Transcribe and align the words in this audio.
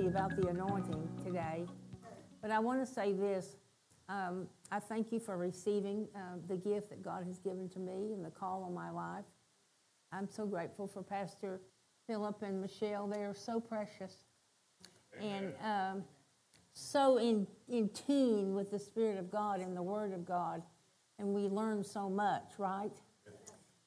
You 0.00 0.08
about 0.08 0.34
the 0.34 0.48
anointing 0.48 1.08
today, 1.22 1.66
but 2.40 2.50
I 2.50 2.58
want 2.58 2.80
to 2.80 2.90
say 2.90 3.12
this. 3.12 3.56
Um, 4.08 4.48
I 4.72 4.80
thank 4.80 5.12
you 5.12 5.20
for 5.20 5.36
receiving 5.36 6.08
uh, 6.16 6.38
the 6.48 6.56
gift 6.56 6.88
that 6.88 7.02
God 7.02 7.24
has 7.26 7.38
given 7.38 7.68
to 7.70 7.78
me 7.78 8.12
and 8.14 8.24
the 8.24 8.30
call 8.30 8.64
on 8.64 8.72
my 8.72 8.90
life. 8.90 9.24
I'm 10.10 10.28
so 10.28 10.46
grateful 10.46 10.88
for 10.88 11.02
Pastor 11.02 11.60
Philip 12.06 12.42
and 12.42 12.60
Michelle. 12.62 13.08
They 13.08 13.20
are 13.20 13.34
so 13.34 13.60
precious 13.60 14.14
Amen. 15.20 15.52
and 15.60 15.98
um, 15.98 16.04
so 16.72 17.18
in, 17.18 17.46
in 17.68 17.90
tune 17.90 18.54
with 18.54 18.70
the 18.70 18.78
Spirit 18.78 19.18
of 19.18 19.30
God 19.30 19.60
and 19.60 19.76
the 19.76 19.82
Word 19.82 20.14
of 20.14 20.24
God. 20.24 20.62
And 21.18 21.34
we 21.34 21.42
learn 21.42 21.84
so 21.84 22.08
much, 22.08 22.52
right? 22.56 22.92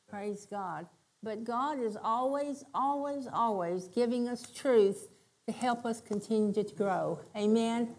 Praise 0.08 0.46
God. 0.46 0.86
But 1.24 1.44
God 1.44 1.80
is 1.82 1.98
always, 2.04 2.64
always, 2.76 3.28
always 3.34 3.88
giving 3.88 4.28
us 4.28 4.44
truth 4.52 5.08
to 5.48 5.54
help 5.54 5.86
us 5.86 6.02
continue 6.02 6.54
to 6.54 6.76
grow. 6.76 7.20
Amen. 7.36 7.96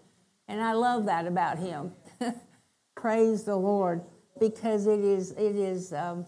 And 0.48 0.62
I 0.62 0.72
love 0.72 1.06
that 1.06 1.26
about 1.26 1.58
him. 1.58 1.92
Praise 2.96 3.44
the 3.44 3.56
Lord, 3.56 4.02
because 4.40 4.86
it 4.86 5.00
is 5.00 5.32
it 5.32 5.56
is 5.56 5.92
um, 5.92 6.26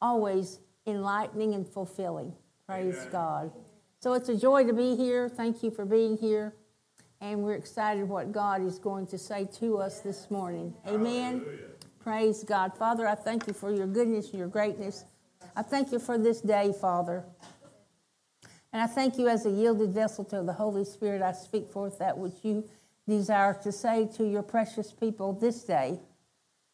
always 0.00 0.60
enlightening 0.86 1.54
and 1.54 1.66
fulfilling. 1.66 2.34
Praise 2.66 2.96
Amen. 2.96 3.08
God. 3.12 3.52
So 4.00 4.12
it's 4.12 4.28
a 4.28 4.36
joy 4.36 4.64
to 4.64 4.72
be 4.72 4.96
here. 4.96 5.28
Thank 5.28 5.62
you 5.62 5.70
for 5.70 5.84
being 5.84 6.16
here. 6.16 6.54
And 7.20 7.42
we're 7.42 7.54
excited 7.54 8.06
what 8.06 8.32
God 8.32 8.62
is 8.62 8.78
going 8.78 9.06
to 9.08 9.18
say 9.18 9.48
to 9.60 9.78
us 9.78 10.00
this 10.00 10.30
morning. 10.30 10.74
Amen. 10.86 11.38
Hallelujah. 11.38 11.58
Praise 12.00 12.44
God. 12.44 12.76
Father, 12.76 13.08
I 13.08 13.14
thank 13.14 13.46
you 13.46 13.54
for 13.54 13.72
your 13.72 13.86
goodness 13.86 14.28
and 14.28 14.38
your 14.38 14.48
greatness. 14.48 15.06
I 15.56 15.62
thank 15.62 15.90
you 15.90 15.98
for 15.98 16.18
this 16.18 16.42
day, 16.42 16.74
Father. 16.78 17.24
And 18.74 18.82
I 18.82 18.88
thank 18.88 19.18
you 19.18 19.28
as 19.28 19.46
a 19.46 19.50
yielded 19.50 19.90
vessel 19.90 20.24
to 20.24 20.42
the 20.42 20.52
Holy 20.52 20.84
Spirit. 20.84 21.22
I 21.22 21.30
speak 21.30 21.68
forth 21.68 22.00
that 22.00 22.18
which 22.18 22.34
you 22.42 22.68
desire 23.06 23.54
to 23.62 23.70
say 23.70 24.08
to 24.16 24.28
your 24.28 24.42
precious 24.42 24.90
people 24.90 25.32
this 25.32 25.62
day, 25.62 26.00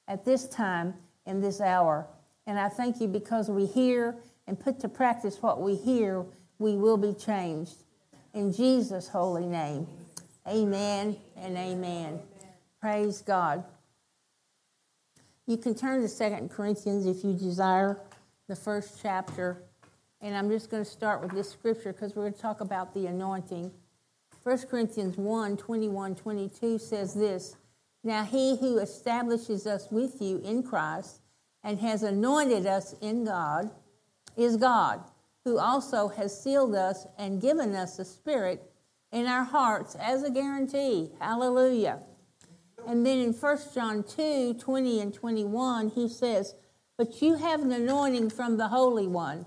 at 0.08 0.24
this 0.24 0.48
time, 0.48 0.94
in 1.26 1.42
this 1.42 1.60
hour. 1.60 2.06
And 2.46 2.58
I 2.58 2.70
thank 2.70 3.02
you 3.02 3.06
because 3.06 3.50
we 3.50 3.66
hear 3.66 4.16
and 4.46 4.58
put 4.58 4.80
to 4.80 4.88
practice 4.88 5.42
what 5.42 5.60
we 5.60 5.76
hear, 5.76 6.24
we 6.58 6.74
will 6.74 6.96
be 6.96 7.12
changed. 7.12 7.74
In 8.32 8.50
Jesus' 8.50 9.08
holy 9.08 9.44
name, 9.44 9.86
amen 10.48 11.18
and 11.36 11.54
amen. 11.58 12.18
Praise 12.80 13.20
God. 13.20 13.62
You 15.46 15.58
can 15.58 15.74
turn 15.74 16.00
to 16.00 16.08
Second 16.08 16.50
Corinthians 16.50 17.04
if 17.04 17.22
you 17.22 17.34
desire, 17.34 18.00
the 18.48 18.56
first 18.56 19.00
chapter. 19.02 19.62
And 20.22 20.36
I'm 20.36 20.50
just 20.50 20.70
going 20.70 20.84
to 20.84 20.90
start 20.90 21.22
with 21.22 21.32
this 21.32 21.50
scripture 21.50 21.92
because 21.92 22.14
we're 22.14 22.24
going 22.24 22.34
to 22.34 22.40
talk 22.40 22.60
about 22.60 22.92
the 22.92 23.06
anointing. 23.06 23.70
1 24.42 24.58
Corinthians 24.70 25.16
1 25.16 25.56
21 25.56 26.14
22 26.14 26.78
says 26.78 27.14
this 27.14 27.56
Now 28.04 28.24
he 28.24 28.56
who 28.56 28.78
establishes 28.78 29.66
us 29.66 29.88
with 29.90 30.20
you 30.20 30.38
in 30.44 30.62
Christ 30.62 31.20
and 31.62 31.78
has 31.80 32.02
anointed 32.02 32.66
us 32.66 32.94
in 33.00 33.24
God 33.24 33.70
is 34.36 34.56
God, 34.56 35.02
who 35.44 35.58
also 35.58 36.08
has 36.08 36.38
sealed 36.38 36.74
us 36.74 37.06
and 37.18 37.40
given 37.40 37.74
us 37.74 37.96
the 37.96 38.04
Spirit 38.04 38.70
in 39.12 39.26
our 39.26 39.44
hearts 39.44 39.94
as 39.94 40.22
a 40.22 40.30
guarantee. 40.30 41.10
Hallelujah. 41.18 42.00
And 42.86 43.04
then 43.04 43.18
in 43.18 43.32
1 43.32 43.58
John 43.74 44.02
2 44.02 44.54
20 44.54 45.00
and 45.00 45.14
21, 45.14 45.90
he 45.90 46.08
says, 46.08 46.54
But 46.98 47.22
you 47.22 47.36
have 47.36 47.62
an 47.62 47.72
anointing 47.72 48.30
from 48.30 48.58
the 48.58 48.68
Holy 48.68 49.06
One 49.06 49.46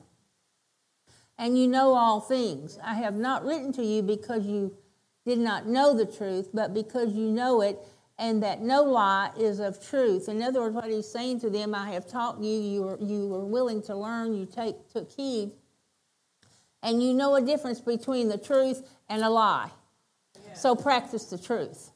and 1.37 1.57
you 1.57 1.67
know 1.67 1.93
all 1.93 2.19
things. 2.19 2.79
I 2.83 2.95
have 2.95 3.15
not 3.15 3.45
written 3.45 3.71
to 3.73 3.83
you 3.83 4.01
because 4.01 4.45
you 4.45 4.75
did 5.25 5.39
not 5.39 5.67
know 5.67 5.95
the 5.95 6.05
truth, 6.05 6.49
but 6.53 6.73
because 6.73 7.13
you 7.13 7.29
know 7.29 7.61
it, 7.61 7.79
and 8.19 8.43
that 8.43 8.61
no 8.61 8.83
lie 8.83 9.31
is 9.37 9.59
of 9.59 9.83
truth. 9.85 10.29
In 10.29 10.41
other 10.41 10.61
words, 10.61 10.75
what 10.75 10.89
he's 10.89 11.07
saying 11.07 11.39
to 11.41 11.49
them, 11.49 11.73
I 11.73 11.91
have 11.91 12.07
taught 12.07 12.39
you, 12.39 12.59
you 12.59 12.81
were, 12.83 12.97
you 12.99 13.27
were 13.27 13.43
willing 13.43 13.81
to 13.83 13.95
learn, 13.95 14.35
you 14.35 14.45
take, 14.45 14.75
took 14.91 15.09
heed, 15.11 15.51
and 16.83 17.01
you 17.01 17.13
know 17.13 17.35
a 17.35 17.41
difference 17.41 17.79
between 17.79 18.29
the 18.29 18.37
truth 18.37 18.83
and 19.09 19.23
a 19.23 19.29
lie. 19.29 19.71
So 20.53 20.75
practice 20.75 21.25
the 21.25 21.37
truth 21.37 21.89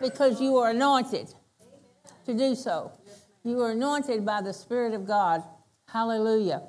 because 0.00 0.40
you 0.40 0.56
are 0.58 0.70
anointed 0.70 1.32
to 2.26 2.34
do 2.34 2.54
so. 2.54 2.92
You 3.44 3.60
are 3.62 3.70
anointed 3.70 4.24
by 4.26 4.42
the 4.42 4.52
Spirit 4.52 4.92
of 4.94 5.06
God. 5.06 5.42
Hallelujah. 5.88 6.62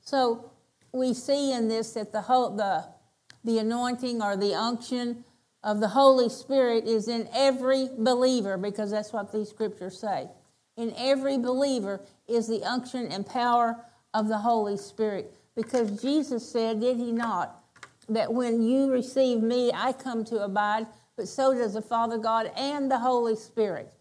So 0.00 0.51
we 0.92 1.14
see 1.14 1.52
in 1.52 1.68
this 1.68 1.92
that 1.92 2.12
the 2.12 2.22
whole, 2.22 2.56
the 2.56 2.86
the 3.44 3.58
anointing 3.58 4.22
or 4.22 4.36
the 4.36 4.54
unction 4.54 5.24
of 5.64 5.80
the 5.80 5.88
Holy 5.88 6.28
Spirit 6.28 6.84
is 6.84 7.08
in 7.08 7.28
every 7.34 7.88
believer 7.98 8.56
because 8.56 8.90
that's 8.90 9.12
what 9.12 9.32
these 9.32 9.48
scriptures 9.48 9.98
say. 9.98 10.28
In 10.76 10.92
every 10.96 11.38
believer 11.38 12.00
is 12.28 12.48
the 12.48 12.64
unction 12.64 13.06
and 13.08 13.26
power 13.26 13.76
of 14.14 14.28
the 14.28 14.38
Holy 14.38 14.76
Spirit 14.76 15.34
because 15.54 16.00
Jesus 16.00 16.48
said, 16.48 16.80
did 16.80 16.96
he 16.96 17.12
not, 17.12 17.62
that 18.08 18.32
when 18.32 18.62
you 18.62 18.90
receive 18.90 19.42
me, 19.42 19.70
I 19.72 19.92
come 19.92 20.24
to 20.26 20.42
abide, 20.42 20.86
but 21.16 21.28
so 21.28 21.54
does 21.54 21.74
the 21.74 21.82
Father 21.82 22.18
God 22.18 22.50
and 22.56 22.90
the 22.90 22.98
Holy 22.98 23.36
Spirit. 23.36 23.92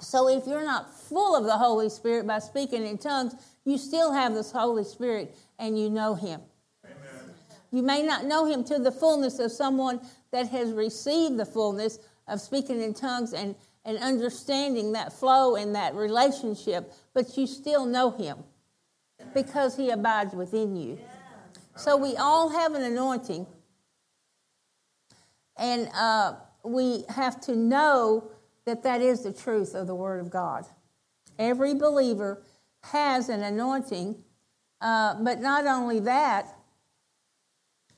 So 0.00 0.28
if 0.28 0.46
you're 0.46 0.64
not 0.64 0.94
full 0.94 1.34
of 1.36 1.44
the 1.44 1.56
Holy 1.56 1.88
Spirit 1.88 2.26
by 2.26 2.38
speaking 2.38 2.86
in 2.86 2.98
tongues, 2.98 3.34
you 3.64 3.78
still 3.78 4.12
have 4.12 4.34
this 4.34 4.52
Holy 4.52 4.84
Spirit 4.84 5.36
and 5.58 5.78
you 5.78 5.90
know 5.90 6.14
Him. 6.14 6.40
Amen. 6.84 7.34
You 7.70 7.82
may 7.82 8.02
not 8.02 8.24
know 8.24 8.44
Him 8.46 8.64
to 8.64 8.78
the 8.78 8.92
fullness 8.92 9.38
of 9.38 9.50
someone 9.52 10.00
that 10.32 10.48
has 10.48 10.72
received 10.72 11.38
the 11.38 11.46
fullness 11.46 11.98
of 12.28 12.40
speaking 12.40 12.80
in 12.80 12.94
tongues 12.94 13.32
and, 13.32 13.54
and 13.84 13.98
understanding 13.98 14.92
that 14.92 15.12
flow 15.12 15.56
and 15.56 15.74
that 15.74 15.94
relationship, 15.94 16.92
but 17.14 17.36
you 17.36 17.46
still 17.46 17.86
know 17.86 18.10
Him 18.10 18.38
because 19.32 19.76
He 19.76 19.90
abides 19.90 20.34
within 20.34 20.76
you. 20.76 20.98
So 21.76 21.96
we 21.96 22.16
all 22.16 22.50
have 22.50 22.74
an 22.74 22.82
anointing, 22.82 23.46
and 25.56 25.88
uh, 25.94 26.34
we 26.62 27.04
have 27.08 27.40
to 27.42 27.56
know 27.56 28.30
that 28.64 28.82
that 28.84 29.00
is 29.00 29.22
the 29.22 29.32
truth 29.32 29.74
of 29.74 29.86
the 29.86 29.94
Word 29.94 30.20
of 30.20 30.30
God. 30.30 30.66
Every 31.38 31.74
believer 31.74 32.42
has 32.92 33.28
an 33.28 33.42
anointing, 33.42 34.16
uh, 34.80 35.14
but 35.22 35.40
not 35.40 35.66
only 35.66 36.00
that, 36.00 36.54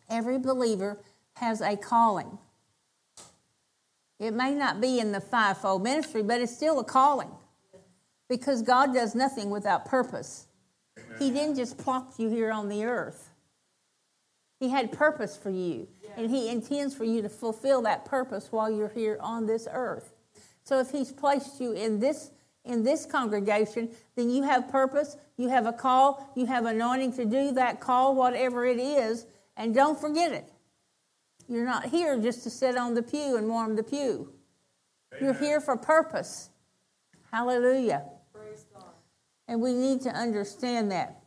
every 0.08 0.38
believer 0.38 0.98
has 1.34 1.60
a 1.60 1.76
calling. 1.76 2.38
It 4.18 4.32
may 4.32 4.54
not 4.54 4.80
be 4.80 4.98
in 4.98 5.12
the 5.12 5.20
fivefold 5.20 5.82
ministry, 5.82 6.22
but 6.22 6.40
it's 6.40 6.54
still 6.54 6.78
a 6.80 6.84
calling 6.84 7.30
because 8.28 8.62
God 8.62 8.94
does 8.94 9.14
nothing 9.14 9.50
without 9.50 9.84
purpose. 9.84 10.46
Amen. 10.98 11.18
He 11.18 11.30
didn't 11.30 11.56
just 11.56 11.76
plop 11.76 12.14
you 12.16 12.30
here 12.30 12.50
on 12.50 12.68
the 12.68 12.84
earth. 12.84 13.30
He 14.58 14.70
had 14.70 14.90
purpose 14.90 15.36
for 15.36 15.50
you, 15.50 15.86
and 16.16 16.30
He 16.30 16.48
intends 16.48 16.94
for 16.94 17.04
you 17.04 17.20
to 17.20 17.28
fulfill 17.28 17.82
that 17.82 18.06
purpose 18.06 18.50
while 18.50 18.70
you're 18.70 18.88
here 18.88 19.18
on 19.20 19.46
this 19.46 19.68
earth. 19.70 20.14
So 20.64 20.80
if 20.80 20.90
He's 20.90 21.12
placed 21.12 21.60
you 21.60 21.72
in 21.72 22.00
this 22.00 22.30
in 22.66 22.82
this 22.82 23.06
congregation, 23.06 23.90
then 24.16 24.28
you 24.30 24.42
have 24.42 24.68
purpose, 24.68 25.16
you 25.36 25.48
have 25.48 25.66
a 25.66 25.72
call, 25.72 26.32
you 26.34 26.46
have 26.46 26.66
anointing 26.66 27.12
to 27.14 27.24
do 27.24 27.52
that 27.52 27.80
call, 27.80 28.14
whatever 28.14 28.66
it 28.66 28.78
is, 28.78 29.26
and 29.56 29.74
don't 29.74 29.98
forget 29.98 30.32
it. 30.32 30.52
You're 31.48 31.64
not 31.64 31.86
here 31.86 32.18
just 32.20 32.42
to 32.42 32.50
sit 32.50 32.76
on 32.76 32.94
the 32.94 33.02
pew 33.02 33.36
and 33.36 33.48
warm 33.48 33.76
the 33.76 33.82
pew. 33.82 34.32
Amen. 35.12 35.24
You're 35.24 35.34
here 35.34 35.60
for 35.60 35.76
purpose. 35.76 36.50
Hallelujah. 37.32 38.04
Praise 38.32 38.66
God. 38.74 38.84
And 39.46 39.60
we 39.60 39.72
need 39.72 40.00
to 40.02 40.10
understand 40.10 40.90
that. 40.90 41.22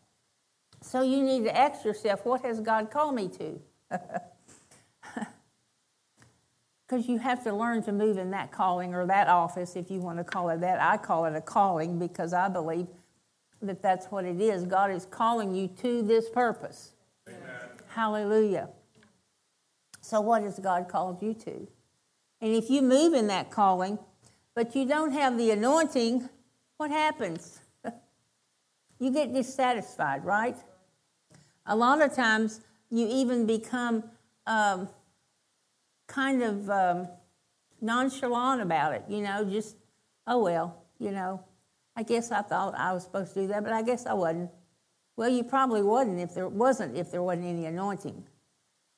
So 0.81 1.01
you 1.01 1.23
need 1.23 1.43
to 1.45 1.57
ask 1.57 1.85
yourself, 1.85 2.25
what 2.25 2.41
has 2.41 2.59
God 2.59 2.91
called 2.91 3.15
me 3.15 3.29
to? 3.29 3.61
because 6.89 7.07
you 7.07 7.19
have 7.19 7.43
to 7.43 7.53
learn 7.53 7.83
to 7.83 7.91
move 7.91 8.17
in 8.17 8.31
that 8.31 8.51
calling 8.51 8.95
or 8.95 9.05
that 9.05 9.27
office, 9.27 9.75
if 9.75 9.91
you 9.91 9.99
want 9.99 10.17
to 10.17 10.23
call 10.23 10.49
it 10.49 10.59
that. 10.61 10.81
I 10.81 10.97
call 10.97 11.25
it 11.25 11.35
a 11.35 11.41
calling 11.41 11.99
because 11.99 12.33
I 12.33 12.49
believe 12.49 12.87
that 13.61 13.81
that's 13.81 14.07
what 14.07 14.25
it 14.25 14.41
is. 14.41 14.63
God 14.63 14.89
is 14.89 15.05
calling 15.05 15.53
you 15.53 15.67
to 15.81 16.01
this 16.01 16.29
purpose. 16.29 16.93
Amen. 17.27 17.39
Hallelujah. 17.89 18.69
So, 20.01 20.21
what 20.21 20.41
has 20.41 20.57
God 20.57 20.87
called 20.87 21.21
you 21.21 21.35
to? 21.35 21.67
And 22.41 22.55
if 22.55 22.69
you 22.69 22.81
move 22.81 23.13
in 23.13 23.27
that 23.27 23.51
calling, 23.51 23.99
but 24.55 24.75
you 24.75 24.85
don't 24.87 25.11
have 25.11 25.37
the 25.37 25.51
anointing, 25.51 26.27
what 26.77 26.89
happens? 26.89 27.59
you 28.99 29.11
get 29.11 29.31
dissatisfied, 29.33 30.25
right? 30.25 30.57
A 31.67 31.75
lot 31.75 32.01
of 32.01 32.15
times 32.15 32.61
you 32.89 33.07
even 33.07 33.45
become 33.45 34.05
um, 34.47 34.89
kind 36.09 36.43
of 36.43 36.69
um, 36.69 37.07
nonchalant 37.79 38.61
about 38.61 38.93
it, 38.93 39.03
you 39.07 39.21
know, 39.21 39.45
just, 39.45 39.77
oh 40.27 40.43
well, 40.43 40.83
you 40.99 41.11
know, 41.11 41.41
I 41.95 42.03
guess 42.03 42.31
I 42.31 42.41
thought 42.41 42.75
I 42.75 42.91
was 42.91 43.03
supposed 43.03 43.33
to 43.35 43.41
do 43.41 43.47
that, 43.47 43.63
but 43.63 43.71
I 43.71 43.81
guess 43.81 44.05
I 44.05 44.13
wasn't. 44.13 44.49
Well, 45.15 45.29
you 45.29 45.43
probably 45.43 45.83
wasn't 45.83 46.19
if 46.19 46.33
there 46.33 46.47
wasn't 46.47 46.97
if 46.97 47.11
there 47.11 47.21
wasn't 47.21 47.47
any 47.47 47.65
anointing. 47.65 48.23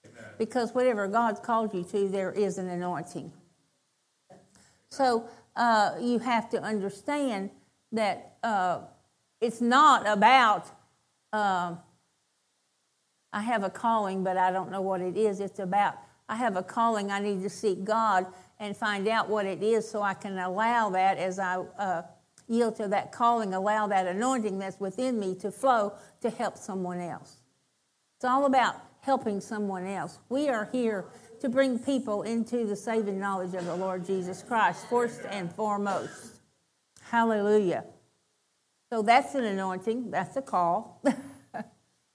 Amen. 0.05 0.23
Because 0.37 0.73
whatever 0.73 1.07
God's 1.07 1.39
called 1.39 1.73
you 1.73 1.83
to, 1.83 2.07
there 2.07 2.31
is 2.31 2.57
an 2.57 2.69
anointing. 2.69 3.31
So 4.89 5.25
uh, 5.55 5.95
you 5.99 6.19
have 6.19 6.49
to 6.51 6.61
understand 6.61 7.49
that 7.91 8.37
uh, 8.43 8.81
it's 9.39 9.61
not 9.61 10.07
about 10.07 10.67
uh, 11.33 11.75
I 13.33 13.41
have 13.41 13.63
a 13.63 13.69
calling, 13.69 14.23
but 14.23 14.37
I 14.37 14.51
don't 14.51 14.71
know 14.71 14.81
what 14.81 15.01
it 15.01 15.17
is. 15.17 15.39
It's 15.39 15.59
about 15.59 15.95
I 16.31 16.35
have 16.35 16.55
a 16.55 16.63
calling. 16.63 17.11
I 17.11 17.19
need 17.19 17.43
to 17.43 17.49
seek 17.49 17.83
God 17.83 18.25
and 18.57 18.75
find 18.75 19.05
out 19.09 19.27
what 19.27 19.45
it 19.45 19.61
is, 19.61 19.87
so 19.87 20.01
I 20.01 20.13
can 20.13 20.37
allow 20.37 20.89
that 20.91 21.17
as 21.17 21.39
I 21.39 21.57
uh, 21.57 22.03
yield 22.47 22.77
to 22.77 22.87
that 22.87 23.11
calling, 23.11 23.53
allow 23.53 23.87
that 23.87 24.07
anointing 24.07 24.57
that's 24.57 24.79
within 24.79 25.19
me 25.19 25.35
to 25.35 25.51
flow 25.51 25.93
to 26.21 26.29
help 26.29 26.57
someone 26.57 27.01
else. 27.01 27.41
It's 28.15 28.23
all 28.23 28.45
about 28.45 28.75
helping 29.01 29.41
someone 29.41 29.85
else. 29.85 30.19
We 30.29 30.47
are 30.47 30.69
here 30.71 31.05
to 31.41 31.49
bring 31.49 31.77
people 31.77 32.21
into 32.23 32.65
the 32.65 32.77
saving 32.77 33.19
knowledge 33.19 33.53
of 33.53 33.65
the 33.65 33.75
Lord 33.75 34.05
Jesus 34.05 34.41
Christ, 34.41 34.85
first 34.89 35.21
and 35.29 35.51
foremost. 35.51 36.39
Hallelujah. 37.01 37.83
So 38.89 39.01
that's 39.01 39.35
an 39.35 39.43
anointing, 39.43 40.11
that's 40.11 40.37
a 40.37 40.41
call. 40.41 41.01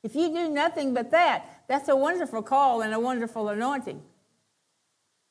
if 0.06 0.14
you 0.14 0.28
do 0.28 0.48
nothing 0.48 0.94
but 0.94 1.10
that, 1.10 1.64
that's 1.66 1.88
a 1.88 1.96
wonderful 1.96 2.40
call 2.40 2.80
and 2.82 2.94
a 2.94 3.00
wonderful 3.00 3.48
anointing. 3.48 4.00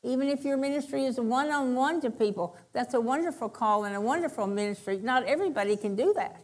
Even 0.04 0.28
if 0.28 0.44
your 0.44 0.58
ministry 0.58 1.06
is 1.06 1.18
one 1.18 1.50
on 1.50 1.76
one 1.76 2.02
to 2.02 2.10
people, 2.10 2.58
that's 2.74 2.94
a 2.94 3.00
wonderful 3.00 3.48
call 3.48 3.86
and 3.86 3.96
a 3.96 4.02
wonderful 4.02 4.48
ministry. 4.48 5.00
Not 5.02 5.24
everybody 5.24 5.78
can 5.78 5.96
do 5.96 6.14
that. 6.18 6.42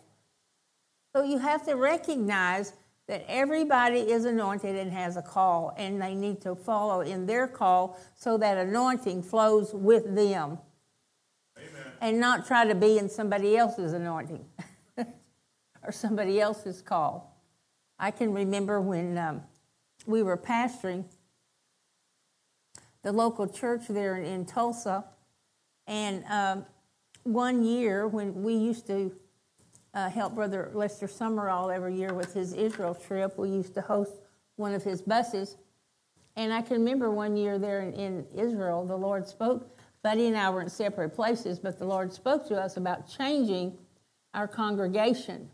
So 1.14 1.24
you 1.24 1.40
have 1.40 1.66
to 1.66 1.74
recognize 1.74 2.72
that 3.10 3.26
everybody 3.28 4.00
is 4.00 4.24
anointed 4.24 4.78
and 4.78 4.94
has 4.94 5.18
a 5.18 5.22
call, 5.22 5.74
and 5.76 6.02
they 6.02 6.16
need 6.16 6.40
to 6.44 6.56
follow 6.56 7.02
in 7.02 7.26
their 7.26 7.50
call 7.50 8.00
so 8.16 8.38
that 8.38 8.58
anointing 8.58 9.24
flows 9.24 9.74
with 9.74 10.16
them. 10.16 10.58
Amen. 11.58 11.92
And 12.00 12.20
not 12.22 12.48
try 12.48 12.66
to 12.66 12.76
be 12.76 12.98
in 12.98 13.10
somebody 13.10 13.58
else's 13.58 13.92
anointing 13.92 14.46
or 15.84 15.92
somebody 15.92 16.40
else's 16.40 16.82
call. 16.82 17.31
I 18.02 18.10
can 18.10 18.34
remember 18.34 18.82
when 18.82 19.16
um, 19.20 19.44
we 20.08 20.24
were 20.24 20.36
pastoring 20.36 21.06
the 23.04 23.12
local 23.12 23.48
church 23.48 23.84
there 23.88 24.18
in, 24.18 24.26
in 24.26 24.46
Tulsa, 24.46 25.06
and 25.86 26.24
um, 26.28 26.66
one 27.24 27.64
year 27.64 28.08
when 28.08 28.42
we 28.42 28.56
used 28.56 28.88
to 28.88 29.12
uh, 29.94 30.10
help 30.10 30.34
Brother 30.34 30.72
Lester 30.74 31.06
Sumrall 31.06 31.74
every 31.74 31.96
year 31.96 32.12
with 32.14 32.34
his 32.34 32.54
Israel 32.54 32.96
trip. 32.96 33.38
We 33.38 33.50
used 33.50 33.76
to 33.76 33.82
host 33.82 34.14
one 34.56 34.74
of 34.74 34.84
his 34.84 35.02
buses. 35.02 35.58
And 36.36 36.52
I 36.52 36.62
can 36.62 36.78
remember 36.78 37.12
one 37.12 37.36
year 37.38 37.60
there 37.60 37.82
in, 37.82 37.94
in 37.94 38.26
Israel, 38.36 38.86
the 38.86 38.98
Lord 38.98 39.28
spoke. 39.28 39.78
Buddy 40.02 40.28
and 40.28 40.38
I 40.38 40.50
were 40.50 40.62
in 40.62 40.70
separate 40.70 41.10
places, 41.10 41.60
but 41.60 41.78
the 41.78 41.86
Lord 41.86 42.12
spoke 42.14 42.48
to 42.48 42.60
us 42.60 42.78
about 42.78 43.08
changing 43.08 43.78
our 44.34 44.48
congregation. 44.48 45.50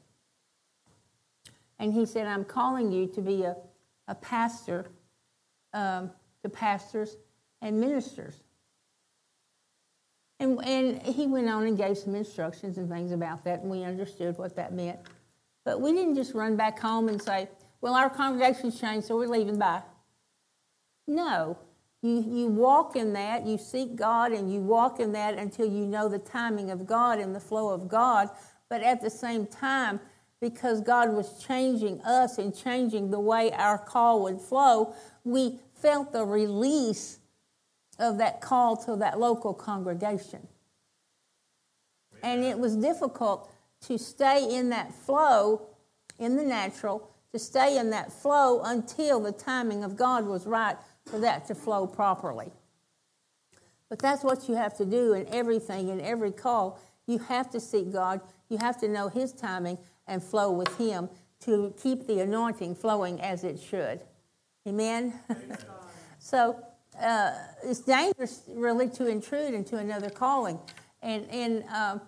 And 1.80 1.94
He 1.94 2.06
said, 2.06 2.28
I'm 2.28 2.46
calling 2.46 2.92
you 2.92 3.08
to 3.08 3.22
be 3.22 3.44
a, 3.44 3.56
a 4.08 4.16
pastor 4.16 4.86
um, 5.74 6.12
to 6.42 6.50
pastors 6.50 7.18
and 7.62 7.80
ministers. 7.80 8.36
And, 10.40 10.64
and 10.64 11.02
he 11.02 11.26
went 11.26 11.50
on 11.50 11.66
and 11.66 11.78
gave 11.78 11.98
some 11.98 12.14
instructions 12.14 12.78
and 12.78 12.90
things 12.90 13.12
about 13.12 13.44
that, 13.46 13.62
and 13.62 13.72
we 13.72 13.84
understood 13.84 14.38
what 14.38 14.56
that 14.56 14.72
meant. 14.72 15.00
But 15.66 15.82
we 15.82 15.94
didn't 15.94 16.16
just 16.16 16.34
run 16.34 16.56
back 16.56 16.80
home 16.80 17.10
and 17.10 17.22
say, 17.22 17.50
well, 17.82 17.96
our 17.96 18.10
congregation's 18.10 18.80
changed, 18.80 19.08
so 19.08 19.18
we're 19.18 19.28
leaving 19.28 19.58
by. 19.58 19.82
No. 21.08 21.58
You, 22.04 22.24
you 22.30 22.48
walk 22.48 22.96
in 22.96 23.14
that, 23.14 23.48
you 23.48 23.58
seek 23.58 23.96
God, 23.96 24.32
and 24.32 24.54
you 24.54 24.60
walk 24.60 25.00
in 25.00 25.12
that 25.14 25.38
until 25.40 25.66
you 25.66 25.86
know 25.86 26.08
the 26.08 26.20
timing 26.20 26.70
of 26.70 26.86
God 26.86 27.18
and 27.18 27.36
the 27.36 27.40
flow 27.40 27.70
of 27.70 27.88
God. 27.88 28.30
But 28.70 28.84
at 28.84 29.02
the 29.02 29.10
same 29.10 29.48
time, 29.48 30.00
because 30.40 30.82
God 30.82 31.14
was 31.14 31.44
changing 31.44 32.02
us 32.02 32.38
and 32.38 32.56
changing 32.56 33.10
the 33.12 33.20
way 33.20 33.52
our 33.52 33.78
call 33.78 34.24
would 34.24 34.40
flow, 34.40 34.94
we 35.24 35.60
felt 35.74 36.12
the 36.12 36.26
release 36.26 37.20
of 38.00 38.18
that 38.20 38.42
call 38.42 38.78
to 38.78 38.96
that 38.98 39.20
local 39.20 39.54
congregation. 39.54 40.48
And 42.24 42.44
it 42.44 42.58
was 42.58 42.76
difficult 42.76 43.52
to 43.82 43.98
stay 43.98 44.56
in 44.56 44.70
that 44.70 44.94
flow 44.94 45.68
in 46.20 46.36
the 46.36 46.44
natural, 46.44 47.12
to 47.32 47.40
stay 47.40 47.78
in 47.78 47.90
that 47.92 48.12
flow 48.12 48.62
until 48.64 49.20
the 49.20 49.32
timing 49.32 49.84
of 49.84 49.96
God 49.96 50.26
was 50.26 50.46
right 50.46 50.76
for 51.06 51.20
that 51.20 51.46
to 51.48 51.56
flow 51.56 51.88
properly. 51.88 52.52
But 53.90 54.00
that's 54.00 54.24
what 54.24 54.50
you 54.50 54.56
have 54.56 54.76
to 54.78 54.86
do 54.86 55.14
in 55.14 55.28
everything, 55.34 55.90
in 55.90 56.02
every 56.02 56.32
call. 56.32 56.80
You 57.06 57.20
have 57.20 57.50
to 57.52 57.60
seek 57.60 57.92
God, 57.92 58.20
you 58.50 58.58
have 58.58 58.80
to 58.82 58.88
know 58.88 59.08
His 59.08 59.32
timing 59.32 59.78
and 60.08 60.24
flow 60.24 60.52
with 60.52 60.78
Him 60.78 61.10
to 61.42 61.74
keep 61.82 62.08
the 62.08 62.20
anointing 62.20 62.76
flowing 62.76 63.22
as 63.22 63.44
it 63.44 63.60
should. 63.60 64.02
Amen? 64.68 65.14
So, 66.20 66.60
uh, 67.02 67.32
it's 67.64 67.82
dangerous 67.82 68.42
really 68.50 68.90
to 68.90 69.08
intrude 69.08 69.54
into 69.54 69.78
another 69.78 70.10
calling. 70.10 70.60
And, 71.02 71.26
and 71.30 71.64
uh, 71.72 72.00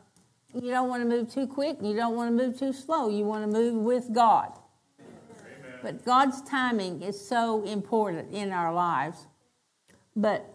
you 0.54 0.72
don't 0.72 0.90
want 0.90 1.04
to 1.04 1.08
move 1.08 1.32
too 1.32 1.48
quick, 1.48 1.78
you 1.82 1.96
don't 1.96 2.16
want 2.16 2.36
to 2.36 2.46
move 2.46 2.58
too 2.58 2.74
slow. 2.74 3.10
You 3.10 3.24
want 3.24 3.44
to 3.44 3.52
move 3.52 3.76
with 3.76 4.14
God. 4.14 4.52
But 5.82 6.04
God's 6.04 6.42
timing 6.42 7.02
is 7.02 7.20
so 7.20 7.64
important 7.64 8.34
in 8.34 8.52
our 8.52 8.74
lives. 8.74 9.28
But 10.16 10.54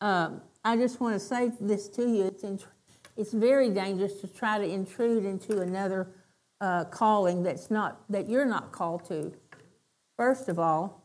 um, 0.00 0.40
I 0.64 0.76
just 0.76 1.00
want 1.00 1.14
to 1.14 1.20
say 1.20 1.50
this 1.60 1.88
to 1.90 2.02
you 2.08 2.24
it's, 2.24 2.44
in, 2.44 2.58
it's 3.16 3.32
very 3.32 3.68
dangerous 3.68 4.20
to 4.20 4.28
try 4.28 4.58
to 4.58 4.64
intrude 4.64 5.24
into 5.26 5.60
another 5.60 6.08
uh, 6.60 6.84
calling 6.84 7.42
that's 7.42 7.70
not, 7.70 8.00
that 8.08 8.28
you're 8.28 8.46
not 8.46 8.72
called 8.72 9.04
to. 9.08 9.32
First 10.16 10.48
of 10.48 10.58
all, 10.58 11.04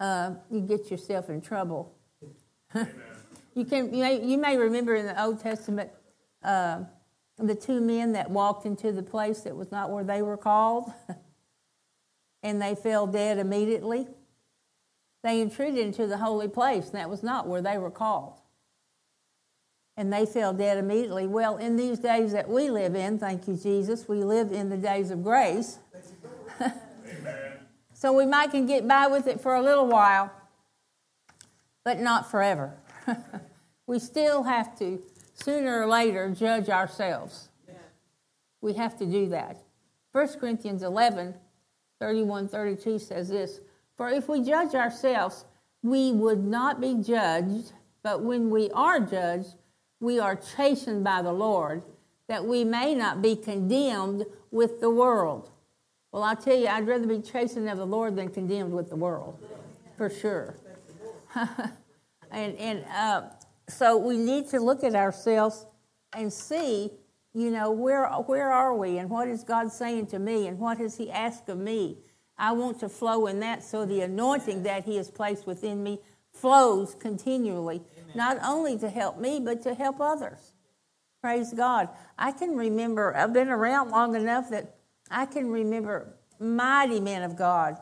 uh, 0.00 0.34
you 0.50 0.60
get 0.60 0.90
yourself 0.90 1.30
in 1.30 1.40
trouble. 1.40 1.94
you 3.54 3.64
can 3.64 3.94
you 3.94 4.02
may, 4.02 4.24
you 4.24 4.36
may 4.36 4.56
remember 4.56 4.96
in 4.96 5.06
the 5.06 5.22
Old 5.22 5.40
Testament 5.40 5.90
uh, 6.42 6.80
the 7.38 7.54
two 7.54 7.80
men 7.80 8.12
that 8.12 8.28
walked 8.28 8.66
into 8.66 8.90
the 8.90 9.02
place 9.02 9.42
that 9.42 9.54
was 9.54 9.70
not 9.70 9.90
where 9.90 10.02
they 10.02 10.20
were 10.20 10.36
called, 10.36 10.92
and 12.42 12.60
they 12.60 12.74
fell 12.74 13.06
dead 13.06 13.38
immediately. 13.38 14.08
They 15.22 15.40
intruded 15.40 15.78
into 15.78 16.08
the 16.08 16.18
holy 16.18 16.48
place, 16.48 16.86
and 16.86 16.94
that 16.94 17.08
was 17.08 17.22
not 17.22 17.46
where 17.46 17.62
they 17.62 17.78
were 17.78 17.90
called. 17.90 18.41
And 19.96 20.12
they 20.12 20.24
fell 20.24 20.52
dead 20.54 20.78
immediately. 20.78 21.26
Well, 21.26 21.58
in 21.58 21.76
these 21.76 21.98
days 21.98 22.32
that 22.32 22.48
we 22.48 22.70
live 22.70 22.94
in, 22.94 23.18
thank 23.18 23.46
you, 23.46 23.56
Jesus, 23.56 24.08
we 24.08 24.24
live 24.24 24.52
in 24.52 24.70
the 24.70 24.76
days 24.76 25.10
of 25.10 25.22
grace. 25.22 25.78
So 28.02 28.12
we 28.12 28.26
might 28.26 28.50
can 28.50 28.66
get 28.66 28.88
by 28.88 29.06
with 29.06 29.28
it 29.28 29.40
for 29.40 29.54
a 29.54 29.62
little 29.62 29.86
while, 29.86 30.32
but 31.84 32.00
not 32.00 32.28
forever. 32.28 32.74
we 33.86 34.00
still 34.00 34.42
have 34.42 34.76
to, 34.80 35.00
sooner 35.34 35.82
or 35.82 35.86
later, 35.86 36.28
judge 36.28 36.68
ourselves. 36.68 37.48
Yeah. 37.68 37.74
We 38.60 38.72
have 38.72 38.98
to 38.98 39.06
do 39.06 39.28
that. 39.28 39.58
1 40.10 40.28
Corinthians 40.40 40.82
11, 40.82 41.36
31, 42.00 42.48
32 42.48 42.98
says 42.98 43.28
this 43.28 43.60
For 43.96 44.08
if 44.08 44.28
we 44.28 44.42
judge 44.42 44.74
ourselves, 44.74 45.44
we 45.84 46.10
would 46.10 46.42
not 46.42 46.80
be 46.80 46.96
judged, 47.00 47.70
but 48.02 48.24
when 48.24 48.50
we 48.50 48.68
are 48.72 48.98
judged, 48.98 49.54
we 50.02 50.18
are 50.18 50.34
chastened 50.34 51.04
by 51.04 51.22
the 51.22 51.32
Lord, 51.32 51.84
that 52.26 52.44
we 52.44 52.64
may 52.64 52.92
not 52.92 53.22
be 53.22 53.36
condemned 53.36 54.26
with 54.50 54.80
the 54.80 54.90
world. 54.90 55.48
Well, 56.10 56.24
I 56.24 56.34
tell 56.34 56.56
you, 56.56 56.66
I'd 56.66 56.88
rather 56.88 57.06
be 57.06 57.20
chastened 57.20 57.70
of 57.70 57.78
the 57.78 57.86
Lord 57.86 58.16
than 58.16 58.28
condemned 58.28 58.72
with 58.72 58.90
the 58.90 58.96
world, 58.96 59.38
for 59.96 60.10
sure. 60.10 60.56
and 62.32 62.56
and 62.56 62.84
uh, 62.92 63.22
so 63.68 63.96
we 63.96 64.18
need 64.18 64.48
to 64.48 64.58
look 64.58 64.82
at 64.82 64.96
ourselves 64.96 65.66
and 66.12 66.32
see, 66.32 66.90
you 67.32 67.52
know, 67.52 67.70
where 67.70 68.06
where 68.08 68.50
are 68.50 68.76
we, 68.76 68.98
and 68.98 69.08
what 69.08 69.28
is 69.28 69.44
God 69.44 69.70
saying 69.70 70.06
to 70.08 70.18
me, 70.18 70.48
and 70.48 70.58
what 70.58 70.78
has 70.78 70.96
He 70.96 71.12
asked 71.12 71.48
of 71.48 71.58
me, 71.58 71.98
I 72.36 72.50
want 72.52 72.80
to 72.80 72.88
flow 72.88 73.28
in 73.28 73.38
that 73.38 73.62
so 73.62 73.86
the 73.86 74.00
anointing 74.00 74.64
that 74.64 74.84
He 74.84 74.96
has 74.96 75.12
placed 75.12 75.46
within 75.46 75.80
me 75.80 76.00
flows 76.32 76.96
continually. 76.96 77.82
Not 78.14 78.38
only 78.44 78.78
to 78.78 78.88
help 78.88 79.18
me, 79.18 79.40
but 79.40 79.62
to 79.62 79.74
help 79.74 80.00
others. 80.00 80.52
Praise 81.20 81.52
God. 81.52 81.88
I 82.18 82.32
can 82.32 82.56
remember, 82.56 83.16
I've 83.16 83.32
been 83.32 83.48
around 83.48 83.90
long 83.90 84.16
enough 84.16 84.50
that 84.50 84.74
I 85.10 85.26
can 85.26 85.50
remember 85.50 86.14
mighty 86.40 87.00
men 87.00 87.22
of 87.22 87.36
God, 87.36 87.78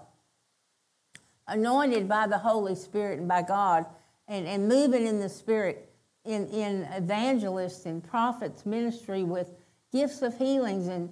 anointed 1.49 2.08
by 2.08 2.26
the 2.26 2.38
Holy 2.38 2.75
Spirit 2.75 3.18
and 3.18 3.28
by 3.28 3.42
God, 3.42 3.87
and, 4.28 4.46
and 4.46 4.68
moving 4.68 5.06
in 5.06 5.20
the 5.20 5.28
Spirit 5.28 5.90
in, 6.25 6.46
in 6.49 6.82
evangelists 6.92 7.87
and 7.87 8.04
prophets 8.04 8.66
ministry 8.66 9.25
with 9.25 9.50
gifts 9.92 10.22
of 10.22 10.37
healings 10.37 10.87
and, 10.88 11.10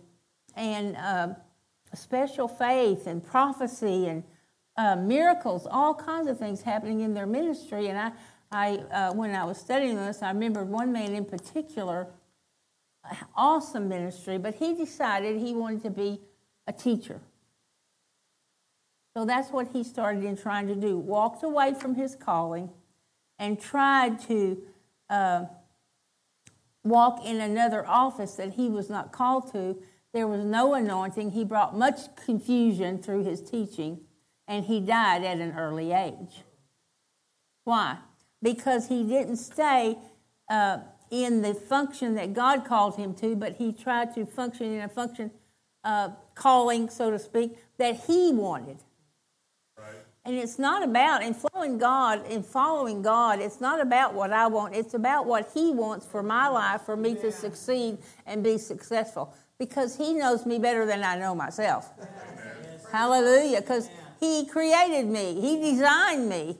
and 0.54 0.96
uh, 0.96 1.28
special 1.94 2.46
faith 2.46 3.06
and 3.06 3.25
prophecy 3.25 4.06
and 4.06 4.22
uh, 4.76 4.94
miracles, 4.96 5.66
all 5.68 5.94
kinds 5.94 6.28
of 6.28 6.38
things 6.38 6.62
happening 6.62 7.00
in 7.00 7.14
their 7.14 7.26
ministry. 7.26 7.88
And 7.88 7.98
I, 7.98 8.12
I 8.50 8.76
uh, 8.76 9.12
when 9.12 9.35
I 9.35 9.45
was 9.45 9.59
studying 9.59 9.97
this, 9.97 10.23
I 10.23 10.31
remember 10.31 10.64
one 10.64 10.93
man 10.93 11.14
in 11.14 11.25
particular, 11.25 12.09
awesome 13.37 13.88
ministry, 13.88 14.38
but 14.38 14.55
he 14.55 14.75
decided 14.75 15.40
he 15.40 15.55
wanted 15.55 15.83
to 15.83 15.90
be 15.90 16.21
a 16.67 16.73
teacher. 16.73 17.21
So 19.17 19.25
that's 19.25 19.50
what 19.50 19.69
he 19.73 19.83
started 19.83 20.25
in 20.25 20.37
trying 20.37 20.69
to 20.69 20.75
do. 20.75 20.97
Walked 20.97 21.43
away 21.43 21.75
from 21.75 21.95
his 21.95 22.14
calling 22.14 22.71
and 23.38 23.61
tried 23.61 24.21
to 24.28 24.62
uh, 25.11 25.45
walk 26.85 27.25
in 27.25 27.40
another 27.40 27.87
office 27.87 28.35
that 28.35 28.55
he 28.55 28.69
was 28.69 28.88
not 28.88 29.12
called 29.12 29.52
to. 29.52 29.76
There 30.12 30.26
was 30.26 30.45
no 30.45 30.75
anointing. 30.75 31.33
He 31.33 31.45
brought 31.45 31.76
much 31.76 32.14
confusion 32.17 33.02
through 33.02 33.25
his 33.25 33.43
teaching, 33.43 34.00
and 34.47 34.64
he 34.64 34.81
died 34.81 35.25
at 35.25 35.38
an 35.38 35.52
early 35.57 35.93
age. 35.93 36.43
Why? 37.64 37.99
Because 38.42 38.88
he 38.88 39.02
didn't 39.02 39.37
stay 39.37 39.99
uh, 40.49 40.78
in 41.11 41.42
the 41.42 41.54
function 41.54 42.14
that 42.14 42.35
God 42.35 42.64
called 42.64 42.97
him 42.97 43.14
to, 43.14 43.35
but 43.35 43.57
he 43.57 43.73
tried 43.73 44.14
to 44.14 44.25
function 44.26 44.73
in 44.73 44.83
a 44.83 44.88
function, 44.88 45.30
uh, 45.85 46.11
calling, 46.35 46.88
so 46.88 47.11
to 47.11 47.18
speak, 47.18 47.57
that 47.78 48.04
he 48.07 48.33
wanted. 48.33 48.78
And 50.28 50.37
it's 50.37 50.59
not 50.59 50.83
about, 50.83 51.23
in 51.23 51.33
following 51.33 51.78
God, 51.78 52.26
in 52.30 52.42
following 52.42 53.00
God, 53.00 53.40
it's 53.40 53.62
not 53.62 53.80
about 53.80 54.12
what 54.12 54.30
I 54.30 54.47
want. 54.47 54.75
It's 54.75 54.92
about 54.92 55.25
what 55.25 55.50
He 55.54 55.73
wants 55.73 56.04
for 56.04 56.23
my 56.23 56.49
life, 56.49 56.83
for 56.83 56.99
me 56.99 57.14
to 57.14 57.33
succeed 57.33 57.97
and 58.26 58.45
be 58.45 58.59
successful. 58.59 59.35
Because 59.59 59.97
He 59.97 60.12
knows 60.12 60.45
me 60.45 60.59
better 60.59 60.85
than 60.85 61.02
I 61.02 61.18
know 61.18 61.35
myself. 61.35 61.90
Hallelujah. 62.92 63.62
Because 63.62 63.88
He 64.21 64.45
created 64.45 65.07
me, 65.07 65.40
He 65.40 65.71
designed 65.71 66.28
me. 66.28 66.59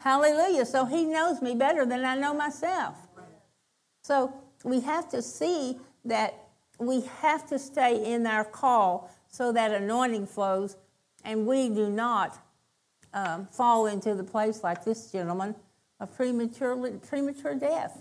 Hallelujah. 0.00 0.64
So 0.64 0.84
He 0.84 1.04
knows 1.04 1.42
me 1.42 1.54
better 1.54 1.84
than 1.84 2.04
I 2.04 2.16
know 2.16 2.34
myself. 2.34 2.96
So 4.02 4.32
we 4.64 4.80
have 4.80 5.08
to 5.10 5.22
see 5.22 5.76
that 6.04 6.34
we 6.78 7.02
have 7.20 7.46
to 7.48 7.58
stay 7.58 8.12
in 8.12 8.26
our 8.26 8.44
call 8.44 9.10
so 9.28 9.52
that 9.52 9.72
anointing 9.72 10.26
flows 10.26 10.76
and 11.24 11.46
we 11.46 11.68
do 11.68 11.90
not 11.90 12.38
um, 13.12 13.46
fall 13.50 13.86
into 13.86 14.14
the 14.14 14.24
place 14.24 14.62
like 14.62 14.84
this 14.84 15.10
gentleman 15.10 15.54
of 16.00 16.14
premature, 16.14 16.90
premature 17.06 17.54
death. 17.54 18.00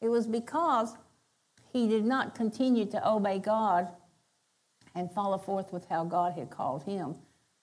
It 0.00 0.08
was 0.08 0.26
because 0.26 0.94
he 1.72 1.88
did 1.88 2.04
not 2.04 2.34
continue 2.34 2.84
to 2.86 3.08
obey 3.08 3.38
God 3.38 3.88
and 4.94 5.10
follow 5.10 5.38
forth 5.38 5.72
with 5.72 5.88
how 5.88 6.04
God 6.04 6.34
had 6.34 6.50
called 6.50 6.84
him 6.84 7.16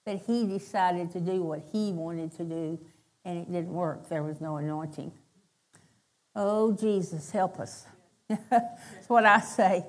that 0.06 0.24
he 0.28 0.46
decided 0.46 1.12
to 1.12 1.20
do 1.20 1.42
what 1.42 1.62
he 1.72 1.92
wanted 1.92 2.36
to 2.38 2.44
do 2.44 2.80
and 3.26 3.38
it 3.38 3.52
didn't 3.52 3.74
work. 3.74 4.10
There 4.10 4.24
was 4.24 4.42
no 4.42 4.58
anointing. 4.58 5.12
Oh, 6.36 6.74
Jesus, 6.74 7.32
help 7.32 7.60
us. 7.60 7.86
That's 8.50 9.08
what 9.08 9.26
I 9.26 9.40
say. 9.40 9.86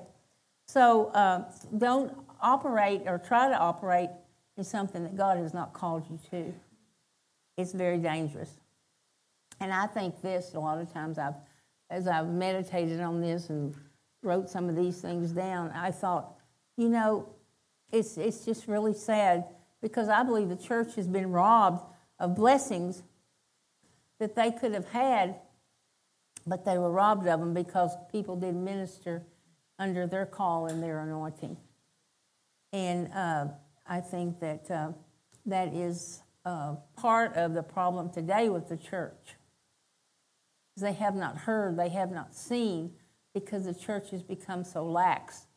So 0.67 1.07
uh, 1.07 1.43
don't 1.77 2.13
operate 2.41 3.03
or 3.05 3.17
try 3.17 3.49
to 3.49 3.57
operate 3.57 4.09
in 4.57 4.63
something 4.63 5.03
that 5.03 5.17
God 5.17 5.37
has 5.37 5.53
not 5.53 5.73
called 5.73 6.05
you 6.09 6.19
to 6.31 6.53
it's 7.57 7.71
very 7.71 7.97
dangerous. 7.97 8.51
And 9.59 9.71
I 9.71 9.87
think 9.87 10.21
this 10.21 10.53
a 10.53 10.59
lot 10.59 10.79
of 10.79 10.91
times 10.91 11.17
I've 11.17 11.35
as 11.89 12.07
I've 12.07 12.27
meditated 12.27 12.99
on 12.99 13.21
this 13.21 13.49
and 13.49 13.75
wrote 14.23 14.49
some 14.49 14.67
of 14.69 14.75
these 14.75 14.99
things 15.01 15.31
down, 15.31 15.69
I 15.71 15.91
thought, 15.91 16.33
you 16.77 16.89
know, 16.89 17.29
it's 17.91 18.17
it's 18.17 18.43
just 18.43 18.67
really 18.67 18.93
sad 18.93 19.45
because 19.81 20.09
I 20.09 20.23
believe 20.23 20.49
the 20.49 20.55
church 20.55 20.95
has 20.95 21.07
been 21.07 21.31
robbed 21.31 21.85
of 22.19 22.35
blessings 22.35 23.03
that 24.19 24.35
they 24.35 24.51
could 24.51 24.73
have 24.73 24.87
had, 24.87 25.35
but 26.47 26.65
they 26.65 26.77
were 26.77 26.91
robbed 26.91 27.27
of 27.27 27.39
them 27.39 27.53
because 27.53 27.91
people 28.11 28.35
didn't 28.35 28.63
minister 28.63 29.23
under 29.77 30.07
their 30.07 30.25
call 30.25 30.67
and 30.67 30.81
their 30.81 30.99
anointing. 30.99 31.57
And 32.71 33.11
uh, 33.13 33.47
I 33.85 34.01
think 34.01 34.39
that 34.39 34.69
uh, 34.71 34.91
that 35.45 35.73
is 35.73 36.21
uh, 36.45 36.75
part 36.95 37.35
of 37.35 37.53
the 37.53 37.63
problem 37.63 38.09
today 38.09 38.49
with 38.49 38.69
the 38.69 38.77
church. 38.77 39.35
They 40.77 40.93
have 40.93 41.15
not 41.15 41.37
heard, 41.37 41.77
they 41.77 41.89
have 41.89 42.11
not 42.11 42.35
seen, 42.35 42.91
because 43.33 43.65
the 43.65 43.73
church 43.73 44.11
has 44.11 44.23
become 44.23 44.63
so 44.63 44.85
lax 44.85 45.47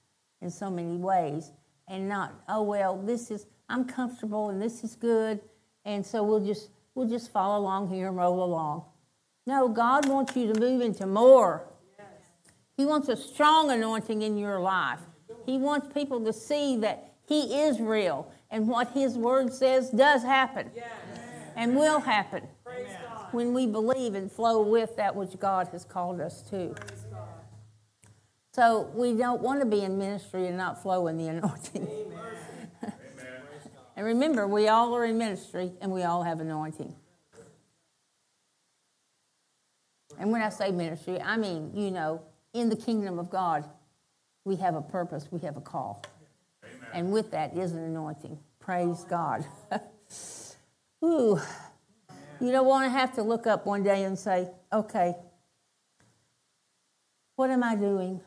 in 0.41 0.51
so 0.51 0.71
many 0.71 0.97
ways, 0.97 1.53
and 1.89 2.09
not, 2.09 2.35
oh 2.49 2.63
well, 2.63 2.97
this 2.97 3.31
is 3.31 3.47
I'm 3.69 3.85
comfortable 3.85 4.51
and 4.51 4.63
this 4.63 4.85
is 4.85 4.95
good, 4.97 5.41
and 5.85 6.05
so 6.05 6.23
we'll 6.23 6.45
just 6.45 6.71
we'll 6.99 7.09
just 7.09 7.31
follow 7.31 7.61
along 7.61 7.89
here 7.89 8.09
and 8.09 8.17
roll 8.17 8.43
along. 8.43 8.85
No, 9.47 9.69
God 9.69 10.09
wants 10.09 10.35
you 10.37 10.53
to 10.53 10.59
move 10.59 10.83
into 10.83 11.07
more. 11.07 11.63
He 12.77 12.85
wants 12.85 13.09
a 13.09 13.17
strong 13.17 13.71
anointing 13.71 14.23
in 14.23 14.37
your 14.37 14.59
life. 14.59 14.99
He 15.47 15.59
wants 15.59 15.93
people 15.95 16.25
to 16.25 16.33
see 16.33 16.77
that 16.79 17.13
He 17.27 17.61
is 17.61 17.81
real 17.81 18.31
and 18.51 18.67
what 18.67 18.91
His 18.91 19.17
Word 19.17 19.53
says 19.55 19.91
does 19.91 20.25
happen 20.25 20.71
yes. 20.75 20.87
and 21.55 21.77
will 21.77 22.01
happen 22.01 22.43
when 23.31 23.55
we 23.55 23.67
believe 23.67 24.15
and 24.15 24.31
flow 24.31 24.61
with 24.63 24.97
that 24.97 25.15
which 25.15 25.39
God 25.39 25.69
has 25.69 25.85
called 25.85 26.21
us 26.21 26.43
to. 26.51 26.75
So 28.53 28.91
we 28.93 29.15
don't 29.15 29.41
want 29.41 29.61
to 29.61 29.67
be 29.67 29.83
in 29.83 29.99
ministry 29.99 30.49
and 30.49 30.57
not 30.57 30.83
flow 30.83 31.07
in 31.07 31.17
the 31.17 31.29
anointing. 31.29 31.89
And 33.99 34.07
remember, 34.07 34.47
we 34.47 34.69
all 34.69 34.95
are 34.95 35.05
in 35.05 35.19
ministry 35.19 35.73
and 35.81 35.91
we 35.91 36.05
all 36.05 36.23
have 36.23 36.39
anointing. 36.39 36.95
And 40.21 40.31
when 40.31 40.41
I 40.41 40.51
say 40.51 40.71
ministry, 40.71 41.21
I 41.21 41.37
mean, 41.37 41.73
you 41.75 41.91
know, 41.91 42.23
in 42.55 42.69
the 42.69 42.77
kingdom 42.77 43.19
of 43.19 43.29
God, 43.29 43.69
we 44.45 44.55
have 44.55 44.77
a 44.77 44.81
purpose, 44.81 45.27
we 45.33 45.41
have 45.41 45.57
a 45.57 45.61
call. 45.61 46.05
And 46.95 47.11
with 47.11 47.33
that 47.33 47.57
is 47.57 47.73
an 47.73 47.81
anointing. 47.81 48.39
Praise 48.61 49.03
God. 49.03 49.45
Ooh. 51.05 51.41
You 52.41 52.53
don't 52.53 52.67
want 52.69 52.85
to 52.85 52.91
have 52.91 53.17
to 53.17 53.25
look 53.25 53.49
up 53.49 53.67
one 53.67 53.83
day 53.83 54.05
and 54.05 54.17
say, 54.17 54.49
okay, 54.73 55.17
what 57.35 57.51
am 57.51 57.65
I 57.65 57.75
doing? 57.75 58.21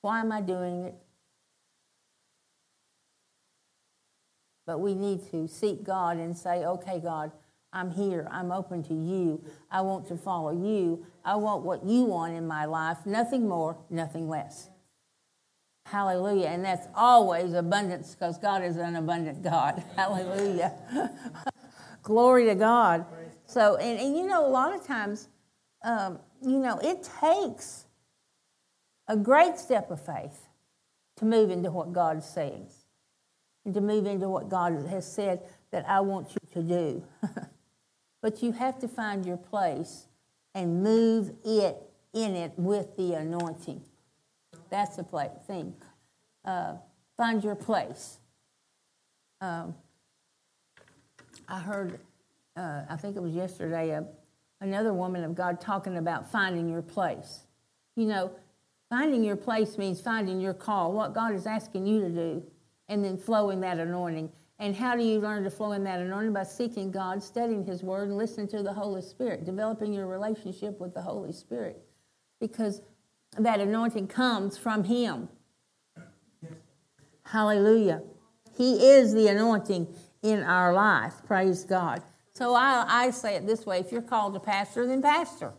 Why 0.00 0.18
am 0.18 0.32
I 0.32 0.40
doing 0.40 0.86
it? 0.86 0.94
But 4.66 4.80
we 4.80 4.94
need 4.94 5.30
to 5.30 5.46
seek 5.46 5.84
God 5.84 6.16
and 6.16 6.36
say, 6.36 6.64
okay, 6.64 7.00
God, 7.00 7.30
I'm 7.72 7.90
here. 7.90 8.26
I'm 8.30 8.50
open 8.50 8.82
to 8.84 8.94
you. 8.94 9.44
I 9.70 9.80
want 9.82 10.08
to 10.08 10.16
follow 10.16 10.50
you. 10.50 11.06
I 11.24 11.36
want 11.36 11.62
what 11.62 11.84
you 11.84 12.02
want 12.02 12.34
in 12.34 12.46
my 12.46 12.64
life. 12.64 12.98
Nothing 13.06 13.48
more, 13.48 13.76
nothing 13.90 14.28
less. 14.28 14.68
Hallelujah. 15.84 16.48
And 16.48 16.64
that's 16.64 16.88
always 16.96 17.52
abundance 17.52 18.14
because 18.14 18.38
God 18.38 18.64
is 18.64 18.76
an 18.76 18.96
abundant 18.96 19.42
God. 19.42 19.84
Hallelujah. 19.96 20.72
Glory 22.02 22.46
to 22.46 22.56
God. 22.56 23.06
So, 23.46 23.76
and, 23.76 24.00
and 24.00 24.16
you 24.16 24.26
know, 24.26 24.44
a 24.44 24.50
lot 24.50 24.74
of 24.74 24.84
times, 24.84 25.28
um, 25.84 26.18
you 26.42 26.58
know, 26.58 26.78
it 26.82 27.08
takes 27.20 27.84
a 29.06 29.16
great 29.16 29.58
step 29.58 29.90
of 29.92 30.04
faith 30.04 30.48
to 31.16 31.24
move 31.24 31.50
into 31.50 31.70
what 31.70 31.92
God 31.92 32.18
is 32.18 32.24
saying 32.24 32.66
and 33.66 33.74
to 33.74 33.80
move 33.80 34.06
into 34.06 34.28
what 34.28 34.48
God 34.48 34.86
has 34.88 35.10
said 35.12 35.42
that 35.72 35.86
I 35.88 36.00
want 36.00 36.30
you 36.30 36.62
to 36.62 36.62
do. 36.62 37.02
but 38.22 38.40
you 38.42 38.52
have 38.52 38.78
to 38.78 38.88
find 38.88 39.26
your 39.26 39.36
place 39.36 40.06
and 40.54 40.82
move 40.82 41.32
it 41.44 41.76
in 42.14 42.36
it 42.36 42.52
with 42.56 42.96
the 42.96 43.14
anointing. 43.14 43.82
That's 44.70 44.96
the 44.96 45.02
play, 45.02 45.30
thing. 45.48 45.74
Uh, 46.44 46.74
find 47.16 47.42
your 47.42 47.56
place. 47.56 48.18
Um, 49.40 49.74
I 51.48 51.58
heard, 51.58 51.98
uh, 52.56 52.82
I 52.88 52.96
think 52.96 53.16
it 53.16 53.20
was 53.20 53.34
yesterday, 53.34 53.96
uh, 53.96 54.02
another 54.60 54.94
woman 54.94 55.24
of 55.24 55.34
God 55.34 55.60
talking 55.60 55.96
about 55.96 56.30
finding 56.30 56.68
your 56.68 56.82
place. 56.82 57.40
You 57.96 58.06
know, 58.06 58.30
finding 58.88 59.24
your 59.24 59.36
place 59.36 59.76
means 59.76 60.00
finding 60.00 60.40
your 60.40 60.54
call, 60.54 60.92
what 60.92 61.14
God 61.14 61.34
is 61.34 61.46
asking 61.46 61.86
you 61.86 62.00
to 62.02 62.08
do. 62.08 62.42
And 62.88 63.04
then 63.04 63.16
flow 63.16 63.50
in 63.50 63.60
that 63.60 63.78
anointing. 63.78 64.30
And 64.58 64.74
how 64.74 64.96
do 64.96 65.02
you 65.02 65.20
learn 65.20 65.44
to 65.44 65.50
flow 65.50 65.72
in 65.72 65.84
that 65.84 66.00
anointing? 66.00 66.32
By 66.32 66.44
seeking 66.44 66.90
God, 66.90 67.22
studying 67.22 67.64
His 67.64 67.82
Word, 67.82 68.08
and 68.08 68.16
listening 68.16 68.48
to 68.48 68.62
the 68.62 68.72
Holy 68.72 69.02
Spirit, 69.02 69.44
developing 69.44 69.92
your 69.92 70.06
relationship 70.06 70.80
with 70.80 70.94
the 70.94 71.02
Holy 71.02 71.32
Spirit. 71.32 71.82
Because 72.40 72.80
that 73.38 73.60
anointing 73.60 74.08
comes 74.08 74.56
from 74.56 74.84
Him. 74.84 75.28
Hallelujah. 77.24 78.02
He 78.56 78.86
is 78.86 79.12
the 79.12 79.28
anointing 79.28 79.88
in 80.22 80.42
our 80.42 80.72
life. 80.72 81.14
Praise 81.26 81.64
God. 81.64 82.02
So 82.32 82.54
I, 82.54 82.84
I 82.86 83.10
say 83.10 83.34
it 83.36 83.46
this 83.46 83.66
way 83.66 83.80
if 83.80 83.92
you're 83.92 84.02
called 84.02 84.34
to 84.34 84.40
pastor, 84.40 84.86
then 84.86 85.02
pastor. 85.02 85.52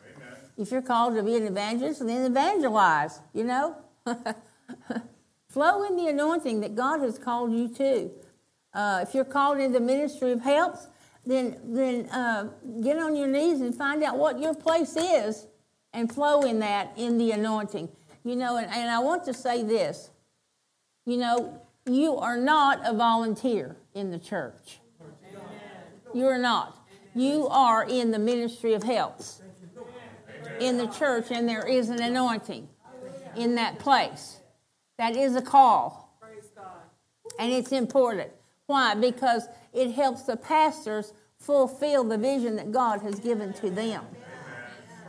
Amen. 0.00 0.36
If 0.56 0.70
you're 0.70 0.82
called 0.82 1.16
to 1.16 1.22
be 1.22 1.36
an 1.36 1.46
evangelist, 1.46 2.06
then 2.06 2.30
evangelize, 2.30 3.20
you 3.34 3.44
know? 3.44 3.76
Flow 5.52 5.84
in 5.84 5.96
the 5.96 6.08
anointing 6.08 6.60
that 6.60 6.74
God 6.74 7.00
has 7.00 7.18
called 7.18 7.52
you 7.52 7.68
to. 7.74 8.10
Uh, 8.72 9.04
if 9.06 9.14
you're 9.14 9.24
called 9.24 9.58
into 9.58 9.78
the 9.78 9.84
ministry 9.84 10.32
of 10.32 10.40
helps, 10.40 10.86
then, 11.26 11.58
then 11.62 12.06
uh, 12.06 12.48
get 12.82 12.96
on 12.98 13.14
your 13.14 13.28
knees 13.28 13.60
and 13.60 13.74
find 13.74 14.02
out 14.02 14.16
what 14.16 14.40
your 14.40 14.54
place 14.54 14.96
is 14.96 15.46
and 15.92 16.10
flow 16.10 16.40
in 16.42 16.58
that 16.60 16.94
in 16.96 17.18
the 17.18 17.32
anointing. 17.32 17.90
You 18.24 18.34
know, 18.34 18.56
and, 18.56 18.66
and 18.72 18.90
I 18.90 19.00
want 19.00 19.24
to 19.24 19.34
say 19.34 19.62
this 19.62 20.10
you 21.04 21.18
know, 21.18 21.60
you 21.84 22.16
are 22.16 22.36
not 22.36 22.80
a 22.84 22.94
volunteer 22.94 23.76
in 23.92 24.10
the 24.10 24.18
church. 24.18 24.78
You 26.14 26.26
are 26.26 26.38
not. 26.38 26.78
You 27.14 27.48
are 27.48 27.84
in 27.84 28.10
the 28.10 28.18
ministry 28.18 28.72
of 28.72 28.84
helps 28.84 29.42
in 30.60 30.78
the 30.78 30.86
church, 30.86 31.26
and 31.30 31.48
there 31.48 31.66
is 31.66 31.90
an 31.90 32.00
anointing 32.00 32.68
in 33.36 33.56
that 33.56 33.78
place. 33.78 34.38
That 35.02 35.16
is 35.16 35.34
a 35.34 35.42
call. 35.42 36.16
And 37.40 37.52
it's 37.52 37.72
important. 37.72 38.30
Why? 38.66 38.94
Because 38.94 39.48
it 39.72 39.90
helps 39.90 40.22
the 40.22 40.36
pastors 40.36 41.12
fulfill 41.40 42.04
the 42.04 42.16
vision 42.16 42.54
that 42.54 42.70
God 42.70 43.00
has 43.02 43.18
given 43.18 43.52
to 43.54 43.68
them. 43.68 44.04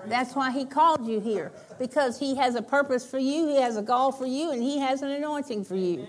That's 0.07 0.33
why 0.33 0.49
He 0.49 0.65
called 0.65 1.05
you 1.05 1.19
here, 1.19 1.51
because 1.77 2.17
He 2.17 2.35
has 2.37 2.55
a 2.55 2.61
purpose 2.63 3.05
for 3.05 3.19
you, 3.19 3.47
He 3.47 3.61
has 3.61 3.77
a 3.77 3.83
call 3.83 4.11
for 4.11 4.25
you, 4.25 4.51
and 4.51 4.63
He 4.63 4.79
has 4.79 5.03
an 5.03 5.11
anointing 5.11 5.63
for 5.63 5.75
you. 5.75 6.07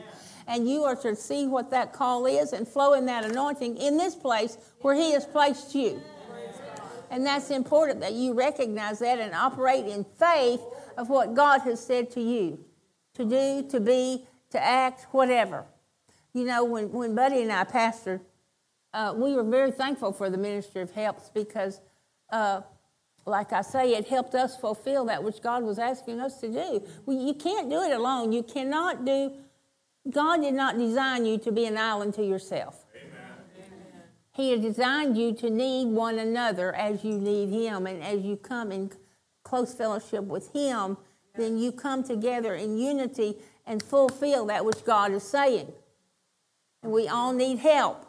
And 0.49 0.67
you 0.67 0.85
are 0.85 0.97
to 1.03 1.15
see 1.15 1.47
what 1.47 1.71
that 1.73 1.93
call 1.93 2.25
is 2.25 2.55
and 2.55 2.67
flow 2.67 2.95
in 2.95 3.05
that 3.05 3.27
anointing 3.27 3.77
in 3.77 3.99
this 3.99 4.15
place 4.15 4.57
where 4.81 4.95
He 4.95 5.13
has 5.13 5.27
placed 5.27 5.75
you. 5.75 6.01
And 7.11 7.27
that's 7.27 7.51
important 7.51 8.01
that 8.01 8.15
you 8.15 8.33
recognize 8.33 9.01
that 9.01 9.19
and 9.19 9.35
operate 9.35 9.85
in 9.85 10.07
faith 10.19 10.63
of 10.97 11.11
what 11.11 11.35
God 11.35 11.61
has 11.61 11.85
said 11.85 12.11
to 12.13 12.23
you 12.23 12.65
to 13.15 13.25
do, 13.25 13.67
to 13.71 13.81
be, 13.81 14.27
to 14.51 14.63
act, 14.63 15.07
whatever. 15.13 15.65
You 16.33 16.45
know, 16.45 16.65
when, 16.65 16.93
when 16.93 17.15
Buddy 17.15 17.43
and 17.43 17.53
I 17.53 17.65
pastored, 17.65 18.21
uh, 18.93 19.15
we 19.17 19.35
were 19.35 19.45
very 19.45 19.71
thankful 19.71 20.13
for 20.13 20.31
the 20.31 20.39
ministry 20.39 20.83
of 20.83 20.93
helps 20.93 21.29
because 21.29 21.81
uh, 22.31 22.61
like 23.27 23.53
I 23.53 23.63
say, 23.63 23.95
it 23.95 24.09
helped 24.09 24.35
us 24.35 24.57
fulfill 24.57 25.07
that 25.07 25.23
which 25.23 25.41
God 25.41 25.63
was 25.63 25.79
asking 25.79 26.21
us 26.21 26.41
to 26.41 26.49
do. 26.49 26.83
Well, 27.07 27.17
you 27.17 27.35
can't 27.35 27.71
do 27.71 27.81
it 27.83 27.93
alone. 27.93 28.33
You 28.33 28.43
cannot 28.43 29.05
do, 29.05 29.33
God 30.11 30.43
did 30.43 30.55
not 30.55 30.79
design 30.79 31.25
you 31.25 31.39
to 31.39 31.53
be 31.53 31.65
an 31.67 31.79
island 31.79 32.15
to 32.15 32.25
yourself. 32.25 32.85
He 34.33 34.51
has 34.51 34.61
designed 34.61 35.17
you 35.17 35.33
to 35.35 35.49
need 35.49 35.87
one 35.87 36.19
another 36.19 36.75
as 36.75 37.05
you 37.05 37.15
need 37.19 37.51
Him. 37.51 37.87
And 37.87 38.03
as 38.03 38.23
you 38.23 38.37
come 38.37 38.73
in 38.73 38.91
close 39.45 39.73
fellowship 39.73 40.25
with 40.25 40.53
Him, 40.53 40.97
then 41.37 41.59
you 41.59 41.73
come 41.73 42.05
together 42.05 42.55
in 42.55 42.79
unity 42.79 43.37
and 43.67 43.83
fulfill 43.83 44.47
that 44.47 44.65
which 44.65 44.85
God 44.85 45.13
is 45.13 45.23
saying. 45.23 45.73
And 46.83 46.93
we 46.93 47.09
all 47.09 47.33
need 47.33 47.59
help. 47.59 48.07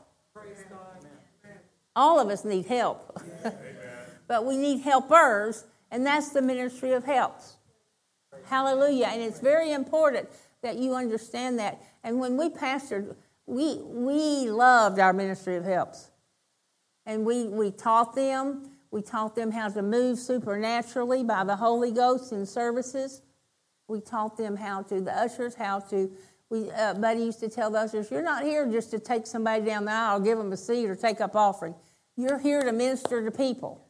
All 1.95 2.19
of 2.19 2.29
us 2.29 2.43
need 2.43 2.65
help. 2.65 3.21
but 4.27 4.45
we 4.45 4.57
need 4.57 4.81
helpers, 4.81 5.63
and 5.91 6.05
that's 6.05 6.29
the 6.29 6.41
ministry 6.41 6.91
of 6.91 7.05
helps. 7.05 7.55
Hallelujah. 8.45 9.07
And 9.07 9.21
it's 9.21 9.39
very 9.39 9.71
important 9.71 10.29
that 10.61 10.77
you 10.77 10.93
understand 10.93 11.57
that. 11.59 11.81
And 12.03 12.19
when 12.19 12.37
we 12.37 12.49
pastored, 12.49 13.15
we, 13.45 13.77
we 13.77 14.49
loved 14.49 14.99
our 14.99 15.13
ministry 15.13 15.55
of 15.55 15.63
helps. 15.63 16.09
And 17.05 17.25
we, 17.25 17.45
we 17.45 17.71
taught 17.71 18.15
them. 18.15 18.71
We 18.91 19.01
taught 19.01 19.35
them 19.35 19.51
how 19.51 19.69
to 19.69 19.81
move 19.81 20.19
supernaturally 20.19 21.23
by 21.23 21.43
the 21.43 21.55
Holy 21.55 21.91
Ghost 21.91 22.31
in 22.31 22.45
services. 22.45 23.21
We 23.87 23.99
taught 23.99 24.37
them 24.37 24.55
how 24.55 24.83
to, 24.83 25.01
the 25.01 25.11
ushers, 25.11 25.55
how 25.55 25.79
to, 25.91 26.11
we, 26.49 26.71
uh, 26.71 26.93
Buddy 26.95 27.21
used 27.21 27.39
to 27.41 27.49
tell 27.49 27.71
the 27.71 27.79
ushers, 27.79 28.09
you're 28.09 28.21
not 28.21 28.43
here 28.43 28.69
just 28.71 28.91
to 28.91 28.99
take 28.99 29.27
somebody 29.27 29.65
down 29.65 29.85
the 29.85 29.91
aisle, 29.91 30.19
give 30.19 30.37
them 30.37 30.51
a 30.51 30.57
seat, 30.57 30.89
or 30.89 30.95
take 30.95 31.21
up 31.21 31.35
offering. 31.35 31.75
You're 32.15 32.39
here 32.39 32.63
to 32.63 32.71
minister 32.71 33.23
to 33.23 33.31
people 33.31 33.85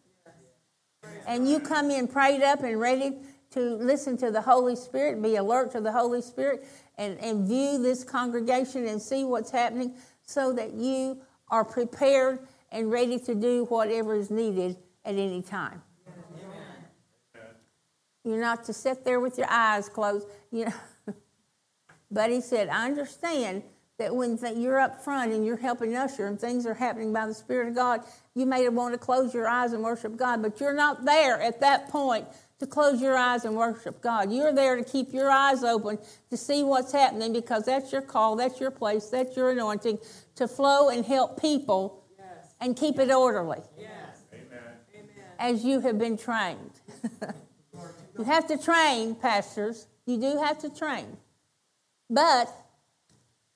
and 1.27 1.49
you 1.49 1.59
come 1.59 1.91
in 1.91 2.07
prayed 2.07 2.41
up 2.41 2.63
and 2.63 2.79
ready 2.79 3.13
to 3.51 3.75
listen 3.75 4.17
to 4.17 4.31
the 4.31 4.41
Holy 4.41 4.75
Spirit, 4.75 5.21
be 5.21 5.35
alert 5.35 5.71
to 5.71 5.81
the 5.81 5.91
Holy 5.91 6.21
Spirit, 6.21 6.65
and, 6.97 7.17
and 7.19 7.47
view 7.47 7.81
this 7.81 8.03
congregation 8.03 8.87
and 8.87 9.01
see 9.01 9.23
what's 9.23 9.51
happening 9.51 9.95
so 10.23 10.53
that 10.53 10.73
you 10.73 11.21
are 11.49 11.63
prepared 11.63 12.39
and 12.71 12.91
ready 12.91 13.19
to 13.19 13.35
do 13.35 13.65
whatever 13.65 14.15
is 14.15 14.29
needed 14.29 14.75
at 15.05 15.15
any 15.15 15.41
time. 15.41 15.81
You're 18.23 18.41
not 18.41 18.63
to 18.65 18.73
sit 18.73 19.05
there 19.05 19.19
with 19.19 19.37
your 19.37 19.49
eyes 19.49 19.87
closed. 19.87 20.27
You 20.51 20.65
know. 20.65 20.73
but 22.11 22.31
he 22.31 22.41
said, 22.41 22.69
I 22.69 22.87
understand 22.87 23.61
that 23.97 24.13
when 24.13 24.37
you're 24.57 24.79
up 24.79 25.01
front 25.01 25.31
and 25.31 25.45
you're 25.45 25.55
helping 25.55 25.95
usher 25.95 26.27
and 26.27 26.39
things 26.39 26.65
are 26.65 26.73
happening 26.73 27.13
by 27.13 27.27
the 27.27 27.33
Spirit 27.33 27.69
of 27.69 27.75
God, 27.75 28.01
you 28.33 28.45
may 28.45 28.67
want 28.67 28.93
to 28.93 28.97
close 28.97 29.33
your 29.33 29.47
eyes 29.47 29.71
and 29.71 29.83
worship 29.83 30.17
God, 30.17 30.41
but 30.41 30.59
you're 30.59 30.73
not 30.73 31.05
there 31.05 31.41
at 31.41 31.61
that 31.61 31.87
point 31.89 32.27
to 32.59 32.67
close 32.67 33.01
your 33.01 33.15
eyes 33.15 33.45
and 33.45 33.55
worship 33.55 34.01
God. 34.01 34.31
You're 34.31 34.53
there 34.53 34.75
to 34.75 34.83
keep 34.83 35.13
your 35.13 35.29
eyes 35.29 35.63
open 35.63 35.97
to 36.29 36.37
see 36.37 36.63
what's 36.63 36.91
happening 36.91 37.31
because 37.31 37.65
that's 37.65 37.91
your 37.91 38.01
call, 38.01 38.35
that's 38.35 38.59
your 38.59 38.71
place, 38.71 39.07
that's 39.07 39.37
your 39.37 39.51
anointing 39.51 39.99
to 40.35 40.47
flow 40.47 40.89
and 40.89 41.05
help 41.05 41.39
people 41.39 42.03
yes. 42.17 42.53
and 42.59 42.75
keep 42.75 42.99
it 42.99 43.11
orderly. 43.11 43.59
Yes. 43.77 43.89
As 45.39 45.63
you 45.63 45.79
have 45.81 45.97
been 45.97 46.17
trained. 46.17 46.71
you 48.17 48.23
have 48.23 48.47
to 48.47 48.57
train, 48.57 49.15
pastors. 49.15 49.87
You 50.05 50.17
do 50.17 50.37
have 50.37 50.59
to 50.59 50.69
train. 50.69 51.17
But 52.09 52.53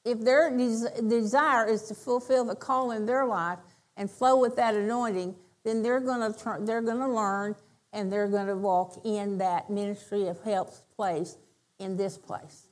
if 0.06 0.20
their 0.22 0.50
des- 0.56 1.02
desire 1.08 1.68
is 1.68 1.84
to 1.84 1.96
fulfill 1.96 2.46
the 2.46 2.56
call 2.56 2.92
in 2.92 3.06
their 3.06 3.26
life 3.26 3.60
and 3.96 4.10
flow 4.10 4.38
with 4.38 4.56
that 4.56 4.76
anointing, 4.76 5.36
then 5.64 5.84
they're 5.84 6.00
going 6.00 6.34
to 6.34 6.38
tr- 6.38 6.60
they're 6.62 6.82
going 6.82 7.00
to 7.00 7.08
learn 7.08 7.56
and 7.94 8.12
they're 8.12 8.28
going 8.28 8.48
to 8.48 8.56
walk 8.56 9.02
in 9.04 9.38
that 9.40 9.70
ministry 9.70 10.28
of 10.28 10.42
helps 10.44 10.84
place 10.96 11.38
in 11.80 11.98
this 11.98 12.18
place. 12.18 12.68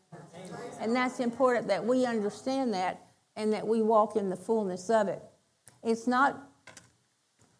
And 0.79 0.95
that's 0.95 1.19
important 1.19 1.67
that 1.67 1.85
we 1.85 2.05
understand 2.05 2.73
that 2.73 3.07
and 3.35 3.53
that 3.53 3.67
we 3.67 3.81
walk 3.81 4.15
in 4.15 4.29
the 4.29 4.35
fullness 4.35 4.89
of 4.89 5.07
it. 5.07 5.21
It's 5.83 6.07
not 6.07 6.49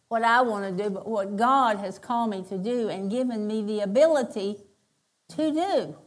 what 0.10 0.24
I 0.24 0.42
want 0.42 0.78
to 0.78 0.84
do, 0.84 0.90
but 0.90 1.08
what 1.08 1.36
God 1.36 1.78
has 1.78 2.00
called 2.00 2.30
me 2.30 2.44
to 2.50 2.58
do 2.58 2.90
and 2.90 3.12
given 3.12 3.48
me 3.48 3.62
the 3.62 3.82
ability 3.82 4.58
to 5.30 5.52
do 5.52 5.98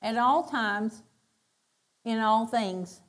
at 0.00 0.16
all 0.16 0.44
times 0.44 1.02
in 2.04 2.18
all 2.18 2.46
things 2.46 3.00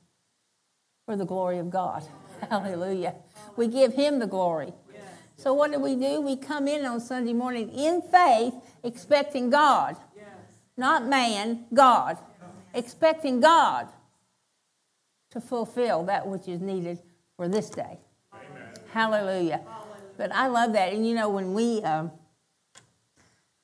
for 1.04 1.16
the 1.16 1.24
glory 1.24 1.58
of 1.58 1.70
God. 1.70 2.04
Hallelujah. 2.50 3.14
We 3.56 3.68
give 3.68 3.94
Him 3.94 4.18
the 4.18 4.26
glory. 4.26 4.72
So, 5.38 5.52
what 5.52 5.70
do 5.70 5.78
we 5.78 5.94
do? 5.94 6.20
We 6.22 6.36
come 6.36 6.66
in 6.66 6.86
on 6.86 6.98
Sunday 6.98 7.34
morning 7.34 7.68
in 7.68 8.00
faith, 8.00 8.54
expecting 8.82 9.50
God. 9.50 9.96
Not 10.78 11.06
man, 11.06 11.66
God. 11.74 12.18
Expecting 12.74 13.40
God 13.40 13.88
to 15.30 15.40
fulfill 15.40 16.04
that 16.04 16.26
which 16.26 16.48
is 16.48 16.60
needed 16.60 16.98
for 17.36 17.48
this 17.48 17.68
day. 17.68 17.98
Hallelujah. 18.92 19.60
But 20.16 20.32
I 20.32 20.46
love 20.46 20.72
that. 20.72 20.92
And 20.92 21.06
you 21.06 21.14
know, 21.14 21.28
when 21.28 21.54
we. 21.54 21.82
Um, 21.82 22.10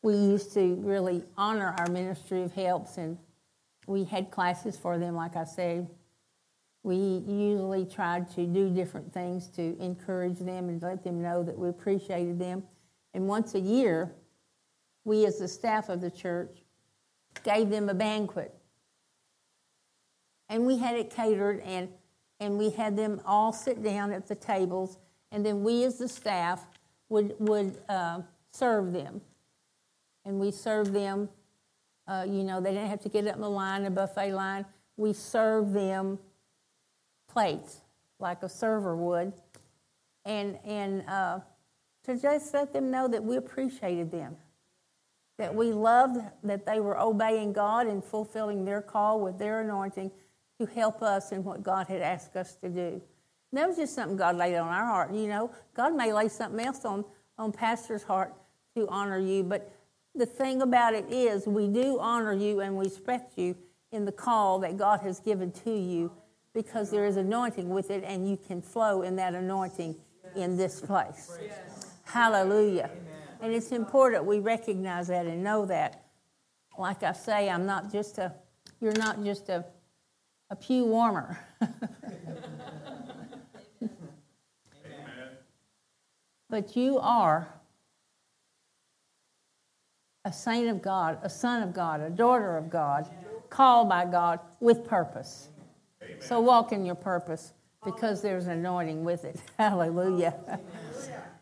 we 0.03 0.15
used 0.15 0.53
to 0.55 0.75
really 0.81 1.23
honor 1.37 1.75
our 1.79 1.89
ministry 1.89 2.43
of 2.43 2.53
helps 2.53 2.99
and 2.99 3.17
we 3.87 4.05
had 4.05 4.31
classes 4.31 4.77
for 4.77 4.99
them, 4.99 5.15
like 5.15 5.37
I 5.37 5.45
said. 5.45 5.89
We 6.83 6.97
usually 6.97 7.87
tried 7.87 8.29
to 8.35 8.45
do 8.45 8.69
different 8.69 9.13
things 9.13 9.47
to 9.51 9.77
encourage 9.81 10.39
them 10.39 10.69
and 10.69 10.83
let 10.83 11.05
them 11.05 11.23
know 11.23 11.45
that 11.45 11.57
we 11.57 11.69
appreciated 11.69 12.41
them. 12.41 12.65
And 13.15 13.29
once 13.29 13.55
a 13.55 13.61
year, 13.61 14.13
we, 15.05 15.25
as 15.27 15.39
the 15.39 15.47
staff 15.47 15.89
of 15.89 16.01
the 16.01 16.11
church, 16.11 16.63
gave 17.45 17.71
them 17.71 17.89
a 17.89 17.95
banquet. 17.95 18.53
And 20.49 20.67
we 20.67 20.79
had 20.79 20.97
it 20.97 21.11
catered, 21.11 21.61
and, 21.61 21.89
and 22.41 22.59
we 22.59 22.71
had 22.71 22.97
them 22.97 23.21
all 23.25 23.53
sit 23.53 23.83
down 23.83 24.13
at 24.13 24.27
the 24.27 24.35
tables, 24.35 24.99
and 25.33 25.45
then 25.45 25.65
we, 25.65 25.83
as 25.85 25.99
the 25.99 26.09
staff, 26.09 26.65
would, 27.09 27.35
would 27.41 27.79
uh, 27.89 28.21
serve 28.53 28.93
them. 28.93 29.21
And 30.25 30.39
we 30.39 30.53
served 30.53 30.93
them 30.93 31.29
uh, 32.07 32.27
you 32.29 32.43
know, 32.43 32.61
they 32.61 32.73
didn't 32.73 32.89
have 32.89 33.01
to 33.01 33.09
get 33.09 33.27
up 33.27 33.37
in 33.37 33.41
the 33.41 33.51
line, 33.51 33.85
a 33.85 33.91
buffet 33.91 34.33
line. 34.33 34.67
we 34.97 35.13
serve 35.13 35.73
them 35.73 36.19
plates 37.29 37.81
like 38.19 38.43
a 38.43 38.49
server 38.49 38.97
would, 38.97 39.33
and 40.25 40.59
and 40.65 41.05
uh, 41.09 41.41
to 42.05 42.19
just 42.19 42.53
let 42.55 42.73
them 42.73 42.91
know 42.91 43.09
that 43.09 43.23
we 43.23 43.37
appreciated 43.37 44.11
them, 44.11 44.37
that 45.39 45.55
we 45.55 45.73
loved 45.73 46.21
that 46.43 46.67
they 46.67 46.81
were 46.81 46.99
obeying 46.99 47.53
God 47.53 47.87
and 47.87 48.05
fulfilling 48.05 48.65
their 48.65 48.83
call 48.83 49.21
with 49.21 49.39
their 49.39 49.61
anointing 49.61 50.11
to 50.61 50.67
help 50.67 51.03
us 51.03 51.33
in 51.33 51.45
what 51.45 51.63
God 51.63 51.87
had 51.87 52.03
asked 52.03 52.37
us 52.37 52.57
to 52.57 52.69
do. 52.69 53.01
That 53.53 53.69
was 53.69 53.77
just 53.77 53.95
something 53.95 54.17
God 54.17 54.37
laid 54.37 54.57
on 54.57 54.69
our 54.69 54.87
heart. 54.87 55.13
You 55.13 55.29
know, 55.29 55.51
God 55.75 55.95
may 55.95 56.13
lay 56.13 56.29
something 56.29 56.65
else 56.65 56.85
on 56.85 57.05
on 57.39 57.53
Pastor's 57.53 58.03
heart 58.03 58.35
to 58.77 58.87
honor 58.89 59.19
you, 59.19 59.43
but 59.43 59.73
the 60.15 60.27
thing 60.27 60.63
about 60.63 60.95
it 60.95 61.07
is, 61.11 61.47
we 61.47 61.69
do 61.69 61.99
honor 61.99 62.33
you 62.33 62.61
and 62.61 62.77
we 62.77 62.85
respect 62.85 63.39
you 63.39 63.57
in 63.91 64.05
the 64.05 64.13
call 64.13 64.59
that 64.61 64.77
God 64.77 65.01
has 65.01 65.21
given 65.21 65.51
to 65.65 65.73
you 65.73 66.13
because 66.55 66.91
there 66.91 67.07
is 67.07 67.17
anointing 67.17 67.71
with 67.71 67.91
it 67.91 68.05
and 68.07 68.29
you 68.29 68.37
can 68.37 68.61
flow 68.61 69.03
in 69.03 69.17
that 69.17 69.35
anointing 69.35 69.97
in 70.37 70.57
this 70.57 70.81
place. 70.81 71.39
Hallelujah. 72.05 72.91
And 73.41 73.53
it's 73.53 73.73
important 73.73 74.25
we 74.25 74.39
recognize 74.39 75.09
that 75.09 75.27
and 75.27 75.43
know 75.43 75.65
that. 75.67 76.05
Like 76.79 77.03
I 77.03 77.13
say, 77.13 77.49
I'm 77.49 77.67
not 77.67 77.91
just 77.91 78.19
a, 78.19 78.35
you're 78.81 78.93
not 78.93 79.23
just 79.25 79.49
a, 79.49 79.65
a 80.51 80.57
pew 80.57 80.85
warmer. 80.85 81.39
but 86.53 86.77
you 86.77 86.99
are 86.99 87.49
a 90.27 90.31
saint 90.31 90.69
of 90.69 90.83
God, 90.83 91.19
a 91.23 91.31
son 91.31 91.63
of 91.63 91.73
God, 91.73 92.03
a 92.03 92.11
daughter 92.11 92.59
of 92.59 92.69
God, 92.69 93.09
called 93.49 93.89
by 93.89 94.05
God 94.05 94.39
with 94.61 94.87
purpose. 94.87 95.49
Amen. 96.03 96.17
So 96.21 96.41
walk 96.41 96.71
in 96.73 96.85
your 96.85 96.95
purpose 96.95 97.55
because 97.83 98.21
there's 98.21 98.49
anointing 98.49 99.03
with 99.03 99.25
it. 99.25 99.41
Hallelujah. 99.59 100.35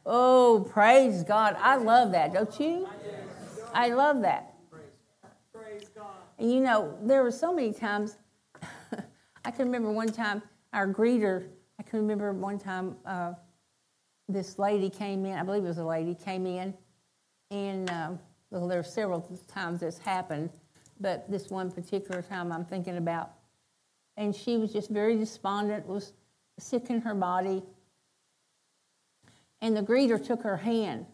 Oh, 0.06 0.64
praise 0.70 1.24
God. 1.24 1.56
I 1.58 1.74
love 1.74 2.12
that, 2.12 2.32
don't 2.32 2.60
you? 2.60 2.88
I 3.74 3.88
love 3.88 4.22
that. 4.22 4.54
Praise 5.52 5.88
God. 5.92 6.06
And 6.38 6.52
you 6.52 6.60
know, 6.60 6.96
there 7.02 7.24
were 7.24 7.32
so 7.32 7.52
many 7.52 7.72
times, 7.72 8.16
I 9.44 9.50
can 9.50 9.66
remember 9.66 9.90
one 9.90 10.12
time 10.12 10.40
our 10.72 10.86
greeter, 10.86 11.48
I 11.80 11.82
can 11.82 11.98
remember 11.98 12.32
one 12.32 12.60
time 12.60 12.94
uh, 13.04 13.32
this 14.32 14.58
lady 14.58 14.90
came 14.90 15.24
in, 15.26 15.38
I 15.38 15.42
believe 15.42 15.64
it 15.64 15.68
was 15.68 15.78
a 15.78 15.84
lady, 15.84 16.14
came 16.14 16.46
in, 16.46 16.74
and 17.50 17.90
um, 17.90 18.18
well, 18.50 18.68
there 18.68 18.78
are 18.78 18.84
several 18.84 19.20
times 19.48 19.80
this 19.80 19.98
happened, 19.98 20.50
but 21.00 21.30
this 21.30 21.50
one 21.50 21.70
particular 21.70 22.22
time 22.22 22.52
I'm 22.52 22.64
thinking 22.64 22.96
about. 22.96 23.32
And 24.16 24.34
she 24.34 24.56
was 24.56 24.72
just 24.72 24.90
very 24.90 25.16
despondent, 25.16 25.86
was 25.86 26.12
sick 26.58 26.90
in 26.90 27.00
her 27.02 27.14
body. 27.14 27.62
And 29.60 29.76
the 29.76 29.82
greeter 29.82 30.24
took 30.24 30.42
her 30.42 30.56
hand. 30.56 31.06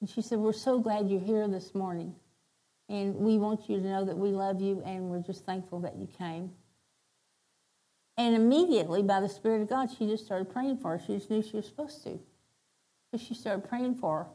And 0.00 0.08
she 0.08 0.22
said, 0.22 0.38
We're 0.38 0.52
so 0.52 0.78
glad 0.78 1.10
you're 1.10 1.20
here 1.20 1.46
this 1.48 1.74
morning. 1.74 2.14
And 2.88 3.14
we 3.16 3.38
want 3.38 3.68
you 3.68 3.78
to 3.78 3.86
know 3.86 4.04
that 4.04 4.16
we 4.16 4.30
love 4.30 4.60
you 4.60 4.82
and 4.84 5.10
we're 5.10 5.22
just 5.22 5.44
thankful 5.44 5.80
that 5.80 5.96
you 5.96 6.08
came. 6.18 6.50
And 8.20 8.36
immediately, 8.36 9.02
by 9.02 9.18
the 9.20 9.30
Spirit 9.30 9.62
of 9.62 9.70
God, 9.70 9.88
she 9.90 10.06
just 10.06 10.26
started 10.26 10.52
praying 10.52 10.76
for 10.76 10.90
her. 10.90 11.02
She 11.02 11.14
just 11.14 11.30
knew 11.30 11.40
she 11.40 11.56
was 11.56 11.64
supposed 11.64 12.04
to. 12.04 12.20
So 13.10 13.16
she 13.16 13.32
started 13.32 13.66
praying 13.66 13.94
for 13.94 14.24
her. 14.24 14.26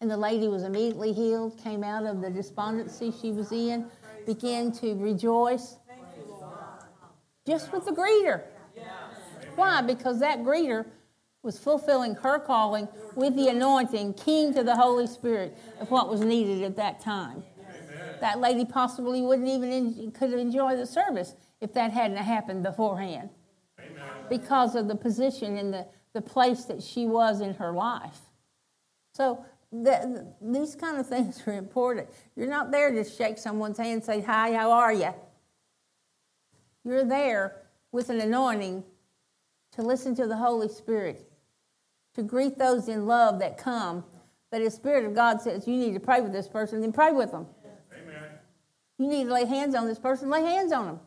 And 0.00 0.10
the 0.10 0.16
lady 0.16 0.48
was 0.48 0.64
immediately 0.64 1.12
healed, 1.12 1.56
came 1.56 1.84
out 1.84 2.04
of 2.04 2.20
the 2.20 2.30
despondency 2.30 3.12
she 3.22 3.30
was 3.30 3.52
in, 3.52 3.86
began 4.26 4.72
to 4.72 4.96
rejoice. 4.96 5.76
Just 7.46 7.72
with 7.72 7.84
the 7.84 7.92
greeter. 7.92 8.42
Why? 9.54 9.80
Because 9.80 10.18
that 10.18 10.40
greeter 10.40 10.86
was 11.44 11.60
fulfilling 11.60 12.16
her 12.16 12.40
calling 12.40 12.88
with 13.14 13.36
the 13.36 13.46
anointing, 13.46 14.14
keen 14.14 14.52
to 14.54 14.64
the 14.64 14.74
Holy 14.74 15.06
Spirit 15.06 15.56
of 15.78 15.92
what 15.92 16.08
was 16.08 16.22
needed 16.22 16.64
at 16.64 16.74
that 16.74 16.98
time. 16.98 17.44
That 18.20 18.40
lady 18.40 18.64
possibly 18.64 19.20
wouldn't 19.20 19.48
even 19.48 20.12
could 20.12 20.32
enjoy 20.32 20.76
the 20.76 20.86
service 20.86 21.34
if 21.60 21.72
that 21.74 21.92
hadn't 21.92 22.16
happened 22.18 22.62
beforehand. 22.62 23.30
Because 24.28 24.74
of 24.74 24.88
the 24.88 24.94
position 24.94 25.58
and 25.58 25.72
the, 25.72 25.86
the 26.12 26.22
place 26.22 26.64
that 26.64 26.82
she 26.82 27.06
was 27.06 27.40
in 27.40 27.54
her 27.54 27.72
life. 27.72 28.20
So 29.12 29.44
the, 29.70 30.32
these 30.40 30.74
kind 30.74 30.98
of 30.98 31.06
things 31.08 31.42
are 31.46 31.54
important. 31.54 32.08
You're 32.36 32.48
not 32.48 32.70
there 32.70 32.90
to 32.92 33.04
shake 33.04 33.38
someone's 33.38 33.78
hand 33.78 33.92
and 33.92 34.04
say, 34.04 34.20
Hi, 34.20 34.52
how 34.52 34.70
are 34.70 34.92
you? 34.92 35.14
You're 36.84 37.04
there 37.04 37.62
with 37.92 38.10
an 38.10 38.20
anointing 38.20 38.84
to 39.72 39.82
listen 39.82 40.14
to 40.16 40.26
the 40.26 40.36
Holy 40.36 40.68
Spirit, 40.68 41.28
to 42.14 42.22
greet 42.22 42.58
those 42.58 42.88
in 42.88 43.06
love 43.06 43.38
that 43.40 43.58
come. 43.58 44.04
But 44.50 44.62
the 44.62 44.70
Spirit 44.70 45.04
of 45.04 45.14
God 45.14 45.40
says 45.40 45.66
you 45.66 45.76
need 45.76 45.94
to 45.94 46.00
pray 46.00 46.20
with 46.20 46.32
this 46.32 46.46
person, 46.46 46.80
then 46.80 46.92
pray 46.92 47.10
with 47.10 47.32
them. 47.32 47.46
Amen. 48.98 49.10
You 49.10 49.18
need 49.18 49.24
to 49.28 49.34
lay 49.34 49.44
hands 49.44 49.74
on 49.74 49.86
this 49.86 49.98
person, 49.98 50.30
lay 50.30 50.42
hands 50.42 50.72
on 50.72 50.86
them. 50.86 51.00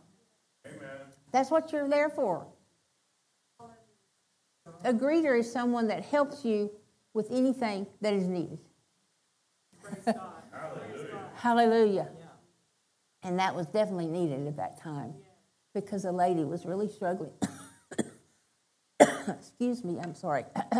Amen. 0.65 0.79
That's 1.31 1.51
what 1.51 1.71
you're 1.71 1.87
there 1.87 2.09
for. 2.09 2.47
A 4.83 4.93
greeter 4.93 5.37
is 5.39 5.51
someone 5.51 5.87
that 5.87 6.03
helps 6.03 6.45
you 6.45 6.71
with 7.13 7.27
anything 7.31 7.87
that 8.01 8.13
is 8.13 8.27
needed. 8.27 8.59
Hallelujah. 10.05 11.29
Hallelujah. 11.35 12.09
Yeah. 12.19 12.25
And 13.23 13.39
that 13.39 13.55
was 13.55 13.67
definitely 13.67 14.07
needed 14.07 14.45
at 14.47 14.57
that 14.57 14.79
time 14.81 15.13
yeah. 15.19 15.25
because 15.73 16.05
a 16.05 16.11
lady 16.11 16.43
was 16.43 16.65
really 16.65 16.89
struggling. 16.89 17.31
Excuse 19.27 19.83
me, 19.83 19.99
I'm 20.01 20.15
sorry. 20.15 20.43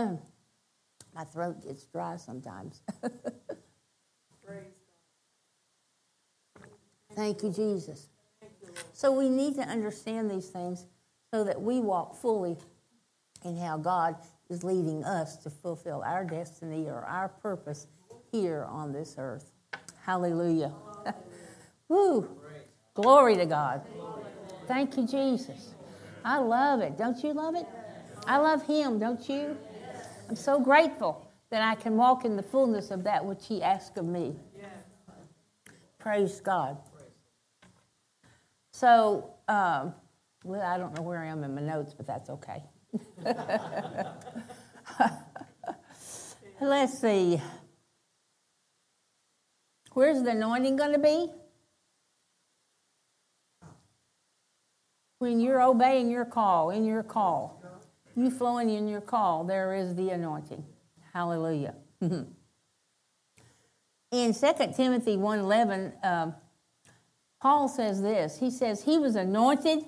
My 1.15 1.23
throat 1.23 1.63
gets 1.63 1.85
dry 1.85 2.17
sometimes. 2.17 2.81
Thank 7.17 7.41
you, 7.41 7.49
Jesus. 7.49 8.09
So 8.93 9.11
we 9.11 9.27
need 9.27 9.55
to 9.55 9.63
understand 9.63 10.29
these 10.29 10.49
things 10.49 10.85
so 11.33 11.43
that 11.43 11.59
we 11.59 11.79
walk 11.79 12.15
fully 12.15 12.57
in 13.43 13.57
how 13.57 13.77
God 13.77 14.17
is 14.51 14.63
leading 14.63 15.03
us 15.03 15.35
to 15.37 15.49
fulfill 15.49 16.03
our 16.05 16.23
destiny 16.23 16.85
or 16.85 17.03
our 17.05 17.29
purpose 17.29 17.87
here 18.31 18.67
on 18.69 18.93
this 18.93 19.15
earth. 19.17 19.51
Hallelujah. 20.05 20.71
Woo. 21.89 22.29
Glory 22.93 23.35
to 23.37 23.47
God. 23.47 23.81
Thank 24.67 24.95
you, 24.95 25.07
Jesus. 25.07 25.73
I 26.23 26.37
love 26.37 26.81
it. 26.81 26.99
Don't 26.99 27.23
you 27.23 27.33
love 27.33 27.55
it? 27.55 27.65
I 28.27 28.37
love 28.37 28.63
Him, 28.67 28.99
don't 28.99 29.27
you? 29.27 29.57
I'm 30.29 30.35
so 30.35 30.59
grateful 30.59 31.27
that 31.49 31.63
I 31.63 31.73
can 31.81 31.97
walk 31.97 32.25
in 32.25 32.35
the 32.35 32.43
fullness 32.43 32.91
of 32.91 33.03
that 33.05 33.25
which 33.25 33.47
He 33.47 33.63
asked 33.63 33.97
of 33.97 34.05
me. 34.05 34.35
Praise 35.97 36.39
God. 36.41 36.77
So, 38.77 39.31
um, 39.47 39.95
well, 40.43 40.61
I 40.61 40.77
don't 40.77 40.93
know 40.93 41.01
where 41.01 41.23
I 41.23 41.25
am 41.25 41.43
in 41.43 41.55
my 41.55 41.61
notes, 41.61 41.95
but 41.95 42.05
that's 42.05 42.29
okay. 42.29 42.61
Let's 46.61 46.99
see. 47.01 47.41
Where's 49.93 50.21
the 50.21 50.29
anointing 50.29 50.75
going 50.75 50.91
to 50.91 50.99
be? 50.99 51.31
When 55.17 55.39
you're 55.39 55.63
obeying 55.63 56.11
your 56.11 56.25
call, 56.25 56.69
in 56.69 56.85
your 56.85 57.01
call, 57.01 57.63
you 58.15 58.29
flowing 58.29 58.69
in 58.69 58.87
your 58.87 59.01
call, 59.01 59.43
there 59.43 59.73
is 59.73 59.95
the 59.95 60.11
anointing. 60.11 60.63
Hallelujah. 61.15 61.73
in 62.01 62.27
2 64.11 64.33
Timothy 64.75 65.17
1.11, 65.17 66.05
um, 66.05 66.35
Paul 67.41 67.67
says 67.67 68.01
this. 68.01 68.39
He 68.39 68.49
says, 68.49 68.83
he 68.83 68.97
was 68.97 69.15
anointed 69.15 69.85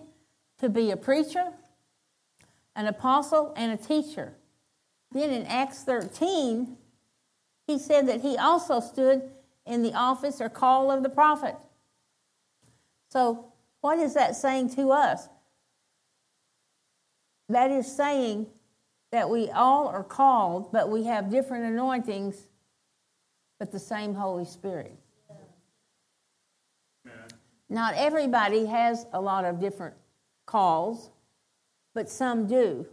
to 0.60 0.70
be 0.70 0.92
a 0.92 0.98
preacher, 0.98 1.54
an 2.76 2.86
apostle, 2.86 3.54
and 3.56 3.72
a 3.72 3.78
teacher. 3.78 4.34
Then 5.12 5.32
in 5.32 5.46
Acts 5.46 5.84
13, 5.84 6.78
he 7.66 7.80
said 7.80 8.08
that 8.08 8.22
he 8.22 8.38
also 8.38 8.80
stood 8.80 9.24
in 9.66 9.84
the 9.84 9.94
office 9.94 10.42
or 10.42 10.50
call 10.50 10.92
of 10.92 11.04
the 11.04 11.10
prophet. 11.10 11.56
So, 13.10 13.54
what 13.82 13.98
is 13.98 14.14
that 14.14 14.36
saying 14.36 14.76
to 14.76 14.92
us? 14.92 15.28
That 17.48 17.72
is 17.72 17.92
saying 17.92 18.48
that 19.12 19.30
we 19.30 19.50
all 19.50 19.88
are 19.88 20.04
called, 20.04 20.72
but 20.72 20.90
we 20.90 21.06
have 21.06 21.32
different 21.32 21.66
anointings, 21.66 22.48
but 23.58 23.72
the 23.72 23.80
same 23.80 24.14
Holy 24.14 24.46
Spirit. 24.46 24.96
Not 27.70 27.94
everybody 27.96 28.66
has 28.66 29.06
a 29.14 29.22
lot 29.22 29.46
of 29.46 29.60
different 29.60 29.96
calls 30.46 31.12
but 31.94 32.10
some 32.10 32.48
do. 32.48 32.86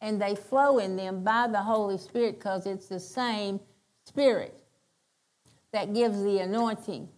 And 0.00 0.20
they 0.20 0.34
flow 0.34 0.78
in 0.78 0.96
them 0.96 1.24
by 1.24 1.46
the 1.46 1.62
Holy 1.62 1.98
Spirit 1.98 2.38
because 2.38 2.66
it's 2.66 2.86
the 2.86 3.00
same 3.00 3.60
Spirit 4.06 4.62
that 5.72 5.94
gives 5.94 6.22
the 6.22 6.38
anointing. 6.38 7.08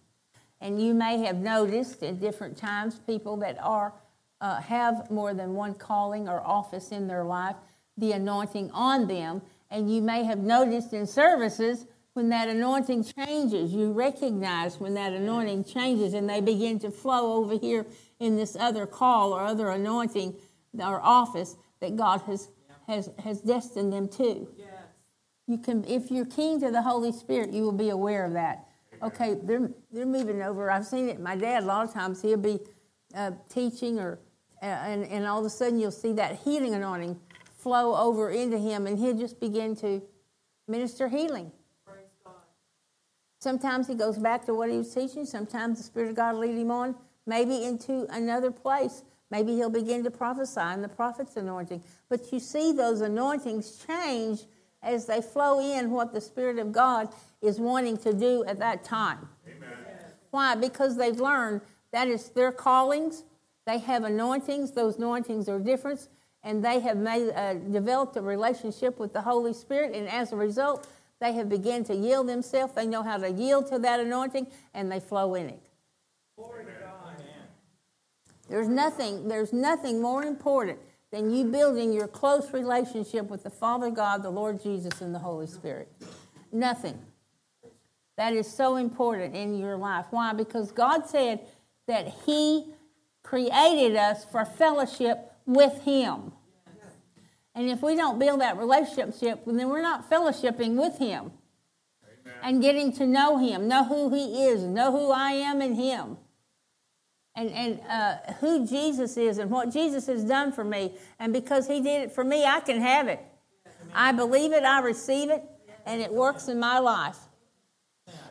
And 0.61 0.81
you 0.81 0.93
may 0.93 1.19
have 1.19 1.37
noticed 1.37 2.01
at 2.03 2.19
different 2.19 2.57
times 2.57 2.99
people 3.05 3.37
that 3.37 3.57
are 3.61 3.93
uh, 4.39 4.61
have 4.61 5.09
more 5.09 5.33
than 5.33 5.53
one 5.53 5.73
calling 5.73 6.27
or 6.27 6.41
office 6.45 6.91
in 6.91 7.07
their 7.07 7.23
life, 7.23 7.55
the 7.97 8.13
anointing 8.13 8.71
on 8.71 9.07
them. 9.07 9.41
And 9.69 9.93
you 9.93 10.01
may 10.01 10.23
have 10.23 10.39
noticed 10.39 10.93
in 10.93 11.05
services 11.05 11.85
when 12.17 12.29
that 12.29 12.49
anointing 12.49 13.03
changes, 13.03 13.71
you 13.71 13.91
recognize 13.91 14.79
when 14.79 14.95
that 14.95 15.13
anointing 15.13 15.63
changes 15.63 16.15
and 16.15 16.27
they 16.27 16.41
begin 16.41 16.79
to 16.79 16.89
flow 16.89 17.33
over 17.33 17.59
here 17.59 17.85
in 18.19 18.35
this 18.35 18.55
other 18.59 18.87
call 18.87 19.33
or 19.33 19.41
other 19.41 19.69
anointing 19.69 20.33
or 20.79 20.99
office 20.99 21.57
that 21.79 21.95
God 21.95 22.21
has, 22.21 22.49
has, 22.87 23.11
has 23.23 23.39
destined 23.41 23.93
them 23.93 24.07
to. 24.07 24.47
Yes. 24.57 24.67
You 25.45 25.59
can, 25.59 25.85
if 25.85 26.09
you're 26.09 26.25
keen 26.25 26.59
to 26.61 26.71
the 26.71 26.81
Holy 26.81 27.11
Spirit, 27.11 27.53
you 27.53 27.61
will 27.61 27.71
be 27.71 27.89
aware 27.89 28.25
of 28.25 28.33
that. 28.33 28.65
Okay, 29.03 29.35
they're, 29.43 29.69
they're 29.91 30.07
moving 30.07 30.41
over. 30.41 30.71
I've 30.71 30.87
seen 30.87 31.09
it. 31.09 31.19
My 31.19 31.35
dad, 31.35 31.61
a 31.61 31.65
lot 31.67 31.85
of 31.85 31.93
times, 31.93 32.23
he'll 32.23 32.37
be 32.37 32.59
uh, 33.13 33.33
teaching 33.47 33.99
or 33.99 34.17
uh, 34.63 34.65
and, 34.65 35.05
and 35.05 35.27
all 35.27 35.37
of 35.37 35.45
a 35.45 35.51
sudden 35.51 35.77
you'll 35.77 35.91
see 35.91 36.13
that 36.13 36.39
healing 36.39 36.73
anointing 36.73 37.19
flow 37.59 37.95
over 37.95 38.31
into 38.31 38.57
him 38.57 38.87
and 38.87 38.97
he'll 38.97 39.15
just 39.15 39.39
begin 39.39 39.75
to 39.75 40.01
minister 40.67 41.09
healing. 41.09 41.51
Sometimes 43.47 43.87
he 43.87 43.95
goes 43.95 44.17
back 44.17 44.45
to 44.47 44.53
what 44.53 44.69
he 44.69 44.75
was 44.75 44.93
teaching. 44.93 45.23
Sometimes 45.23 45.77
the 45.77 45.83
Spirit 45.85 46.09
of 46.09 46.17
God 46.17 46.33
will 46.33 46.41
lead 46.41 46.57
him 46.57 46.69
on, 46.69 46.93
maybe 47.25 47.63
into 47.63 48.05
another 48.09 48.51
place. 48.51 49.03
Maybe 49.31 49.55
he'll 49.55 49.69
begin 49.69 50.03
to 50.03 50.11
prophesy 50.11 50.59
in 50.73 50.81
the 50.81 50.89
prophet's 50.89 51.37
anointing. 51.37 51.81
But 52.09 52.33
you 52.33 52.41
see 52.41 52.73
those 52.73 52.99
anointings 52.99 53.85
change 53.87 54.41
as 54.83 55.05
they 55.05 55.21
flow 55.21 55.61
in 55.61 55.91
what 55.91 56.11
the 56.11 56.19
Spirit 56.19 56.59
of 56.59 56.73
God 56.73 57.07
is 57.41 57.57
wanting 57.57 57.95
to 57.99 58.11
do 58.11 58.43
at 58.43 58.59
that 58.59 58.83
time. 58.83 59.29
Amen. 59.47 59.69
Why? 60.31 60.55
Because 60.55 60.97
they've 60.97 61.15
learned 61.15 61.61
that 61.93 62.09
is 62.09 62.27
their 62.27 62.51
callings. 62.51 63.23
They 63.65 63.77
have 63.77 64.03
anointings. 64.03 64.73
Those 64.73 64.97
anointings 64.97 65.47
are 65.47 65.59
different. 65.59 66.09
And 66.43 66.65
they 66.65 66.81
have 66.81 66.97
made, 66.97 67.31
uh, 67.33 67.53
developed 67.53 68.17
a 68.17 68.21
relationship 68.21 68.99
with 68.99 69.13
the 69.13 69.21
Holy 69.21 69.53
Spirit. 69.53 69.95
And 69.95 70.09
as 70.09 70.33
a 70.33 70.35
result, 70.35 70.85
they 71.19 71.33
have 71.33 71.49
begun 71.49 71.83
to 71.85 71.95
yield 71.95 72.29
themselves. 72.29 72.73
They 72.73 72.85
know 72.85 73.03
how 73.03 73.17
to 73.17 73.29
yield 73.29 73.67
to 73.67 73.79
that 73.79 73.99
anointing, 73.99 74.47
and 74.73 74.91
they 74.91 74.99
flow 74.99 75.35
in 75.35 75.49
it. 75.49 75.61
There's 78.49 78.67
nothing, 78.67 79.27
there's 79.27 79.51
nothing 79.51 80.01
more 80.01 80.23
important 80.23 80.79
than 81.11 81.31
you 81.31 81.45
building 81.45 81.91
your 81.93 82.07
close 82.07 82.53
relationship 82.53 83.29
with 83.29 83.43
the 83.43 83.49
Father 83.49 83.89
God, 83.89 84.23
the 84.23 84.29
Lord 84.29 84.61
Jesus, 84.61 85.01
and 85.01 85.13
the 85.13 85.19
Holy 85.19 85.47
Spirit. 85.47 85.91
Nothing. 86.51 86.97
That 88.17 88.33
is 88.33 88.51
so 88.51 88.77
important 88.77 89.35
in 89.35 89.57
your 89.57 89.77
life. 89.77 90.05
Why? 90.11 90.33
Because 90.33 90.71
God 90.71 91.07
said 91.07 91.41
that 91.87 92.07
He 92.25 92.65
created 93.23 93.95
us 93.95 94.25
for 94.25 94.45
fellowship 94.45 95.31
with 95.45 95.81
Him. 95.83 96.31
And 97.57 97.71
if 97.71 97.81
we 97.81 97.95
don't 97.95 98.19
build 98.19 98.39
that 98.41 98.55
relationship, 98.55 99.41
then 99.47 99.67
we're 99.67 99.81
not 99.81 100.07
fellowshipping 100.07 100.75
with 100.75 100.99
Him 100.99 101.31
Amen. 102.03 102.35
and 102.43 102.61
getting 102.61 102.93
to 102.93 103.07
know 103.07 103.39
Him, 103.39 103.67
know 103.67 103.83
who 103.83 104.13
He 104.13 104.43
is, 104.45 104.61
know 104.61 104.91
who 104.91 105.09
I 105.09 105.31
am 105.31 105.59
in 105.63 105.73
Him, 105.73 106.17
and, 107.33 107.49
and 107.49 107.79
uh, 107.89 108.33
who 108.33 108.67
Jesus 108.67 109.17
is 109.17 109.39
and 109.39 109.49
what 109.49 109.73
Jesus 109.73 110.05
has 110.05 110.23
done 110.23 110.51
for 110.51 110.63
me. 110.63 110.93
And 111.17 111.33
because 111.33 111.67
He 111.67 111.81
did 111.81 112.03
it 112.03 112.11
for 112.11 112.23
me, 112.23 112.45
I 112.45 112.59
can 112.59 112.79
have 112.79 113.07
it. 113.07 113.25
Amen. 113.65 113.91
I 113.91 114.11
believe 114.11 114.53
it, 114.53 114.63
I 114.63 114.81
receive 114.81 115.31
it, 115.31 115.43
and 115.87 115.99
it 115.99 116.13
works 116.13 116.49
in 116.49 116.59
my 116.59 116.77
life. 116.77 117.17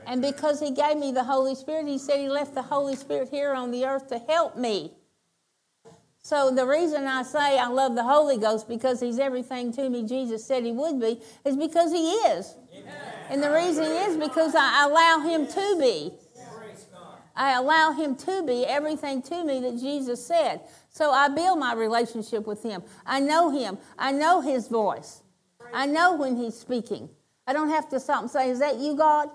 And 0.06 0.22
because 0.22 0.60
He 0.60 0.70
gave 0.70 0.98
me 0.98 1.10
the 1.10 1.24
Holy 1.24 1.56
Spirit, 1.56 1.88
He 1.88 1.98
said 1.98 2.20
He 2.20 2.28
left 2.28 2.54
the 2.54 2.62
Holy 2.62 2.94
Spirit 2.94 3.30
here 3.30 3.54
on 3.54 3.72
the 3.72 3.86
earth 3.86 4.06
to 4.10 4.20
help 4.20 4.56
me. 4.56 4.92
So 6.26 6.50
the 6.50 6.66
reason 6.66 7.06
I 7.06 7.22
say 7.22 7.56
I 7.56 7.68
love 7.68 7.94
the 7.94 8.02
Holy 8.02 8.36
Ghost 8.36 8.66
because 8.66 8.98
he's 8.98 9.20
everything 9.20 9.70
to 9.74 9.88
me 9.88 10.02
Jesus 10.02 10.44
said 10.44 10.64
he 10.64 10.72
would 10.72 11.00
be 11.00 11.20
is 11.44 11.56
because 11.56 11.92
he 11.92 12.10
is. 12.10 12.56
And 13.30 13.40
the 13.40 13.52
reason 13.52 13.84
is 13.84 14.16
because 14.16 14.56
I 14.56 14.86
allow 14.86 15.20
him 15.20 15.46
to 15.46 15.76
be. 15.78 16.10
I 17.36 17.52
allow 17.52 17.92
him 17.92 18.16
to 18.16 18.42
be 18.44 18.66
everything 18.66 19.22
to 19.22 19.44
me 19.44 19.60
that 19.60 19.78
Jesus 19.78 20.26
said. 20.26 20.62
So 20.88 21.12
I 21.12 21.28
build 21.28 21.60
my 21.60 21.74
relationship 21.74 22.44
with 22.44 22.60
him. 22.60 22.82
I 23.06 23.20
know 23.20 23.50
him. 23.50 23.78
I 23.96 24.10
know 24.10 24.40
his 24.40 24.66
voice. 24.66 25.22
I 25.72 25.86
know 25.86 26.16
when 26.16 26.34
he's 26.34 26.58
speaking. 26.58 27.08
I 27.46 27.52
don't 27.52 27.70
have 27.70 27.88
to 27.90 28.00
stop 28.00 28.22
and 28.22 28.30
say, 28.32 28.50
Is 28.50 28.58
that 28.58 28.78
you, 28.80 28.96
God? 28.96 29.30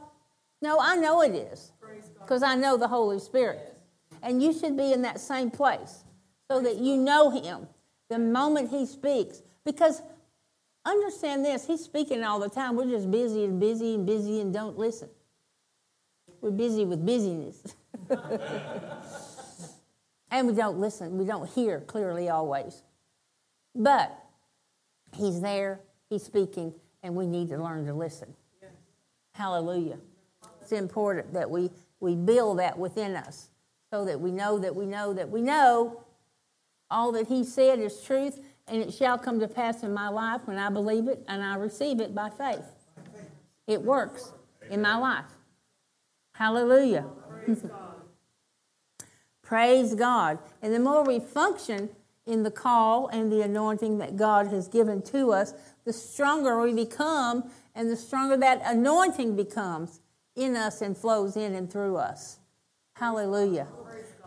No, 0.62 0.78
I 0.78 0.98
know 0.98 1.22
it 1.22 1.36
is. 1.36 1.72
Because 2.20 2.44
I 2.44 2.56
know 2.56 2.76
the 2.76 2.90
Holy 2.90 3.20
Spirit. 3.20 3.78
And 4.22 4.44
you 4.44 4.52
should 4.52 4.76
be 4.76 4.92
in 4.92 5.04
that 5.04 5.22
same 5.22 5.50
place 5.50 6.04
so 6.52 6.62
that 6.62 6.78
you 6.78 6.98
know 6.98 7.30
him 7.30 7.66
the 8.10 8.20
moment 8.20 8.70
he 8.70 8.86
speaks. 8.86 9.42
Because 9.64 10.02
understand 10.86 11.46
this, 11.46 11.66
he's 11.66 11.82
speaking 11.82 12.24
all 12.24 12.40
the 12.40 12.50
time. 12.50 12.76
We're 12.76 12.90
just 12.90 13.10
busy 13.10 13.46
and 13.46 13.58
busy 13.60 13.96
and 13.96 14.06
busy 14.06 14.42
and 14.42 14.54
don't 14.54 14.78
listen. 14.78 15.08
We're 16.42 16.52
busy 16.52 16.84
with 16.84 17.06
busyness. 17.06 17.64
and 20.32 20.48
we 20.48 20.54
don't 20.54 20.78
listen, 20.80 21.18
we 21.18 21.24
don't 21.24 21.50
hear 21.50 21.80
clearly 21.82 22.28
always. 22.28 22.84
But 23.74 24.14
he's 25.16 25.40
there, 25.40 25.80
he's 26.10 26.24
speaking, 26.24 26.74
and 27.02 27.16
we 27.16 27.28
need 27.28 27.48
to 27.50 27.58
learn 27.58 27.86
to 27.86 27.94
listen. 27.94 28.34
Yes. 28.62 28.72
Hallelujah. 29.34 30.00
It's 30.62 30.74
important 30.74 31.34
that 31.34 31.50
we, 31.50 31.70
we 32.02 32.16
build 32.16 32.60
that 32.60 32.78
within 32.78 33.16
us 33.16 33.52
so 33.90 34.04
that 34.04 34.20
we 34.20 34.32
know 34.32 34.60
that 34.60 34.76
we 34.76 34.86
know 34.86 35.14
that 35.14 35.30
we 35.30 35.42
know 35.42 36.04
all 36.92 37.12
that 37.14 37.28
he 37.28 37.44
said 37.44 37.80
is 37.80 38.02
truth, 38.02 38.40
and 38.68 38.82
it 38.82 38.94
shall 38.94 39.18
come 39.18 39.40
to 39.40 39.48
pass 39.48 39.84
in 39.84 39.94
my 39.94 40.10
life 40.10 40.42
when 40.46 40.58
I 40.58 40.70
believe 40.70 41.08
it 41.08 41.24
and 41.28 41.44
I 41.44 41.56
receive 41.56 42.00
it 42.00 42.14
by 42.14 42.30
faith. 42.30 42.66
It 43.68 43.82
works 43.82 44.34
in 44.70 44.82
my 44.82 44.96
life. 44.98 45.26
Hallelujah. 46.34 47.06
Praise 47.30 47.62
God. 47.62 47.92
Praise 49.42 49.96
God. 49.96 50.40
And 50.62 50.74
the 50.74 50.80
more 50.80 51.04
we 51.04 51.20
function 51.20 51.90
in 52.26 52.44
the 52.44 52.52
call 52.52 53.08
and 53.08 53.32
the 53.32 53.42
anointing 53.42 53.98
that 53.98 54.16
God 54.16 54.48
has 54.48 54.68
given 54.68 55.02
to 55.04 55.32
us, 55.32 55.54
the 55.86 55.94
stronger 55.94 56.62
we 56.62 56.74
become 56.74 57.50
and 57.76 57.90
the 57.90 57.96
stronger 57.96 58.38
that 58.38 58.62
anointing 58.66 59.36
becomes 59.36 60.00
in 60.36 60.56
us 60.56 60.82
and 60.82 60.98
flows 60.98 61.36
in 61.36 61.54
and 61.54 61.72
through 61.72 61.98
us. 61.98 62.40
Hallelujah. 62.96 63.68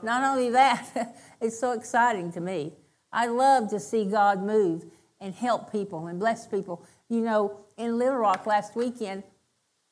Not 0.05 0.23
only 0.23 0.51
that, 0.51 1.17
it's 1.40 1.59
so 1.59 1.73
exciting 1.73 2.31
to 2.33 2.40
me. 2.40 2.73
I 3.12 3.27
love 3.27 3.71
to 3.71 3.81
see 3.81 4.05
God 4.05 4.43
move 4.43 4.85
and 5.21 5.35
help 5.35 5.73
people 5.73 6.07
and 6.07 6.19
bless 6.19 6.47
people. 6.47 6.85
You 7.09 7.21
know, 7.21 7.61
in 7.77 7.99
Little 7.99 8.19
Rock 8.19 8.47
last 8.47 8.77
weekend, 8.77 9.23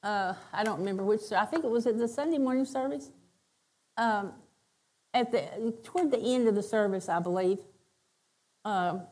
uh, 0.02 0.34
I 0.52 0.64
don't 0.64 0.78
remember 0.78 1.04
which, 1.04 1.32
I 1.32 1.44
think 1.44 1.64
it 1.64 1.70
was 1.70 1.86
at 1.86 1.98
the 1.98 2.08
Sunday 2.08 2.38
morning 2.38 2.64
service. 2.64 3.10
Um, 3.96 4.32
at 5.14 5.30
the 5.30 5.74
toward 5.84 6.10
the 6.10 6.18
end 6.18 6.48
of 6.48 6.54
the 6.54 6.62
service, 6.62 7.08
I 7.08 7.20
believe, 7.20 7.58
um, 8.64 9.02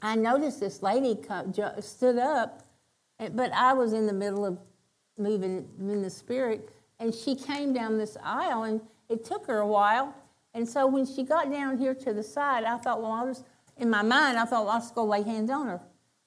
I 0.00 0.14
noticed 0.14 0.60
this 0.60 0.82
lady 0.82 1.14
come, 1.14 1.52
stood 1.80 2.18
up, 2.18 2.62
but 3.32 3.52
I 3.52 3.74
was 3.74 3.92
in 3.92 4.06
the 4.06 4.12
middle 4.12 4.44
of 4.44 4.58
moving 5.18 5.68
in 5.78 6.02
the 6.02 6.10
spirit, 6.10 6.68
and 6.98 7.14
she 7.14 7.34
came 7.34 7.72
down 7.72 7.98
this 7.98 8.16
aisle, 8.22 8.62
and 8.62 8.80
it 9.08 9.24
took 9.24 9.46
her 9.46 9.58
a 9.58 9.66
while. 9.66 10.14
And 10.54 10.68
so 10.68 10.86
when 10.86 11.06
she 11.06 11.22
got 11.22 11.50
down 11.50 11.78
here 11.78 11.94
to 11.94 12.12
the 12.12 12.22
side, 12.22 12.64
I 12.64 12.78
thought, 12.78 13.00
well, 13.00 13.12
I'll 13.12 13.26
just, 13.26 13.44
in 13.76 13.90
my 13.90 14.02
mind, 14.02 14.38
I 14.38 14.44
thought, 14.44 14.64
well, 14.64 14.74
I'll 14.74 14.80
just 14.80 14.94
go 14.94 15.04
lay 15.04 15.22
hands 15.22 15.50
on 15.50 15.66
her. 15.66 15.80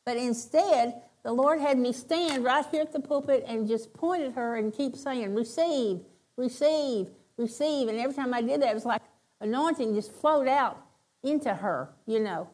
But 0.06 0.18
instead, 0.18 1.02
the 1.24 1.32
Lord 1.32 1.60
had 1.60 1.78
me 1.78 1.94
stand 1.94 2.44
right 2.44 2.66
here 2.72 2.82
at 2.82 2.92
the 2.92 3.00
pulpit 3.00 3.44
and 3.48 3.68
just 3.68 3.94
point 3.94 4.24
at 4.24 4.34
her 4.34 4.56
and 4.56 4.74
keep 4.74 4.96
saying, 4.96 5.36
receive, 5.36 6.02
receive, 6.38 7.10
receive. 7.38 7.88
And 7.88 8.00
every 8.00 8.16
time 8.16 8.34
I 8.34 8.42
did 8.42 8.62
that, 8.62 8.72
it 8.72 8.76
was 8.76 8.86
like 8.86 9.02
anointing 9.40 9.94
just 9.94 10.12
flowed 10.12 10.48
out 10.48 10.84
into 11.24 11.54
her, 11.54 11.90
you 12.06 12.20
know. 12.20 12.50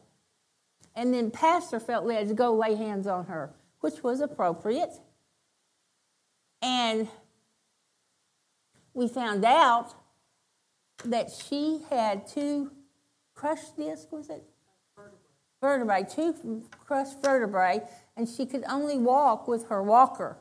And 0.94 1.14
then 1.14 1.30
Pastor 1.30 1.80
felt 1.80 2.04
led 2.04 2.28
to 2.28 2.34
go 2.34 2.54
lay 2.54 2.74
hands 2.74 3.06
on 3.06 3.26
her, 3.26 3.50
which 3.80 4.02
was 4.02 4.20
appropriate. 4.20 4.92
And 6.60 7.08
we 8.92 9.06
found 9.06 9.44
out 9.44 9.94
that 11.04 11.30
she 11.30 11.80
had 11.90 12.26
two 12.26 12.72
crushed 13.34 13.76
discs, 13.76 14.10
was 14.10 14.30
it? 14.30 14.42
Vertebrae, 15.60 16.06
two 16.08 16.64
crushed 16.86 17.22
vertebrae, 17.22 17.80
and 18.16 18.28
she 18.28 18.46
could 18.46 18.64
only 18.68 18.96
walk 18.96 19.48
with 19.48 19.66
her 19.68 19.82
walker. 19.82 20.38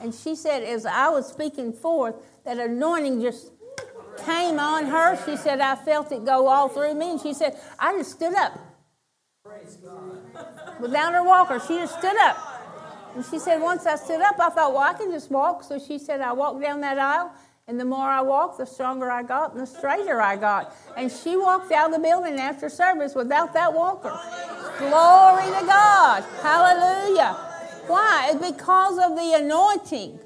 And 0.00 0.14
she 0.14 0.34
said, 0.34 0.62
as 0.62 0.84
I 0.84 1.08
was 1.10 1.26
speaking 1.26 1.72
forth, 1.72 2.16
that 2.44 2.58
anointing 2.58 3.20
just 3.20 3.52
came 4.24 4.58
on 4.58 4.86
her. 4.86 5.16
She 5.24 5.36
said, 5.36 5.60
I 5.60 5.76
felt 5.76 6.10
it 6.12 6.24
go 6.24 6.48
all 6.48 6.68
through 6.68 6.94
me. 6.94 7.12
And 7.12 7.20
she 7.20 7.34
said, 7.34 7.56
I 7.78 7.92
just 7.96 8.12
stood 8.12 8.34
up. 8.34 8.58
Without 10.80 11.12
her 11.12 11.22
walker, 11.22 11.60
she 11.60 11.76
just 11.76 11.98
stood 11.98 12.16
up. 12.20 12.36
And 13.14 13.24
she 13.24 13.38
said, 13.38 13.60
once 13.60 13.86
I 13.86 13.96
stood 13.96 14.20
up, 14.20 14.40
I 14.40 14.50
thought, 14.50 14.72
well, 14.72 14.82
I 14.82 14.94
can 14.94 15.10
just 15.10 15.30
walk. 15.30 15.62
So 15.62 15.78
she 15.78 15.98
said, 15.98 16.20
I 16.20 16.32
walked 16.32 16.62
down 16.62 16.80
that 16.80 16.98
aisle 16.98 17.32
And 17.72 17.80
the 17.80 17.86
more 17.86 18.06
I 18.06 18.20
walked, 18.20 18.58
the 18.58 18.66
stronger 18.66 19.10
I 19.10 19.22
got 19.22 19.52
and 19.52 19.60
the 19.62 19.66
straighter 19.66 20.20
I 20.20 20.36
got. 20.36 20.76
And 20.94 21.10
she 21.10 21.38
walked 21.38 21.72
out 21.72 21.86
of 21.86 21.96
the 21.96 22.06
building 22.06 22.38
after 22.38 22.68
service 22.68 23.14
without 23.14 23.54
that 23.54 23.72
walker. 23.72 24.10
Glory 24.76 25.46
to 25.46 25.64
God. 25.64 26.22
Hallelujah. 26.42 27.32
Why? 27.86 28.28
It's 28.30 28.46
because 28.46 28.98
of 28.98 29.16
the 29.16 29.38
anointing. 29.42 30.20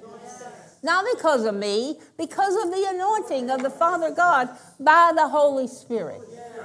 Not 0.83 1.05
because 1.15 1.45
of 1.45 1.55
me, 1.55 2.01
because 2.19 2.57
of 2.65 2.73
the 2.73 2.85
anointing 2.89 3.49
of 3.49 3.63
the 3.63 3.71
Father 3.71 4.11
God 4.11 4.49
by 4.81 5.13
the 5.15 5.29
Holy 5.29 5.69
Spirit. 5.69 6.23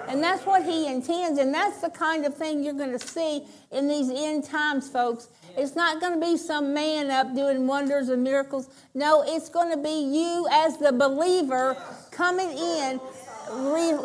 And 0.08 0.24
that's 0.24 0.48
what 0.48 0.64
he 0.66 0.88
intends. 0.88 1.38
And 1.38 1.54
that's 1.54 1.82
the 1.82 1.92
kind 1.92 2.26
of 2.26 2.36
thing 2.36 2.64
you're 2.64 2.74
going 2.74 2.98
to 2.98 3.08
see 3.08 3.44
in 3.72 3.88
these 3.88 4.10
end 4.10 4.46
times, 4.46 4.90
folks. 4.90 5.28
It's 5.58 5.76
not 5.76 6.00
going 6.00 6.20
to 6.20 6.26
be 6.26 6.38
some 6.38 6.74
man 6.74 7.12
up 7.12 7.36
doing 7.36 7.68
wonders 7.68 8.10
and 8.10 8.24
miracles. 8.24 8.70
No, 8.94 9.24
it's 9.26 9.50
going 9.50 9.72
to 9.72 9.78
be 9.78 9.90
you 9.90 10.48
as 10.52 10.78
the 10.78 10.92
believer 10.92 11.76
coming 12.12 12.50
in 12.52 13.00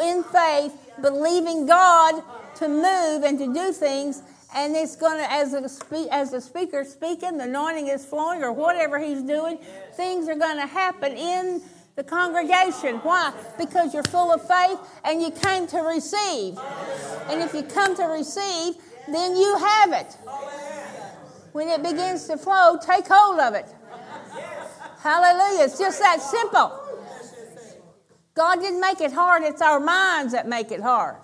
in 0.01 0.25
faith, 0.25 0.73
believing 1.01 1.67
God 1.67 2.23
to 2.57 2.69
move 2.69 3.23
and 3.23 3.39
to 3.39 3.53
do 3.53 3.73
things. 3.73 4.23
And 4.55 4.75
it's 4.75 4.97
going 4.97 5.19
to, 5.19 5.31
as 5.31 5.53
a, 5.53 5.69
spe- 5.69 6.11
as 6.11 6.31
the 6.31 6.41
speaker 6.41 6.85
speaking, 6.85 7.37
the 7.37 7.45
anointing 7.45 7.89
is 7.89 8.05
flowing 8.05 8.43
or 8.43 8.53
whatever 8.53 8.99
he's 8.99 9.23
doing, 9.23 9.59
things 9.95 10.29
are 10.29 10.35
going 10.37 10.57
to 10.57 10.67
happen 10.67 11.13
in 11.13 11.61
the 11.97 12.05
congregation. 12.05 12.97
Why? 12.99 13.33
Because 13.59 13.93
you're 13.93 14.03
full 14.05 14.33
of 14.33 14.47
faith 14.47 14.79
and 15.05 15.21
you 15.21 15.31
came 15.31 15.67
to 15.69 15.79
receive. 15.79 16.59
And 17.29 17.43
if 17.43 17.55
you 17.55 17.63
come 17.63 17.97
to 17.97 18.05
receive, 18.05 18.77
then 19.09 19.37
you 19.37 19.57
have 19.59 19.93
it. 19.93 20.17
When 21.57 21.71
it 21.71 21.83
begins 21.83 22.27
to 22.27 22.37
flow, 22.37 22.77
take 22.77 23.07
hold 23.09 23.40
of 23.40 23.55
it. 23.55 23.64
Hallelujah. 24.99 25.64
It's 25.64 25.79
just 25.79 25.99
that 26.01 26.21
simple. 26.21 26.79
God 28.35 28.57
didn't 28.57 28.83
make 28.83 29.01
it 29.01 29.11
hard, 29.11 29.42
it's 29.42 29.62
our 29.62 29.81
minds 29.81 30.35
that 30.35 30.47
make 30.47 30.71
it 30.71 30.83
hard. 30.83 31.16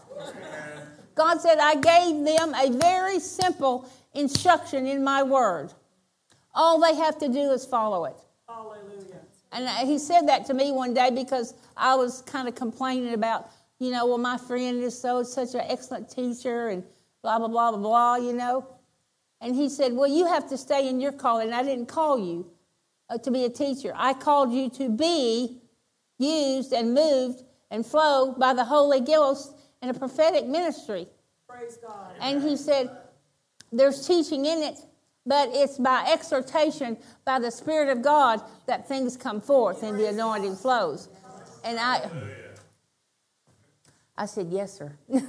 God 1.14 1.42
said, 1.42 1.58
I 1.58 1.74
gave 1.74 2.24
them 2.24 2.54
a 2.54 2.70
very 2.70 3.18
simple 3.18 3.86
instruction 4.14 4.86
in 4.86 5.04
my 5.04 5.22
word. 5.22 5.74
All 6.54 6.80
they 6.80 6.94
have 6.94 7.18
to 7.18 7.28
do 7.28 7.50
is 7.50 7.66
follow 7.66 8.06
it. 8.06 8.16
Hallelujah. 8.48 9.20
And 9.52 9.86
he 9.86 9.98
said 9.98 10.28
that 10.28 10.46
to 10.46 10.54
me 10.54 10.72
one 10.72 10.94
day 10.94 11.10
because 11.10 11.52
I 11.76 11.94
was 11.94 12.22
kind 12.22 12.48
of 12.48 12.54
complaining 12.54 13.12
about, 13.12 13.50
you 13.78 13.90
know, 13.90 14.06
well, 14.06 14.16
my 14.16 14.38
friend 14.38 14.82
is 14.82 14.98
so 14.98 15.24
such 15.24 15.52
an 15.52 15.64
excellent 15.68 16.08
teacher 16.08 16.68
and 16.68 16.82
blah, 17.20 17.38
blah, 17.38 17.48
blah, 17.48 17.72
blah, 17.72 17.80
blah, 17.80 18.16
you 18.16 18.32
know. 18.32 18.66
And 19.42 19.54
he 19.54 19.68
said, 19.68 19.92
well, 19.92 20.08
you 20.08 20.26
have 20.26 20.48
to 20.48 20.56
stay 20.56 20.88
in 20.88 21.00
your 21.00 21.12
calling. 21.12 21.52
I 21.52 21.62
didn't 21.62 21.86
call 21.86 22.18
you 22.18 22.50
uh, 23.10 23.18
to 23.18 23.30
be 23.30 23.44
a 23.44 23.50
teacher. 23.50 23.92
I 23.94 24.14
called 24.14 24.52
you 24.52 24.70
to 24.70 24.88
be 24.88 25.60
used 26.18 26.72
and 26.72 26.94
moved 26.94 27.42
and 27.70 27.84
flow 27.84 28.32
by 28.38 28.54
the 28.54 28.64
Holy 28.64 29.00
Ghost 29.00 29.54
in 29.82 29.90
a 29.90 29.94
prophetic 29.94 30.46
ministry. 30.46 31.08
Praise 31.48 31.76
God. 31.76 32.14
And 32.20 32.42
he 32.42 32.56
said, 32.56 32.90
there's 33.72 34.06
teaching 34.06 34.46
in 34.46 34.62
it 34.62 34.78
but 35.24 35.50
it's 35.52 35.78
by 35.78 36.04
exhortation 36.12 36.96
by 37.24 37.38
the 37.38 37.50
Spirit 37.50 37.88
of 37.96 38.02
God 38.02 38.40
that 38.66 38.88
things 38.88 39.16
come 39.16 39.40
forth 39.40 39.82
and 39.82 39.98
the 39.98 40.08
anointing 40.08 40.56
flows. 40.56 41.08
And 41.64 41.78
I, 41.78 42.08
I 44.22 44.26
said, 44.26 44.46
Yes, 44.50 44.72
sir. 44.78 44.92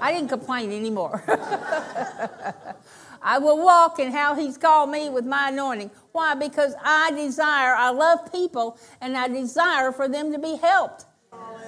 I 0.00 0.10
didn't 0.10 0.30
complain 0.30 0.72
anymore. 0.72 1.22
I 3.22 3.36
will 3.38 3.62
walk 3.62 3.98
in 3.98 4.12
how 4.12 4.34
He's 4.34 4.56
called 4.56 4.88
me 4.88 5.10
with 5.10 5.26
my 5.26 5.50
anointing. 5.50 5.90
Why? 6.12 6.34
Because 6.34 6.74
I 6.82 7.10
desire, 7.10 7.74
I 7.76 7.90
love 7.90 8.32
people, 8.32 8.78
and 9.02 9.14
I 9.14 9.28
desire 9.28 9.92
for 9.92 10.08
them 10.08 10.32
to 10.32 10.38
be 10.38 10.56
helped, 10.56 11.04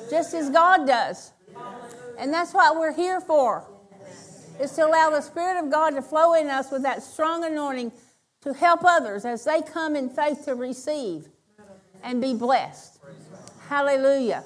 just 0.08 0.32
as 0.32 0.48
God 0.48 0.86
does. 0.86 1.32
And 2.16 2.32
that's 2.32 2.54
what 2.54 2.76
we're 2.76 2.94
here 2.94 3.20
for 3.20 3.68
is 4.58 4.72
to 4.72 4.86
allow 4.86 5.10
the 5.10 5.20
Spirit 5.20 5.62
of 5.62 5.70
God 5.70 5.90
to 5.90 6.00
flow 6.00 6.32
in 6.32 6.48
us 6.48 6.70
with 6.72 6.84
that 6.84 7.02
strong 7.02 7.44
anointing 7.44 7.92
to 8.40 8.54
help 8.54 8.80
others 8.82 9.26
as 9.26 9.44
they 9.44 9.60
come 9.60 9.94
in 9.94 10.08
faith 10.08 10.46
to 10.46 10.54
receive 10.54 11.28
and 12.02 12.22
be 12.22 12.32
blessed. 12.32 12.98
Hallelujah. 13.68 14.42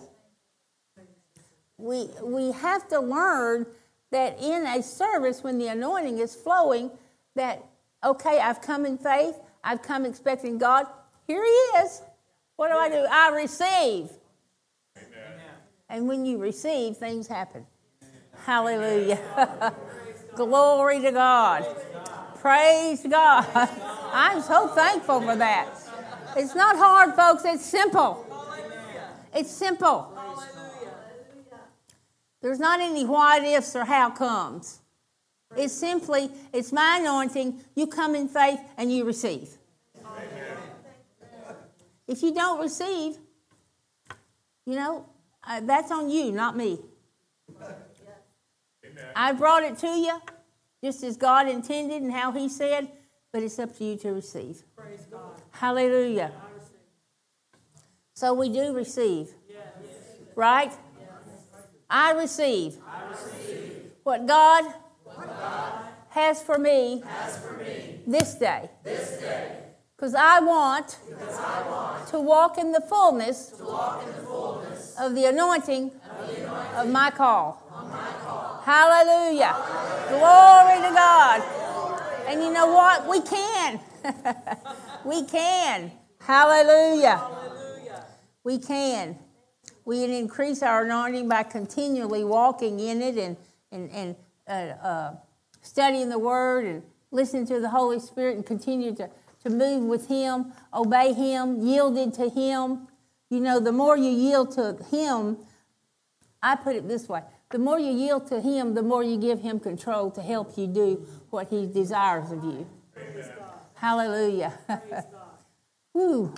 We, 1.83 2.11
we 2.23 2.53
have 2.53 2.87
to 2.91 3.01
learn 3.01 3.67
that 4.13 4.41
in 4.41 4.65
a 4.67 4.81
service, 4.85 5.43
when 5.43 5.59
the 5.59 5.67
anointing 5.67 6.19
is 6.19 6.33
flowing, 6.33 6.93
that, 7.35 7.65
okay, 8.05 8.39
I've 8.39 8.63
come 8.63 8.87
in 8.87 8.97
faith, 8.97 9.35
I've 9.65 9.83
come 9.83 10.07
expecting 10.07 10.59
God. 10.59 10.87
Here 11.27 11.43
He 11.43 11.79
is. 11.81 12.03
What 12.55 12.69
do 12.69 12.77
I 12.77 12.89
do? 12.89 13.05
I 13.11 13.31
receive. 13.35 14.11
Amen. 14.97 15.41
And 15.89 16.07
when 16.07 16.25
you 16.25 16.39
receive, 16.39 16.99
things 16.99 17.27
happen. 17.27 17.67
Hallelujah. 18.45 19.75
Glory 20.37 21.01
to 21.01 21.11
God. 21.11 21.67
Praise 22.37 23.05
God. 23.09 23.45
I'm 24.13 24.41
so 24.41 24.69
thankful 24.69 25.21
for 25.21 25.35
that. 25.35 25.69
It's 26.37 26.55
not 26.55 26.77
hard, 26.77 27.15
folks. 27.15 27.45
It's 27.45 27.65
simple. 27.65 28.25
It's 29.35 29.51
simple. 29.51 30.12
There's 32.43 32.59
not 32.59 32.81
any 32.81 33.05
what 33.07 33.45
ifs 33.45 33.75
or 33.77 33.85
how 33.85 34.11
comes. 34.11 34.81
It's 35.57 35.73
simply, 35.73 36.31
it's 36.53 36.73
my 36.73 36.99
anointing. 37.01 37.61
You 37.77 37.87
come 37.87 38.15
in 38.15 38.29
faith 38.29 38.59
and 38.77 38.93
you 38.93 39.05
receive. 39.05 39.57
If 42.09 42.23
you 42.23 42.35
don't 42.35 42.61
receive, 42.61 43.17
you 44.67 44.75
know, 44.75 45.07
uh, 45.45 45.61
that's 45.61 45.91
on 45.91 46.11
you, 46.11 46.33
not 46.33 46.57
me. 46.57 46.79
I 49.15 49.33
brought 49.33 49.63
it 49.63 49.79
to 49.79 49.89
you 49.89 50.21
just 50.83 51.03
as 51.05 51.17
God 51.17 51.49
intended 51.49 52.03
and 52.03 52.13
how 52.13 52.33
He 52.33 52.49
said, 52.49 52.91
but 53.33 53.43
it's 53.43 53.59
up 53.59 53.77
to 53.79 53.85
you 53.85 53.97
to 53.99 54.13
receive. 54.13 54.63
Hallelujah. 55.53 56.33
So 58.15 58.35
we 58.35 58.49
do 58.49 58.73
receive. 58.75 59.31
Yes. 59.49 59.59
Right? 60.35 60.73
I, 61.93 62.13
receive 62.13 62.79
I 62.87 63.11
receive 63.11 63.93
what 64.03 64.27
God, 64.27 64.65
what 65.05 65.27
God 65.27 65.85
has, 66.09 66.43
for 66.43 66.57
me 66.57 67.03
has 67.07 67.39
for 67.39 67.53
me 67.59 68.01
this 68.07 68.35
day. 68.35 68.71
This 68.83 69.21
day. 69.21 69.59
Because 69.95 70.15
I 70.15 70.41
want, 70.41 70.99
I 71.39 71.69
want 71.69 72.09
to 72.09 72.19
walk 72.19 72.57
in 72.57 72.73
the 72.73 72.81
fullness, 72.81 73.53
in 73.53 73.59
the 73.59 73.65
fullness 74.27 74.97
of 74.99 75.15
the 75.15 75.27
anointing 75.27 75.91
of, 75.91 76.27
the 76.29 76.43
anointing 76.43 76.77
of 76.77 76.89
my 76.91 77.11
call. 77.11 77.63
My 77.71 78.11
call. 78.25 78.63
Hallelujah. 78.65 79.55
Glory 80.09 80.89
to 80.89 80.95
God. 80.95 81.43
And 82.27 82.43
you 82.43 82.53
know 82.53 82.73
what? 82.73 83.07
We 83.07 83.21
can. 83.21 83.81
we 85.05 85.25
can. 85.27 85.93
Hallelujah. 86.21 87.17
Hallelujah. 87.19 88.05
We 88.45 88.59
can. 88.59 89.19
We 89.85 90.05
increase 90.05 90.63
our 90.63 90.85
anointing 90.85 91.29
by 91.29 91.43
continually 91.43 92.25
walking 92.25 92.81
in 92.81 93.03
it 93.03 93.17
and, 93.19 93.37
and, 93.71 93.91
and 93.91 94.17
uh, 94.47 94.87
uh, 94.87 95.15
studying 95.63 96.09
the 96.09 96.19
Word 96.19 96.65
and 96.65 96.83
listening 97.11 97.47
to 97.47 97.61
the 97.61 97.71
Holy 97.71 97.99
Spirit 97.99 98.37
and 98.37 98.47
continue 98.47 98.95
to, 98.97 99.11
to 99.45 99.51
move 99.51 99.85
with 99.85 100.09
Him, 100.09 100.53
obey 100.73 101.13
Him, 101.13 101.61
yielded 101.61 102.15
to 102.15 102.29
Him. 102.29 102.89
You 103.29 103.41
know, 103.41 103.61
the 103.61 103.73
more 103.73 103.97
you 103.97 104.11
yield 104.11 104.53
to 104.53 104.77
Him, 104.91 105.39
I 106.43 106.57
put 106.57 106.77
it 106.77 106.89
this 106.89 107.09
way 107.09 107.23
the 107.53 107.59
more 107.59 107.79
you 107.79 107.93
yield 107.93 108.27
to 108.29 108.41
Him, 108.41 108.75
the 108.75 108.83
more 108.83 109.05
you 109.05 109.19
give 109.19 109.41
Him 109.41 109.61
control 109.61 110.11
to 110.13 110.23
help 110.23 110.57
you 110.57 110.67
do 110.67 111.07
what 111.31 111.49
He 111.49 111.67
desires 111.67 112.33
of 112.33 112.43
you. 112.43 112.67
Hallelujah. 113.75 114.59
Praise 114.67 115.05
Woo. 115.93 116.35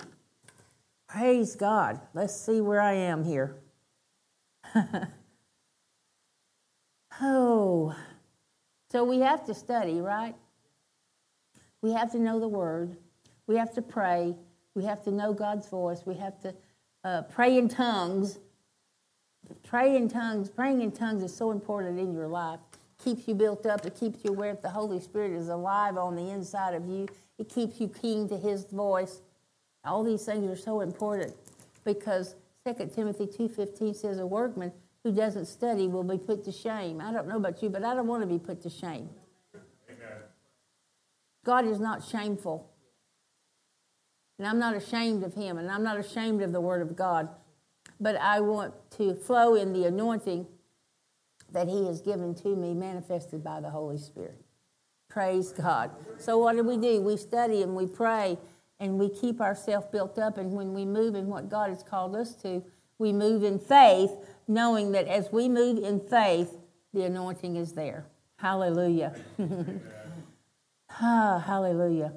Praise 1.17 1.55
God. 1.55 2.01
Let's 2.13 2.35
see 2.35 2.61
where 2.61 2.81
I 2.81 2.95
am 2.95 3.25
here. 3.25 3.57
oh. 7.21 7.95
So 8.91 9.05
we 9.05 9.21
have 9.21 9.45
to 9.47 9.55
study, 9.55 10.01
right? 10.01 10.35
We 11.83 11.93
have 11.93 12.11
to 12.13 12.19
know 12.19 12.41
the 12.41 12.49
Word. 12.49 12.97
We 13.47 13.57
have 13.57 13.73
to 13.75 13.83
pray. 13.83 14.35
We 14.75 14.85
have 14.85 15.05
to 15.05 15.11
know 15.11 15.33
God's 15.33 15.69
voice. 15.69 16.03
We 16.05 16.15
have 16.17 16.41
to 16.41 16.55
uh, 17.05 17.23
pray 17.23 17.59
in 17.59 17.69
tongues 17.69 18.39
Pray 19.63 19.97
in 19.97 20.09
tongues, 20.09 20.49
praying 20.49 20.81
in 20.81 20.93
tongues 20.93 21.23
is 21.23 21.35
so 21.35 21.51
important 21.51 21.99
in 21.99 22.13
your 22.13 22.29
life. 22.29 22.61
keeps 23.03 23.29
you 23.29 23.35
built 23.35 23.67
up. 23.67 23.85
It 23.85 23.95
keeps 23.95 24.25
you 24.25 24.31
aware 24.31 24.53
that 24.53 24.63
the 24.63 24.71
Holy 24.71 25.01
Spirit 25.01 25.33
is 25.33 25.49
alive 25.49 25.97
on 25.97 26.17
the 26.17 26.31
inside 26.31 26.75
of 26.75 26.87
you. 26.87 27.09
It 27.39 27.49
keeps 27.49 27.81
you 27.81 27.89
keen 27.89 28.29
to 28.29 28.37
His 28.37 28.65
voice. 28.65 29.21
All 29.85 30.03
these 30.03 30.25
things 30.25 30.51
are 30.51 30.61
so 30.61 30.81
important 30.81 31.35
because 31.85 32.37
2 32.67 32.91
Timothy 32.95 33.27
2.15 33.27 33.95
says 33.95 34.19
a 34.19 34.27
workman 34.27 34.73
who 35.03 35.13
doesn't 35.13 35.47
study 35.47 35.87
will 35.87 36.03
be 36.03 36.17
put 36.17 36.45
to 36.45 36.53
shame. 36.53 37.01
I 37.01 37.13
don't 37.13 37.29
know 37.29 37.37
about 37.37 37.63
you, 37.63 37.69
but 37.69 37.85
I 37.85 37.95
don't 37.95 38.07
want 38.07 38.23
to 38.23 38.27
be 38.27 38.39
put 38.39 38.63
to 38.63 38.71
shame. 38.71 39.11
Amen. 39.89 40.23
God 41.45 41.67
is 41.67 41.79
not 41.79 42.03
shameful. 42.03 42.71
And 44.39 44.49
I'm 44.49 44.59
not 44.59 44.75
ashamed 44.75 45.23
of 45.23 45.35
him, 45.35 45.59
and 45.59 45.71
I'm 45.71 45.85
not 45.85 45.99
ashamed 45.99 46.43
of 46.43 46.53
the 46.53 46.61
Word 46.61 46.83
of 46.83 46.97
God. 46.97 47.29
But 48.01 48.17
I 48.17 48.41
want 48.41 48.75
to 48.93 49.15
flow 49.15 49.55
in 49.55 49.73
the 49.73 49.85
anointing 49.85 50.47
that 51.53 51.69
he 51.69 51.87
has 51.87 52.01
given 52.01 52.35
to 52.37 52.57
me, 52.57 52.75
manifested 52.75 53.45
by 53.45 53.61
the 53.61 53.71
Holy 53.71 53.99
Spirit. 53.99 54.41
Praise 55.09 55.53
God. 55.53 55.93
So, 56.19 56.39
what 56.39 56.57
do 56.57 56.65
we 56.65 56.77
do? 56.77 57.01
We 57.01 57.17
study 57.17 57.63
and 57.63 57.77
we 57.77 57.87
pray 57.87 58.39
and 58.81 58.99
we 58.99 59.09
keep 59.09 59.41
ourselves 59.41 59.87
built 59.91 60.19
up. 60.19 60.39
And 60.39 60.53
when 60.53 60.75
we 60.75 60.85
move 60.85 61.15
in 61.15 61.27
what 61.29 61.49
God 61.49 61.71
has 61.71 61.83
called 61.83 62.17
us 62.17 62.35
to, 62.37 62.63
we 62.99 63.13
move 63.13 63.43
in 63.43 63.59
faith, 63.59 64.11
knowing 64.47 64.93
that 64.93 65.07
as 65.09 65.33
we 65.33 65.49
move 65.49 65.79
in 65.83 66.01
faith, 66.01 66.57
the 66.93 67.05
anointing 67.05 67.57
is 67.57 67.73
there. 67.73 68.07
Hallelujah. 68.37 69.15
ah, 70.91 71.43
hallelujah. 71.45 72.13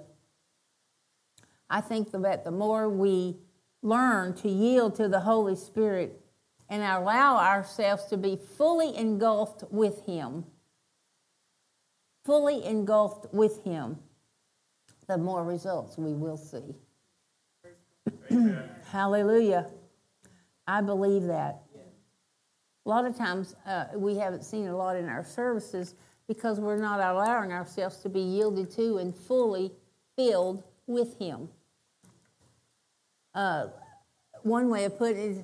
I 1.70 1.82
think 1.82 2.12
that 2.12 2.43
the 2.43 2.51
more 2.51 2.89
we 2.89 3.38
learn 3.82 4.34
to 4.36 4.49
yield 4.49 4.95
to 4.95 5.08
the 5.08 5.22
Holy 5.22 5.55
Spirit 5.55 6.22
and 6.70 6.84
allow 6.84 7.38
ourselves 7.38 8.05
to 8.05 8.18
be 8.18 8.38
fully 8.58 8.95
engulfed 8.95 9.64
with 9.72 10.05
Him, 10.05 10.45
fully 12.26 12.66
engulfed 12.66 13.34
with 13.34 13.64
Him, 13.64 13.97
the 15.08 15.18
more 15.18 15.43
results 15.43 15.97
we 15.97 16.14
will 16.14 16.38
see. 16.38 16.76
Hallelujah. 18.91 19.68
I 20.68 20.82
believe 20.82 21.24
that. 21.24 21.64
A 22.86 22.89
lot 22.89 23.05
of 23.05 23.18
times 23.18 23.55
uh, 23.66 23.86
we 23.95 24.16
haven't 24.16 24.43
seen 24.43 24.68
a 24.68 24.76
lot 24.76 24.95
in 24.95 25.10
our 25.10 25.24
services 25.24 25.95
because 26.28 26.60
we're 26.60 26.78
not 26.78 26.99
allowing 26.99 27.51
ourselves 27.51 27.97
to 27.97 28.10
be 28.10 28.22
yielded 28.22 28.72
to 28.72 28.97
and 28.97 29.16
fully 29.16 29.72
filled 30.16 30.64
with 30.88 31.18
Him. 31.20 31.49
Uh, 33.34 33.68
one 34.43 34.70
way 34.70 34.86
of 34.86 34.97
putting 34.97 35.18
it 35.18 35.30
is, 35.32 35.43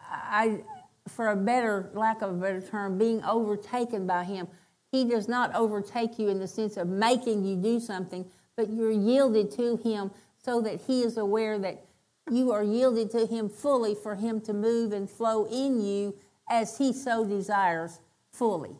I, 0.00 0.60
for 1.08 1.28
a 1.28 1.36
better, 1.36 1.90
lack 1.94 2.22
of 2.22 2.30
a 2.30 2.34
better 2.34 2.60
term, 2.60 2.98
being 2.98 3.22
overtaken 3.24 4.06
by 4.06 4.24
Him. 4.24 4.48
He 4.92 5.04
does 5.04 5.28
not 5.28 5.54
overtake 5.54 6.18
you 6.18 6.28
in 6.28 6.38
the 6.38 6.48
sense 6.48 6.76
of 6.76 6.88
making 6.88 7.44
you 7.44 7.56
do 7.56 7.80
something, 7.80 8.26
but 8.56 8.70
you're 8.70 8.90
yielded 8.90 9.50
to 9.52 9.76
Him 9.76 10.10
so 10.42 10.60
that 10.62 10.80
He 10.86 11.02
is 11.02 11.16
aware 11.16 11.58
that 11.58 11.84
you 12.30 12.52
are 12.52 12.62
yielded 12.62 13.10
to 13.12 13.26
Him 13.26 13.48
fully 13.48 13.94
for 13.94 14.16
Him 14.16 14.40
to 14.42 14.52
move 14.52 14.92
and 14.92 15.08
flow 15.08 15.46
in 15.46 15.80
you 15.80 16.14
as 16.50 16.78
He 16.78 16.92
so 16.92 17.24
desires 17.24 18.00
fully. 18.32 18.76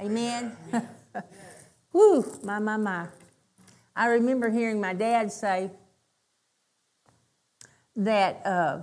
Amen? 0.00 0.56
Whew, 1.92 2.24
my, 2.42 2.58
my, 2.58 2.76
my. 2.76 3.06
I 3.94 4.08
remember 4.08 4.50
hearing 4.50 4.80
my 4.80 4.92
dad 4.92 5.32
say 5.32 5.70
that 7.96 8.44
uh, 8.44 8.82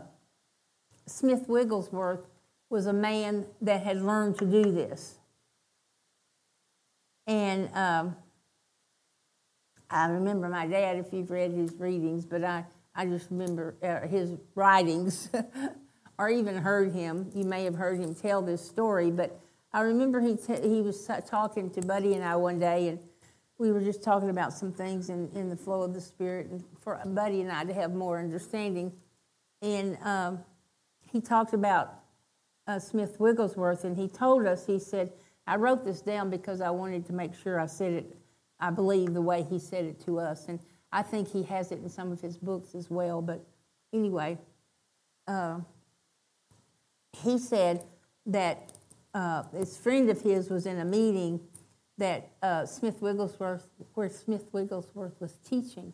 Smith 1.06 1.47
Wigglesworth 1.47 2.26
was 2.70 2.88
a 2.88 2.93
man 2.93 3.45
that 3.62 3.84
had 3.84 4.01
learned 4.01 4.39
to 4.39 4.45
do 4.45 4.72
this. 4.72 5.20
And 7.28 7.70
um, 7.76 8.16
I 9.94 10.08
remember 10.08 10.50
my 10.50 10.66
dad, 10.66 10.98
if 10.98 11.14
you've 11.14 11.30
read 11.30 11.52
his 11.52 11.76
readings, 11.78 12.26
but 12.26 12.44
I, 12.44 12.66
I 12.96 13.06
just 13.06 13.30
remember 13.30 13.76
uh, 13.84 14.08
his 14.08 14.32
writings 14.56 15.30
or 16.18 16.30
even 16.30 16.58
heard 16.58 16.91
him. 16.91 17.30
You 17.36 17.44
may 17.44 17.64
have 17.66 17.76
heard 17.76 18.00
him 18.00 18.16
tell 18.16 18.41
this 18.41 18.68
story, 18.68 19.12
but 19.12 19.39
I 19.72 19.82
remember 19.82 20.20
he, 20.20 20.36
he 20.64 20.82
was 20.82 21.08
talking 21.28 21.70
to 21.72 21.82
Buddy 21.82 22.16
and 22.16 22.24
I 22.24 22.36
one 22.38 22.58
day, 22.58 22.88
and 22.88 23.00
we 23.60 23.72
were 23.72 23.82
just 23.82 24.02
talking 24.02 24.32
about 24.32 24.52
some 24.52 24.72
things 24.72 25.10
in, 25.10 25.30
in 25.36 25.50
the 25.50 25.56
flow 25.56 25.84
of 25.84 25.94
the 25.94 26.02
Spirit, 26.02 26.48
and 26.48 26.64
for 26.82 27.00
Buddy 27.06 27.41
and 27.41 27.52
I 27.52 27.64
to 27.64 27.74
have 27.74 27.94
more 27.94 28.18
understanding. 28.18 28.91
And 29.62 29.98
um, 30.02 30.39
he 31.12 31.22
talked 31.22 31.54
about 31.54 31.94
uh, 32.66 32.80
Smith 32.80 33.20
Wigglesworth, 33.20 33.84
and 33.84 33.96
he 33.96 34.08
told 34.08 34.48
us, 34.48 34.66
he 34.66 34.80
said, 34.80 35.14
I 35.46 35.58
wrote 35.58 35.86
this 35.86 36.02
down 36.02 36.32
because 36.32 36.62
I 36.62 36.72
wanted 36.72 37.06
to 37.08 37.14
make 37.14 37.36
sure 37.36 37.60
I 37.60 37.68
said 37.68 37.94
it 37.94 38.18
I 38.64 38.70
believe, 38.70 39.14
the 39.14 39.22
way 39.22 39.43
he 39.43 39.59
said 39.59 39.84
it 39.84 39.99
to 40.05 40.20
us. 40.20 40.47
And 40.47 40.57
I 40.89 41.01
think 41.01 41.30
he 41.30 41.43
has 41.43 41.74
it 41.74 41.80
in 41.80 41.89
some 41.89 42.14
of 42.14 42.22
his 42.22 42.38
books 42.38 42.76
as 42.76 42.89
well. 42.89 43.22
But 43.22 43.45
anyway, 43.91 44.38
uh, 45.28 45.59
he 47.11 47.38
said 47.38 47.84
that 48.26 48.72
uh, 49.14 49.43
this 49.51 49.76
friend 49.76 50.09
of 50.09 50.22
his 50.22 50.49
was 50.49 50.66
in 50.66 50.80
a 50.80 50.86
meeting 50.86 51.41
that 51.97 52.30
uh, 52.41 52.66
Smith 52.66 53.01
Wigglesworth, 53.01 53.68
where 53.95 54.07
Smith 54.07 54.45
Wigglesworth 54.53 55.20
was 55.20 55.34
teaching. 55.45 55.91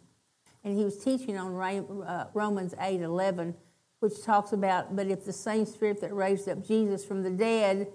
And 0.63 0.77
he 0.77 0.83
was 0.83 1.03
teaching 1.03 1.39
on 1.39 1.55
uh, 1.55 2.27
Romans 2.35 2.75
8 2.79 3.01
11, 3.01 3.55
which 3.99 4.21
talks 4.23 4.53
about, 4.53 4.95
but 4.95 5.07
if 5.07 5.25
the 5.25 5.33
same 5.33 5.65
spirit 5.65 6.01
that 6.01 6.13
raised 6.13 6.47
up 6.47 6.63
Jesus 6.63 7.03
from 7.03 7.23
the 7.23 7.31
dead 7.31 7.87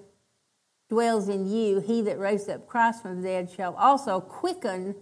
dwells 0.95 1.29
in 1.29 1.45
you, 1.51 1.81
he 1.81 2.03
that 2.03 2.21
raised 2.21 2.49
up 2.49 2.69
Christ 2.69 3.03
from 3.03 3.21
the 3.21 3.29
dead 3.29 3.51
shall 3.51 3.75
also 3.75 4.21
quicken 4.21 4.95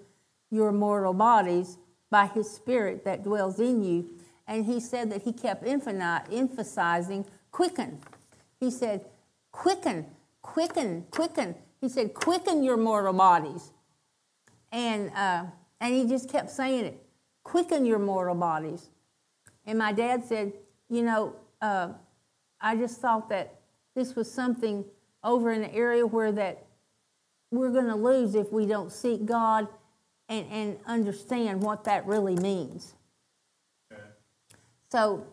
your 0.51 0.73
mortal 0.73 1.13
bodies 1.13 1.77
by 2.09 2.27
his 2.27 2.51
spirit 2.51 3.05
that 3.05 3.23
dwells 3.23 3.61
in 3.61 3.83
you. 3.83 4.09
And 4.47 4.65
he 4.65 4.81
said 4.81 5.13
that 5.13 5.23
he 5.23 5.35
kept 5.35 5.67
emphasizing 5.67 7.27
quicken. 7.51 7.99
He 8.59 8.71
said, 8.71 9.05
quicken, 9.51 10.07
quicken, 10.41 11.05
quicken. 11.11 11.57
He 11.79 11.91
said, 11.91 12.15
quicken 12.15 12.63
your 12.63 12.79
mortal 12.79 13.13
bodies. 13.13 13.73
And, 14.73 15.11
uh, 15.15 15.45
and 15.79 15.95
he 15.95 16.07
just 16.07 16.31
kept 16.31 16.51
saying 16.51 16.87
it, 16.87 17.03
quicken 17.45 17.85
your 17.85 17.99
mortal 17.99 18.35
bodies. 18.35 18.89
And 19.67 19.79
my 19.79 19.93
dad 19.93 20.25
said, 20.25 20.55
you 20.89 21.03
know, 21.03 21.37
uh, 21.61 21.89
I 22.63 22.77
just 22.77 22.99
thought 22.99 23.29
that 23.29 23.61
this 23.95 24.17
was 24.17 24.31
something 24.31 24.87
over 25.25 25.53
in 25.53 25.63
an 25.63 25.71
area 25.71 26.07
where 26.07 26.33
that 26.33 26.67
we're 27.51 27.71
going 27.71 27.87
to 27.87 27.95
lose 27.95 28.35
if 28.35 28.51
we 28.51 28.67
don't 28.67 28.91
seek 28.91 29.27
God 29.27 29.69
and, 30.29 30.47
and 30.51 30.77
understand 30.87 31.63
what 31.63 31.85
that 31.85 32.07
really 32.07 32.37
means. 32.37 32.95
Okay. 33.93 34.03
So 34.89 35.27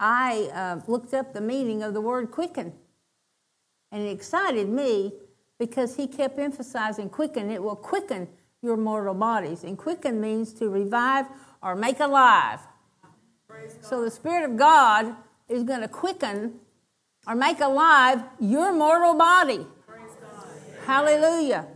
I 0.00 0.50
uh, 0.54 0.80
looked 0.86 1.12
up 1.12 1.34
the 1.34 1.40
meaning 1.40 1.82
of 1.82 1.92
the 1.94 2.00
word 2.00 2.30
quicken, 2.30 2.72
and 3.92 4.02
it 4.02 4.10
excited 4.10 4.68
me 4.68 5.12
because 5.58 5.96
he 5.96 6.06
kept 6.06 6.38
emphasizing 6.38 7.10
quicken. 7.10 7.50
It 7.50 7.62
will 7.62 7.76
quicken 7.76 8.28
your 8.62 8.76
mortal 8.76 9.14
bodies, 9.14 9.62
and 9.64 9.76
quicken 9.76 10.20
means 10.20 10.52
to 10.54 10.68
revive 10.68 11.26
or 11.62 11.76
make 11.76 12.00
alive. 12.00 12.60
So 13.80 14.02
the 14.02 14.10
Spirit 14.10 14.48
of 14.50 14.56
God 14.56 15.14
is 15.48 15.62
going 15.62 15.80
to 15.80 15.88
quicken 15.88 16.60
or 17.28 17.34
make 17.34 17.60
alive 17.60 18.22
your 18.40 18.72
mortal 18.72 19.14
body. 19.14 19.66
Hallelujah. 20.86 21.66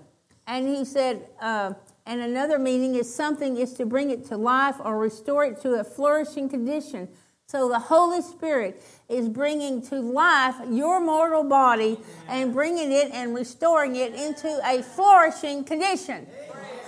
And 0.46 0.66
he 0.66 0.86
said, 0.86 1.28
uh, 1.40 1.74
and 2.06 2.20
another 2.20 2.58
meaning 2.58 2.94
is 2.94 3.14
something 3.14 3.58
is 3.58 3.74
to 3.74 3.84
bring 3.84 4.10
it 4.10 4.24
to 4.26 4.36
life 4.38 4.76
or 4.82 4.98
restore 4.98 5.44
it 5.44 5.60
to 5.60 5.74
a 5.74 5.84
flourishing 5.84 6.48
condition. 6.48 7.08
So 7.46 7.68
the 7.68 7.78
Holy 7.78 8.22
Spirit 8.22 8.82
is 9.10 9.28
bringing 9.28 9.82
to 9.82 10.00
life 10.00 10.56
your 10.70 11.00
mortal 11.00 11.44
body 11.44 12.00
and 12.26 12.52
bringing 12.52 12.90
it 12.90 13.10
and 13.12 13.34
restoring 13.34 13.96
it 13.96 14.14
into 14.14 14.48
a 14.64 14.82
flourishing 14.82 15.62
condition. 15.64 16.26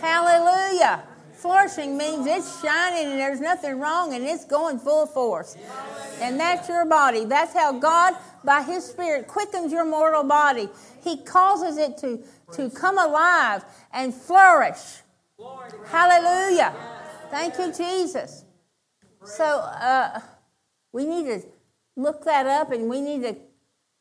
Hallelujah. 0.01 1.05
Flourishing 1.45 1.99
means 1.99 2.27
it's 2.27 2.63
shining 2.63 3.13
and 3.13 3.21
there's 3.21 3.39
nothing 3.39 3.79
wrong 3.79 4.15
and 4.15 4.25
it's 4.25 4.47
going 4.47 4.79
full 4.79 5.05
force. 5.05 5.59
And 6.23 6.41
that's 6.41 6.71
your 6.71 6.87
body. 6.87 7.27
That's 7.27 7.53
how 7.53 7.79
God 7.79 8.15
by 8.45 8.63
His 8.63 8.83
Spirit 8.83 9.27
quickens 9.27 9.71
your 9.71 9.85
mortal 9.85 10.25
body. 10.25 10.71
He 11.03 11.19
causes 11.19 11.77
it 11.77 11.99
to, 11.99 12.25
to 12.53 12.71
come 12.71 12.97
alive 12.97 13.63
and 13.93 14.15
flourish. 14.15 15.03
Hallelujah. 15.89 16.73
Thank 17.31 17.59
you, 17.59 17.71
Jesus. 17.75 18.47
So 19.27 19.45
uh, 19.45 20.21
we 20.93 21.05
need 21.05 21.27
to 21.27 21.43
look 21.95 22.25
that 22.25 22.47
up 22.47 22.73
and 22.73 22.89
we 22.89 23.03
need 23.03 23.21
to 23.21 23.37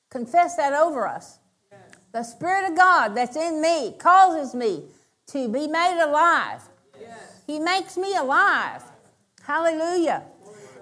confess 0.10 0.56
that 0.56 0.72
over 0.72 1.06
us. 1.06 1.40
The 2.14 2.24
Spirit 2.24 2.72
of 2.72 2.78
God 2.78 3.16
that's 3.16 3.36
in 3.36 3.62
me 3.62 3.96
causes 4.00 4.56
me 4.56 4.86
to 5.28 5.50
be 5.50 5.68
made 5.68 6.02
alive. 6.02 6.70
He 7.46 7.60
makes 7.60 7.98
me 7.98 8.16
alive. 8.16 8.84
Hallelujah. 9.44 10.24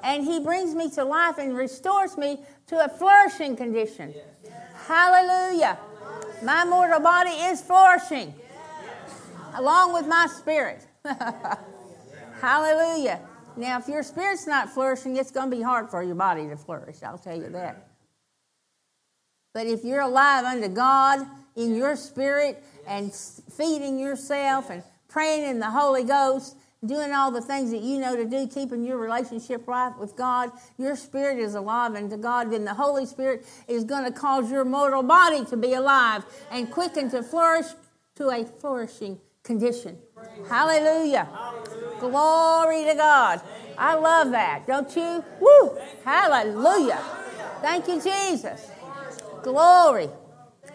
And 0.03 0.23
He 0.23 0.39
brings 0.39 0.75
me 0.75 0.89
to 0.91 1.03
life 1.03 1.37
and 1.37 1.55
restores 1.55 2.17
me 2.17 2.39
to 2.67 2.83
a 2.83 2.89
flourishing 2.89 3.55
condition. 3.55 4.13
Hallelujah. 4.87 5.77
My 6.43 6.65
mortal 6.65 6.99
body 6.99 7.31
is 7.31 7.61
flourishing 7.61 8.33
along 9.55 9.93
with 9.93 10.07
my 10.07 10.27
spirit. 10.27 10.85
Hallelujah. 12.41 13.19
Now, 13.55 13.79
if 13.79 13.87
your 13.87 14.03
spirit's 14.03 14.47
not 14.47 14.69
flourishing, 14.69 15.17
it's 15.17 15.31
going 15.31 15.51
to 15.51 15.55
be 15.55 15.61
hard 15.61 15.89
for 15.89 16.01
your 16.01 16.15
body 16.15 16.47
to 16.47 16.55
flourish. 16.55 17.03
I'll 17.03 17.17
tell 17.17 17.35
you 17.35 17.49
that. 17.49 17.87
But 19.53 19.67
if 19.67 19.83
you're 19.83 20.01
alive 20.01 20.45
unto 20.45 20.69
God 20.69 21.27
in 21.55 21.75
your 21.75 21.95
spirit 21.95 22.63
and 22.87 23.13
feeding 23.13 23.99
yourself 23.99 24.69
and 24.69 24.83
praying 25.11 25.43
in 25.49 25.59
the 25.59 25.69
Holy 25.69 26.03
Ghost 26.03 26.55
doing 26.85 27.11
all 27.11 27.29
the 27.29 27.41
things 27.41 27.69
that 27.71 27.81
you 27.81 27.99
know 27.99 28.15
to 28.15 28.25
do, 28.25 28.47
keeping 28.47 28.83
your 28.83 28.97
relationship 28.97 29.67
right 29.67 29.95
with 29.99 30.15
God, 30.15 30.51
your 30.77 30.95
spirit 30.95 31.37
is 31.37 31.53
alive 31.53 31.93
unto 31.93 32.17
God, 32.17 32.51
then 32.51 32.65
the 32.65 32.73
Holy 32.73 33.05
Spirit 33.05 33.45
is 33.67 33.83
going 33.83 34.03
to 34.03 34.11
cause 34.11 34.49
your 34.49 34.65
mortal 34.65 35.03
body 35.03 35.45
to 35.45 35.57
be 35.57 35.73
alive 35.73 36.25
and 36.49 36.71
quicken 36.71 37.09
to 37.11 37.21
flourish 37.21 37.67
to 38.15 38.29
a 38.29 38.43
flourishing 38.45 39.19
condition. 39.43 39.97
Hallelujah. 40.49 41.25
Hallelujah. 41.25 41.99
Glory 41.99 42.85
to 42.85 42.95
God. 42.95 43.41
I 43.77 43.95
love 43.95 44.31
that, 44.31 44.65
don't 44.65 44.95
you? 44.95 45.23
Woo! 45.39 45.77
Hallelujah. 46.03 46.99
Thank 47.61 47.87
you, 47.87 48.01
Jesus. 48.01 48.71
Glory. 49.43 50.09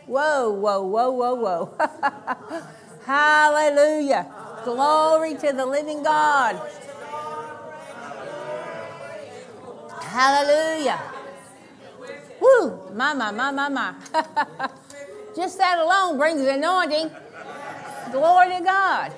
Whoa, 0.07 0.51
whoa, 0.51 0.83
whoa, 0.83 1.11
whoa, 1.11 1.35
whoa. 1.35 2.63
Hallelujah. 3.07 4.27
Glory 4.65 5.37
to 5.37 5.53
the 5.53 5.65
living 5.65 6.03
God. 6.03 6.61
Hallelujah. 10.03 11.01
Woo! 12.41 12.91
My, 12.95 13.15
my, 13.15 13.31
my, 13.31 13.53
my, 13.53 13.69
my. 13.69 13.95
Just 15.37 15.57
that 15.59 15.79
alone 15.79 16.19
brings 16.19 16.41
anointing. 16.41 17.11
Glory 18.11 18.59
to 18.59 18.65
God. 18.65 19.13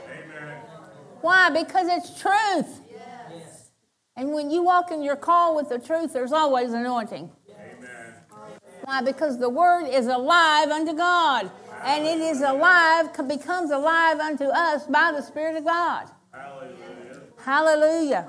Why? 1.23 1.49
Because 1.49 1.89
it's 1.89 2.21
truth. 2.21 2.81
And 4.17 4.33
when 4.33 4.51
you 4.51 4.63
walk 4.63 4.91
in 4.91 5.03
your 5.03 5.17
call 5.17 5.57
with 5.57 5.71
the 5.71 5.79
truth, 5.79 6.13
there's 6.13 6.33
always 6.33 6.75
anointing. 6.75 7.31
Why? 8.85 9.01
Because 9.01 9.39
the 9.39 9.49
word 9.49 9.87
is 9.87 10.09
alive 10.09 10.69
unto 10.69 10.93
God. 10.95 11.51
And 11.83 12.07
it 12.07 12.19
is 12.21 12.41
alive, 12.41 13.11
becomes 13.29 13.71
alive 13.71 14.19
unto 14.19 14.45
us 14.45 14.87
by 14.87 15.13
the 15.13 15.23
Spirit 15.23 15.57
of 15.57 15.65
God. 15.65 16.11
Hallelujah. 16.33 17.23
Hallelujah. 17.39 18.29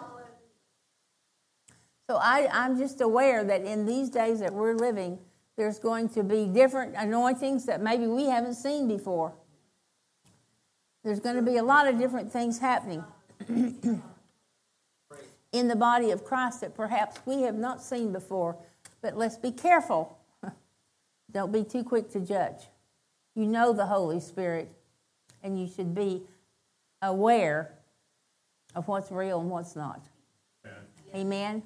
So 2.08 2.18
I, 2.18 2.48
I'm 2.52 2.78
just 2.78 3.02
aware 3.02 3.44
that 3.44 3.64
in 3.64 3.86
these 3.86 4.10
days 4.10 4.40
that 4.40 4.54
we're 4.54 4.74
living, 4.74 5.20
there's 5.58 5.78
going 5.78 6.10
to 6.10 6.24
be 6.24 6.48
different 6.48 6.96
anointings 6.96 7.66
that 7.66 7.82
maybe 7.82 8.08
we 8.08 8.26
haven't 8.26 8.56
seen 8.56 8.88
before. 8.88 9.34
There's 11.04 11.20
going 11.20 11.36
to 11.36 11.42
be 11.42 11.58
a 11.58 11.64
lot 11.64 11.88
of 11.88 11.98
different 11.98 12.32
things 12.32 12.60
happening 12.60 13.04
in 15.52 15.68
the 15.68 15.76
body 15.76 16.12
of 16.12 16.24
Christ 16.24 16.62
that 16.62 16.76
perhaps 16.76 17.20
we 17.26 17.42
have 17.44 17.56
not 17.56 17.84
seen 17.84 18.12
before. 18.12 18.58
But 19.02 19.18
let's 19.18 19.38
be 19.38 19.52
careful. 19.52 20.18
Don't 21.32 21.52
be 21.52 21.64
too 21.64 21.84
quick 21.84 22.10
to 22.12 22.20
judge. 22.20 22.68
You 23.36 23.46
know 23.46 23.74
the 23.74 23.86
Holy 23.86 24.20
Spirit, 24.20 24.70
and 25.44 25.60
you 25.60 25.68
should 25.68 25.96
be 25.96 26.24
aware 27.02 27.74
of 28.76 28.88
what's 28.88 29.12
real 29.12 29.40
and 29.40 29.50
what's 29.50 29.76
not. 29.76 30.02
Amen. 30.66 30.82
Amen. 31.16 31.64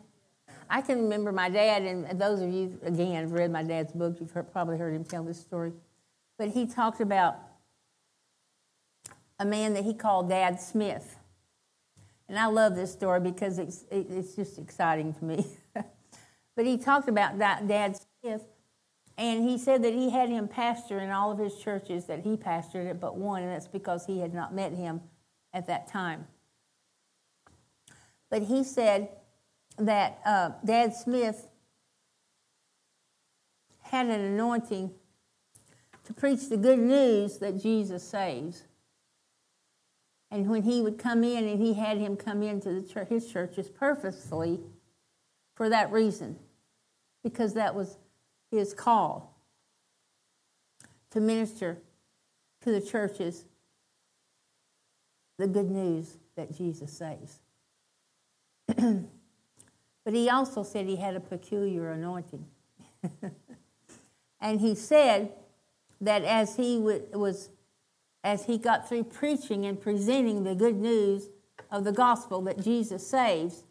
I 0.70 0.82
can 0.82 1.04
remember 1.04 1.32
my 1.32 1.50
dad, 1.50 1.84
and 1.84 2.20
those 2.20 2.42
of 2.42 2.50
you, 2.52 2.80
again, 2.84 3.16
have 3.16 3.32
read 3.32 3.52
my 3.52 3.64
dad's 3.64 3.92
book, 3.92 4.18
you've 4.20 4.32
heard, 4.32 4.52
probably 4.52 4.78
heard 4.78 4.94
him 4.94 5.04
tell 5.04 5.24
this 5.24 5.40
story. 5.40 5.74
But 6.38 6.50
he 6.50 6.66
talked 6.66 7.00
about 7.00 7.38
a 9.40 9.46
man 9.46 9.74
that 9.74 9.84
he 9.84 9.94
called 9.94 10.30
Dad 10.30 10.60
Smith. 10.60 11.18
And 12.28 12.40
I 12.40 12.46
love 12.48 12.76
this 12.76 12.92
story 12.92 13.20
because 13.20 13.60
it's, 13.60 13.84
it's 13.92 14.36
just 14.36 14.58
exciting 14.58 15.14
to 15.14 15.26
me. 15.26 15.46
but 15.74 16.66
he 16.66 16.78
talked 16.78 17.08
about 17.08 17.38
that 17.40 17.68
Dad 17.68 17.98
Smith, 18.22 18.42
and 19.18 19.48
he 19.48 19.58
said 19.58 19.84
that 19.84 19.94
he 19.94 20.10
had 20.10 20.30
him 20.30 20.48
pastor 20.48 21.00
in 21.00 21.12
all 21.12 21.32
of 21.32 21.38
his 21.38 21.56
churches 21.56 22.06
that 22.06 22.22
he 22.22 22.36
pastored 22.36 22.90
at 22.90 23.00
but 23.00 23.16
one, 23.16 23.44
and 23.44 23.52
that's 23.52 23.68
because 23.68 24.06
he 24.06 24.20
had 24.20 24.34
not 24.34 24.54
met 24.54 24.74
him 24.74 25.02
at 25.54 25.68
that 25.68 25.88
time. 25.88 26.28
But 28.30 28.44
he 28.44 28.64
said 28.64 29.10
that 29.78 30.20
uh, 30.26 30.52
Dad 30.66 30.96
Smith 30.96 31.48
had 33.82 34.08
an 34.08 34.22
anointing 34.22 34.92
to 36.06 36.14
preach 36.14 36.50
the 36.50 36.58
good 36.58 36.80
news 36.80 37.38
that 37.38 37.62
Jesus 37.62 38.04
saves. 38.04 38.64
And 40.32 40.50
when 40.50 40.64
he 40.64 40.82
would 40.82 40.98
come 40.98 41.24
in, 41.24 41.48
and 41.48 41.62
he 41.62 41.76
had 41.76 42.00
him 42.00 42.16
come 42.16 42.42
into 42.42 42.82
church, 42.82 43.10
his 43.10 43.32
churches 43.32 43.70
purposely 43.70 44.60
for 45.56 45.70
that 45.70 45.92
reason, 45.92 46.40
because 47.24 47.54
that 47.54 47.76
was 47.76 48.00
his 48.58 48.74
call 48.74 49.36
to 51.12 51.20
minister 51.20 51.78
to 52.62 52.72
the 52.72 52.82
churches 52.82 53.46
the 55.38 55.48
good 55.48 55.70
news 55.70 56.18
that 56.36 56.56
Jesus 56.56 56.92
saves. 56.92 57.40
but 58.68 60.14
he 60.14 60.30
also 60.30 60.64
said 60.64 60.86
he 60.86 60.96
had 60.96 61.16
a 61.16 61.20
peculiar 61.20 61.92
anointing. 61.92 62.46
and 64.42 64.62
he 64.62 64.76
said 64.76 65.32
that 66.00 66.24
as 66.24 66.56
he 66.56 66.78
was 66.78 67.50
as 68.24 68.46
he 68.46 68.58
got 68.58 68.88
through 68.88 69.04
preaching 69.04 69.66
and 69.66 69.82
presenting 69.82 70.44
the 70.44 70.56
good 70.56 70.78
news 70.78 71.30
of 71.70 71.84
the 71.84 71.92
gospel 71.92 72.42
that 72.42 72.64
Jesus 72.64 73.06
saves, 73.06 73.66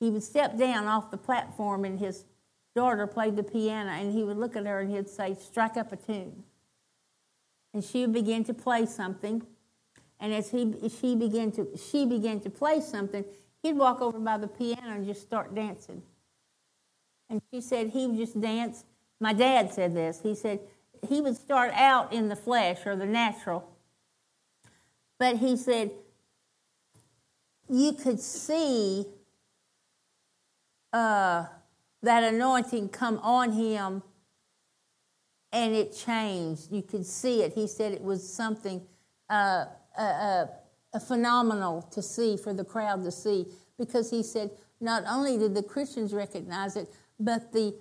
he 0.00 0.08
would 0.08 0.22
step 0.22 0.56
down 0.56 0.86
off 0.86 1.10
the 1.10 1.18
platform 1.18 1.84
and 1.84 1.98
his 1.98 2.24
daughter 2.74 3.06
played 3.06 3.36
the 3.36 3.42
piano 3.42 3.90
and 3.90 4.12
he 4.12 4.22
would 4.24 4.36
look 4.36 4.56
at 4.56 4.66
her 4.66 4.80
and 4.80 4.90
he'd 4.90 5.08
say, 5.08 5.34
Strike 5.34 5.76
up 5.76 5.92
a 5.92 5.96
tune. 5.96 6.44
And 7.74 7.82
she 7.82 8.02
would 8.02 8.12
begin 8.12 8.44
to 8.44 8.54
play 8.54 8.86
something. 8.86 9.42
And 10.20 10.32
as 10.32 10.50
he, 10.50 10.74
she, 11.00 11.16
began 11.16 11.50
to, 11.52 11.68
she 11.76 12.06
began 12.06 12.40
to 12.40 12.50
play 12.50 12.80
something, 12.80 13.24
he'd 13.62 13.76
walk 13.76 14.00
over 14.00 14.18
by 14.18 14.38
the 14.38 14.48
piano 14.48 14.90
and 14.90 15.06
just 15.06 15.22
start 15.22 15.54
dancing. 15.54 16.02
And 17.28 17.40
she 17.50 17.60
said 17.60 17.88
he 17.88 18.06
would 18.06 18.18
just 18.18 18.40
dance. 18.40 18.84
My 19.18 19.32
dad 19.32 19.72
said 19.72 19.94
this. 19.94 20.20
He 20.22 20.34
said 20.34 20.60
he 21.08 21.20
would 21.20 21.36
start 21.36 21.72
out 21.74 22.12
in 22.12 22.28
the 22.28 22.36
flesh 22.36 22.86
or 22.86 22.94
the 22.94 23.06
natural. 23.06 23.68
But 25.18 25.38
he 25.38 25.56
said, 25.56 25.90
you 27.68 27.92
could 27.94 28.20
see 28.20 29.06
uh, 30.92 31.46
that 32.02 32.24
anointing 32.24 32.88
come 32.88 33.18
on 33.18 33.52
him 33.52 34.02
and 35.52 35.74
it 35.74 35.94
changed. 35.94 36.72
You 36.72 36.82
could 36.82 37.06
see 37.06 37.42
it. 37.42 37.52
He 37.52 37.66
said 37.66 37.92
it 37.92 38.02
was 38.02 38.26
something 38.26 38.82
uh, 39.28 39.66
uh, 39.96 40.00
uh, 40.00 40.98
phenomenal 40.98 41.82
to 41.92 42.02
see 42.02 42.36
for 42.36 42.54
the 42.54 42.64
crowd 42.64 43.04
to 43.04 43.10
see 43.10 43.46
because 43.78 44.10
he 44.10 44.22
said 44.22 44.50
not 44.80 45.04
only 45.08 45.38
did 45.38 45.54
the 45.54 45.62
Christians 45.62 46.12
recognize 46.12 46.76
it, 46.76 46.88
but 47.20 47.52
the 47.52 47.74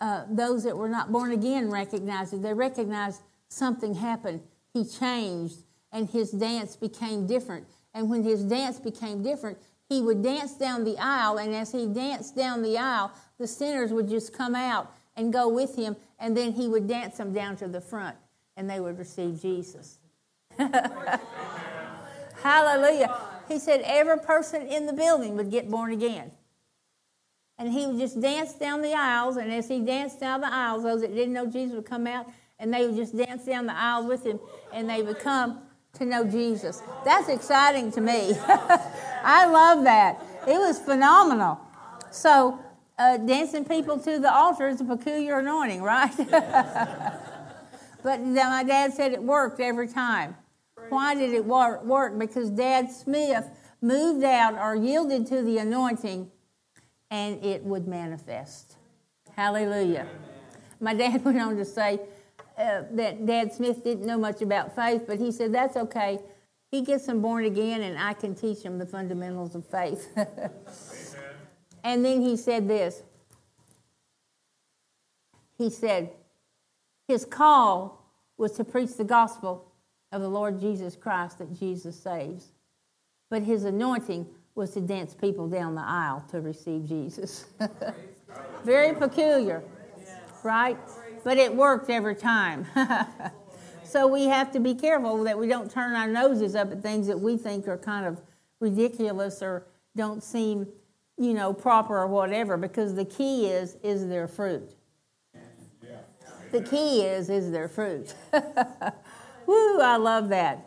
uh, 0.00 0.24
those 0.28 0.64
that 0.64 0.76
were 0.76 0.88
not 0.88 1.12
born 1.12 1.30
again 1.30 1.70
recognized 1.70 2.34
it. 2.34 2.42
They 2.42 2.52
recognized 2.52 3.22
something 3.48 3.94
happened. 3.94 4.42
He 4.72 4.84
changed, 4.84 5.62
and 5.92 6.10
his 6.10 6.32
dance 6.32 6.74
became 6.74 7.26
different. 7.26 7.66
And 7.94 8.10
when 8.10 8.24
his 8.24 8.42
dance 8.42 8.80
became 8.80 9.22
different, 9.22 9.58
he 9.88 10.00
would 10.00 10.22
dance 10.22 10.54
down 10.54 10.84
the 10.84 10.96
aisle, 10.98 11.38
and 11.38 11.54
as 11.54 11.72
he 11.72 11.86
danced 11.86 12.36
down 12.36 12.62
the 12.62 12.78
aisle, 12.78 13.12
the 13.38 13.46
sinners 13.46 13.92
would 13.92 14.08
just 14.08 14.32
come 14.32 14.54
out 14.54 14.92
and 15.16 15.32
go 15.32 15.48
with 15.48 15.76
him, 15.76 15.96
and 16.18 16.36
then 16.36 16.52
he 16.52 16.68
would 16.68 16.88
dance 16.88 17.16
them 17.18 17.32
down 17.32 17.56
to 17.56 17.68
the 17.68 17.80
front, 17.80 18.16
and 18.56 18.68
they 18.68 18.80
would 18.80 18.98
receive 18.98 19.40
Jesus. 19.40 19.98
Hallelujah. 22.42 23.14
He 23.48 23.58
said 23.58 23.82
every 23.84 24.18
person 24.18 24.62
in 24.62 24.86
the 24.86 24.92
building 24.92 25.36
would 25.36 25.50
get 25.50 25.70
born 25.70 25.92
again. 25.92 26.30
And 27.58 27.72
he 27.72 27.86
would 27.86 27.98
just 27.98 28.20
dance 28.20 28.54
down 28.54 28.82
the 28.82 28.94
aisles, 28.94 29.36
and 29.36 29.52
as 29.52 29.68
he 29.68 29.80
danced 29.80 30.18
down 30.18 30.40
the 30.40 30.52
aisles, 30.52 30.82
those 30.82 31.02
that 31.02 31.14
didn't 31.14 31.34
know 31.34 31.46
Jesus 31.46 31.76
would 31.76 31.86
come 31.86 32.06
out, 32.06 32.26
and 32.58 32.72
they 32.72 32.86
would 32.86 32.96
just 32.96 33.16
dance 33.16 33.44
down 33.44 33.66
the 33.66 33.76
aisle 33.76 34.06
with 34.06 34.24
him, 34.24 34.40
and 34.72 34.88
they 34.88 35.02
would 35.02 35.18
come 35.20 35.60
to 35.94 36.04
know 36.04 36.24
Jesus. 36.24 36.82
That's 37.04 37.28
exciting 37.28 37.90
to 37.92 38.00
me. 38.00 38.34
I 38.46 39.46
love 39.46 39.84
that. 39.84 40.22
It 40.46 40.58
was 40.58 40.78
phenomenal. 40.78 41.60
So, 42.10 42.58
uh, 42.98 43.16
dancing 43.18 43.64
people 43.64 43.98
to 43.98 44.18
the 44.18 44.32
altar 44.32 44.68
is 44.68 44.80
a 44.80 44.84
peculiar 44.84 45.38
anointing, 45.38 45.82
right? 45.82 46.14
but 48.02 48.20
my 48.20 48.64
dad 48.64 48.92
said 48.92 49.12
it 49.12 49.22
worked 49.22 49.60
every 49.60 49.88
time. 49.88 50.36
Why 50.90 51.14
did 51.14 51.32
it 51.32 51.44
work? 51.44 52.18
Because 52.18 52.50
Dad 52.50 52.90
Smith 52.90 53.48
moved 53.80 54.24
out 54.24 54.54
or 54.54 54.76
yielded 54.76 55.26
to 55.28 55.42
the 55.42 55.58
anointing 55.58 56.30
and 57.10 57.44
it 57.44 57.64
would 57.64 57.86
manifest. 57.86 58.76
Hallelujah. 59.36 60.06
My 60.80 60.94
dad 60.94 61.24
went 61.24 61.40
on 61.40 61.56
to 61.56 61.64
say 61.64 62.00
uh, 62.56 62.82
that 62.92 63.26
Dad 63.26 63.52
Smith 63.52 63.82
didn't 63.82 64.06
know 64.06 64.18
much 64.18 64.42
about 64.42 64.74
faith, 64.76 65.04
but 65.06 65.18
he 65.18 65.32
said, 65.32 65.52
That's 65.52 65.76
okay. 65.76 66.20
He 66.70 66.82
gets 66.82 67.06
them 67.06 67.20
born 67.20 67.44
again, 67.44 67.82
and 67.82 67.98
I 67.98 68.14
can 68.14 68.34
teach 68.34 68.62
them 68.62 68.78
the 68.78 68.86
fundamentals 68.86 69.54
of 69.54 69.66
faith. 69.66 70.08
and 71.84 72.04
then 72.04 72.20
he 72.20 72.36
said 72.36 72.68
this 72.68 73.02
He 75.56 75.70
said, 75.70 76.10
His 77.08 77.24
call 77.24 78.04
was 78.36 78.52
to 78.52 78.64
preach 78.64 78.96
the 78.96 79.04
gospel 79.04 79.70
of 80.12 80.22
the 80.22 80.28
Lord 80.28 80.60
Jesus 80.60 80.96
Christ 80.96 81.38
that 81.38 81.58
Jesus 81.58 81.98
saves. 81.98 82.52
but 83.30 83.42
his 83.42 83.64
anointing 83.64 84.26
was 84.54 84.70
to 84.70 84.80
dance 84.80 85.14
people 85.14 85.48
down 85.48 85.74
the 85.74 85.82
aisle 85.82 86.24
to 86.30 86.40
receive 86.40 86.86
Jesus. 86.86 87.46
Very 88.64 88.94
peculiar, 88.94 89.62
right? 90.44 90.78
But 91.24 91.38
it 91.38 91.54
worked 91.54 91.90
every 91.90 92.14
time. 92.14 92.66
so 93.84 94.06
we 94.06 94.26
have 94.26 94.52
to 94.52 94.60
be 94.60 94.74
careful 94.74 95.24
that 95.24 95.38
we 95.38 95.48
don't 95.48 95.70
turn 95.70 95.94
our 95.94 96.06
noses 96.06 96.54
up 96.54 96.70
at 96.70 96.82
things 96.82 97.06
that 97.06 97.18
we 97.18 97.36
think 97.36 97.66
are 97.66 97.78
kind 97.78 98.06
of 98.06 98.20
ridiculous 98.60 99.42
or 99.42 99.66
don't 99.96 100.22
seem, 100.22 100.68
you 101.16 101.34
know, 101.34 101.52
proper 101.52 101.98
or 101.98 102.06
whatever, 102.06 102.56
because 102.56 102.94
the 102.94 103.04
key 103.04 103.46
is, 103.46 103.76
is 103.82 104.06
their 104.08 104.28
fruit. 104.28 104.74
The 106.52 106.62
key 106.62 107.02
is, 107.02 107.30
is 107.30 107.50
their 107.50 107.68
fruit. 107.68 108.14
Woo, 109.46 109.80
I 109.80 109.96
love 109.96 110.28
that. 110.28 110.64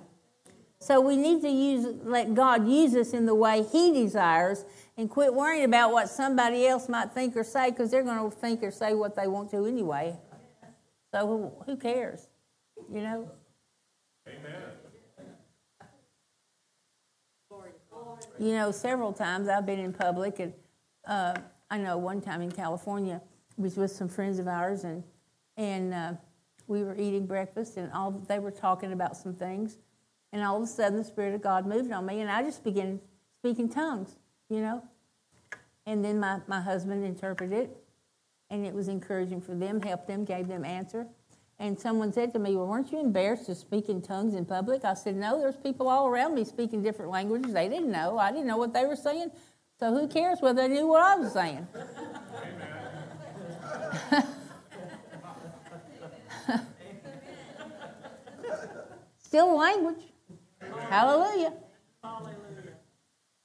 So 0.79 0.99
we 0.99 1.15
need 1.15 1.41
to 1.41 1.49
use, 1.49 1.87
let 2.03 2.33
God 2.33 2.67
use 2.67 2.93
us 2.95 3.13
in 3.13 3.25
the 3.25 3.33
way 3.33 3.63
He 3.63 3.93
desires 3.93 4.65
and 4.97 5.09
quit 5.09 5.33
worrying 5.33 5.63
about 5.63 5.91
what 5.91 6.09
somebody 6.09 6.67
else 6.67 6.89
might 6.89 7.11
think 7.11 7.35
or 7.37 7.43
say 7.43 7.69
because 7.69 7.89
they're 7.89 8.03
going 8.03 8.29
to 8.29 8.35
think 8.35 8.63
or 8.63 8.71
say 8.71 8.93
what 8.93 9.15
they 9.15 9.27
want 9.27 9.49
to 9.51 9.65
anyway. 9.65 10.15
So 11.13 11.53
who, 11.65 11.77
cares? 11.77 12.27
You 12.91 13.01
know? 13.01 13.31
Amen. 14.27 14.53
You 18.39 18.53
know, 18.53 18.71
several 18.71 19.13
times 19.13 19.47
I've 19.47 19.65
been 19.65 19.79
in 19.79 19.93
public, 19.93 20.39
and 20.39 20.53
uh, 21.07 21.35
I 21.71 21.77
know 21.77 21.97
one 21.97 22.21
time 22.21 22.41
in 22.41 22.51
California, 22.51 23.21
I 23.57 23.61
was 23.61 23.77
with 23.77 23.91
some 23.91 24.07
friends 24.07 24.37
of 24.39 24.47
ours, 24.47 24.83
and 24.83 25.03
and 25.55 25.93
uh, 25.93 26.13
we 26.67 26.83
were 26.83 26.95
eating 26.95 27.25
breakfast, 27.25 27.77
and 27.77 27.91
all 27.93 28.11
they 28.11 28.39
were 28.39 28.51
talking 28.51 28.91
about 28.91 29.17
some 29.17 29.33
things, 29.33 29.77
and 30.31 30.43
all 30.43 30.57
of 30.57 30.63
a 30.63 30.67
sudden 30.67 30.97
the 30.97 31.03
Spirit 31.03 31.33
of 31.33 31.41
God 31.41 31.65
moved 31.65 31.91
on 31.91 32.05
me, 32.05 32.21
and 32.21 32.29
I 32.29 32.43
just 32.43 32.63
began 32.63 32.99
speaking 33.39 33.69
tongues, 33.69 34.17
you 34.49 34.61
know. 34.61 34.83
And 35.85 36.03
then 36.03 36.19
my, 36.19 36.41
my 36.47 36.59
husband 36.59 37.05
interpreted 37.05 37.57
it, 37.57 37.77
and 38.49 38.65
it 38.65 38.73
was 38.73 38.87
encouraging 38.87 39.41
for 39.41 39.55
them, 39.55 39.81
helped 39.81 40.07
them, 40.07 40.25
gave 40.25 40.47
them 40.47 40.63
answer. 40.65 41.07
And 41.59 41.79
someone 41.79 42.13
said 42.13 42.33
to 42.33 42.39
me, 42.39 42.55
Well, 42.55 42.67
weren't 42.67 42.91
you 42.91 42.99
embarrassed 42.99 43.47
to 43.47 43.55
speak 43.55 43.89
in 43.89 44.01
tongues 44.01 44.35
in 44.35 44.45
public? 44.45 44.85
I 44.85 44.93
said, 44.93 45.15
No, 45.15 45.39
there's 45.39 45.57
people 45.57 45.87
all 45.87 46.07
around 46.07 46.35
me 46.35 46.43
speaking 46.43 46.83
different 46.83 47.11
languages. 47.11 47.51
They 47.51 47.67
didn't 47.67 47.91
know. 47.91 48.19
I 48.19 48.31
didn't 48.31 48.47
know 48.47 48.57
what 48.57 48.73
they 48.73 48.85
were 48.85 48.95
saying. 48.95 49.31
So 49.79 49.93
who 49.93 50.07
cares 50.07 50.39
whether 50.41 50.67
they 50.67 50.73
knew 50.73 50.87
what 50.87 51.01
I 51.01 51.15
was 51.15 51.33
saying? 51.33 51.67
Still 59.19 59.57
language. 59.57 60.03
Hallelujah. 60.89 61.53
Hallelujah. 62.03 62.46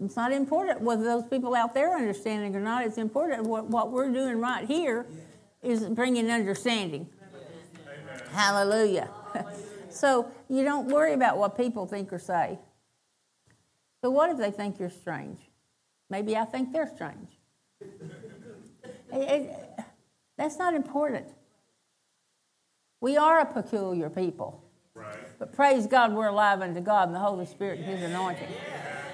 It's 0.05 0.17
not 0.17 0.33
important 0.33 0.81
whether 0.81 1.05
those 1.05 1.25
people 1.25 1.55
out 1.55 1.75
there 1.75 1.93
are 1.93 1.97
understanding 1.97 2.55
or 2.57 2.61
not. 2.61 2.85
It's 2.85 2.99
important 2.99 3.45
what, 3.45 3.67
what 3.67 3.93
we're 3.93 4.11
doing 4.11 4.41
right 4.41 4.67
here 4.67 5.07
is 5.63 5.85
bringing 5.85 6.31
understanding. 6.31 7.09
Amen. 7.87 8.23
Hallelujah. 8.33 9.09
so 9.91 10.29
you 10.49 10.65
don't 10.65 10.89
worry 10.89 11.13
about 11.13 11.39
what 11.39 11.57
people 11.57 11.87
think 11.87 12.13
or 12.13 12.19
say. 12.19 12.59
But 14.01 14.11
what 14.11 14.31
if 14.31 14.39
they 14.39 14.51
think 14.51 14.81
you're 14.81 14.91
strange? 14.91 15.39
Maybe 16.11 16.37
I 16.37 16.45
think 16.45 16.73
they're 16.73 16.91
strange. 16.93 17.29
it, 17.81 17.91
it, 19.13 19.85
that's 20.37 20.59
not 20.59 20.75
important. 20.75 21.29
We 23.01 23.17
are 23.17 23.41
a 23.41 23.47
peculiar 23.47 24.11
people. 24.11 24.65
Right. 24.95 25.17
But 25.39 25.53
praise 25.53 25.87
God, 25.87 26.13
we're 26.13 26.29
alive 26.29 26.61
unto 26.61 26.81
God 26.81 27.09
and 27.09 27.15
the 27.15 27.21
Holy 27.21 27.47
Spirit 27.47 27.79
and 27.79 27.87
His 27.87 28.03
anointing. 28.03 28.49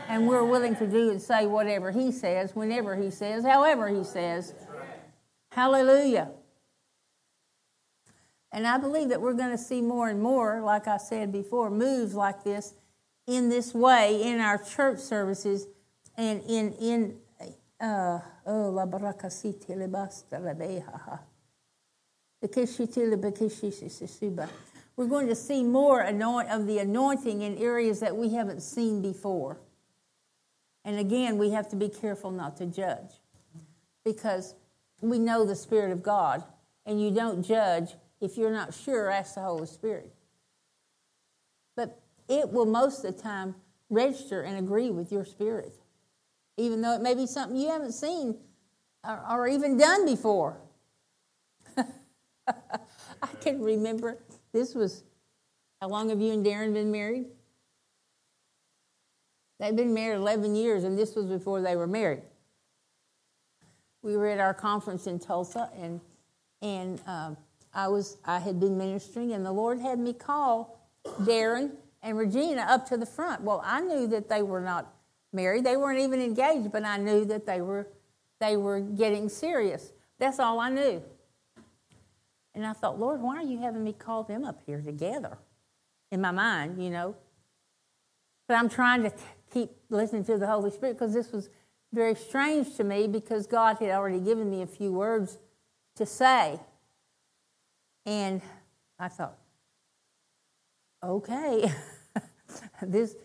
And 0.08 0.26
we're 0.26 0.44
willing 0.44 0.74
to 0.76 0.86
do 0.86 1.10
and 1.10 1.20
say 1.20 1.46
whatever 1.46 1.92
He 1.92 2.10
says, 2.10 2.56
whenever 2.56 2.96
He 2.96 3.10
says, 3.10 3.44
however 3.44 3.88
He 3.88 4.04
says. 4.04 4.54
Hallelujah. 5.52 6.30
And 8.50 8.66
I 8.66 8.78
believe 8.78 9.10
that 9.10 9.20
we're 9.20 9.34
going 9.34 9.50
to 9.50 9.58
see 9.58 9.82
more 9.82 10.08
and 10.08 10.22
more, 10.22 10.62
like 10.62 10.88
I 10.88 10.96
said 10.96 11.30
before, 11.30 11.70
moves 11.70 12.14
like 12.14 12.42
this 12.44 12.74
in 13.26 13.50
this 13.50 13.74
way 13.74 14.22
in 14.22 14.40
our 14.40 14.56
church 14.56 14.98
services 14.98 15.66
and 16.16 16.42
in 16.48 16.72
in 16.80 17.18
uh, 17.80 18.18
oh 18.46 18.70
la 18.70 18.86
barakasiti 18.86 19.76
le 19.76 19.86
basta 19.86 20.38
la 20.38 20.54
beha 20.54 21.20
we're 24.96 25.06
going 25.06 25.26
to 25.26 25.34
see 25.34 25.62
more 25.64 26.02
of 26.02 26.66
the 26.66 26.78
anointing 26.78 27.42
in 27.42 27.58
areas 27.58 28.00
that 28.00 28.16
we 28.16 28.32
haven't 28.34 28.60
seen 28.62 29.02
before. 29.02 29.58
And 30.84 30.98
again, 30.98 31.38
we 31.38 31.50
have 31.50 31.68
to 31.70 31.76
be 31.76 31.88
careful 31.88 32.30
not 32.30 32.56
to 32.58 32.66
judge 32.66 33.10
because 34.04 34.54
we 35.00 35.18
know 35.18 35.44
the 35.44 35.54
Spirit 35.54 35.92
of 35.92 36.02
God, 36.02 36.42
and 36.86 37.00
you 37.00 37.10
don't 37.10 37.42
judge 37.42 37.90
if 38.20 38.36
you're 38.36 38.50
not 38.50 38.74
sure, 38.74 39.10
ask 39.10 39.34
the 39.34 39.42
Holy 39.42 39.66
Spirit. 39.66 40.12
But 41.76 42.00
it 42.28 42.50
will 42.50 42.66
most 42.66 43.04
of 43.04 43.16
the 43.16 43.22
time 43.22 43.54
register 43.90 44.42
and 44.42 44.58
agree 44.58 44.90
with 44.90 45.12
your 45.12 45.24
spirit, 45.24 45.74
even 46.56 46.80
though 46.80 46.94
it 46.94 47.00
may 47.00 47.14
be 47.14 47.26
something 47.26 47.56
you 47.56 47.68
haven't 47.68 47.92
seen 47.92 48.36
or, 49.06 49.24
or 49.30 49.48
even 49.48 49.76
done 49.76 50.04
before. 50.04 50.58
I 51.76 53.28
can 53.40 53.62
remember 53.62 54.18
this 54.52 54.74
was 54.74 55.04
how 55.80 55.88
long 55.88 56.08
have 56.08 56.20
you 56.20 56.32
and 56.32 56.44
Darren 56.44 56.74
been 56.74 56.90
married? 56.90 57.26
They've 59.58 59.74
been 59.74 59.92
married 59.92 60.16
11 60.16 60.54
years, 60.54 60.84
and 60.84 60.96
this 60.96 61.14
was 61.16 61.26
before 61.26 61.60
they 61.60 61.74
were 61.74 61.86
married. 61.86 62.22
We 64.02 64.16
were 64.16 64.28
at 64.28 64.38
our 64.38 64.54
conference 64.54 65.06
in 65.06 65.18
Tulsa, 65.18 65.70
and 65.76 66.00
and 66.62 67.00
uh, 67.06 67.34
I 67.74 67.88
was 67.88 68.18
I 68.24 68.38
had 68.38 68.60
been 68.60 68.78
ministering, 68.78 69.32
and 69.32 69.44
the 69.44 69.52
Lord 69.52 69.80
had 69.80 69.98
me 69.98 70.12
call 70.12 70.78
Darren 71.22 71.72
and 72.02 72.16
Regina 72.16 72.62
up 72.62 72.86
to 72.88 72.96
the 72.96 73.06
front. 73.06 73.42
Well, 73.42 73.60
I 73.64 73.80
knew 73.80 74.06
that 74.08 74.28
they 74.28 74.42
were 74.42 74.60
not 74.60 74.92
married; 75.32 75.64
they 75.64 75.76
weren't 75.76 75.98
even 75.98 76.20
engaged, 76.20 76.70
but 76.70 76.84
I 76.84 76.96
knew 76.96 77.24
that 77.24 77.44
they 77.44 77.60
were 77.60 77.88
they 78.40 78.56
were 78.56 78.80
getting 78.80 79.28
serious. 79.28 79.92
That's 80.18 80.38
all 80.38 80.60
I 80.60 80.70
knew. 80.70 81.02
And 82.54 82.66
I 82.66 82.72
thought, 82.72 82.98
Lord, 82.98 83.20
why 83.20 83.36
are 83.36 83.42
you 83.42 83.58
having 83.58 83.84
me 83.84 83.92
call 83.92 84.22
them 84.22 84.44
up 84.44 84.60
here 84.66 84.80
together? 84.80 85.38
In 86.10 86.20
my 86.20 86.30
mind, 86.30 86.82
you 86.82 86.90
know. 86.90 87.14
But 88.46 88.56
I'm 88.56 88.68
trying 88.68 89.02
to 89.02 89.12
keep 89.52 89.70
listening 89.90 90.24
to 90.24 90.38
the 90.38 90.46
Holy 90.46 90.70
Spirit 90.70 90.98
because 90.98 91.14
this 91.14 91.32
was 91.32 91.48
very 91.92 92.14
strange 92.14 92.76
to 92.76 92.84
me 92.84 93.08
because 93.08 93.46
God 93.46 93.78
had 93.78 93.90
already 93.90 94.20
given 94.20 94.50
me 94.50 94.62
a 94.62 94.66
few 94.66 94.92
words 94.92 95.38
to 95.96 96.06
say. 96.06 96.60
And 98.04 98.40
I 98.98 99.08
thought, 99.08 99.36
okay, 101.02 101.72
this, 102.82 103.16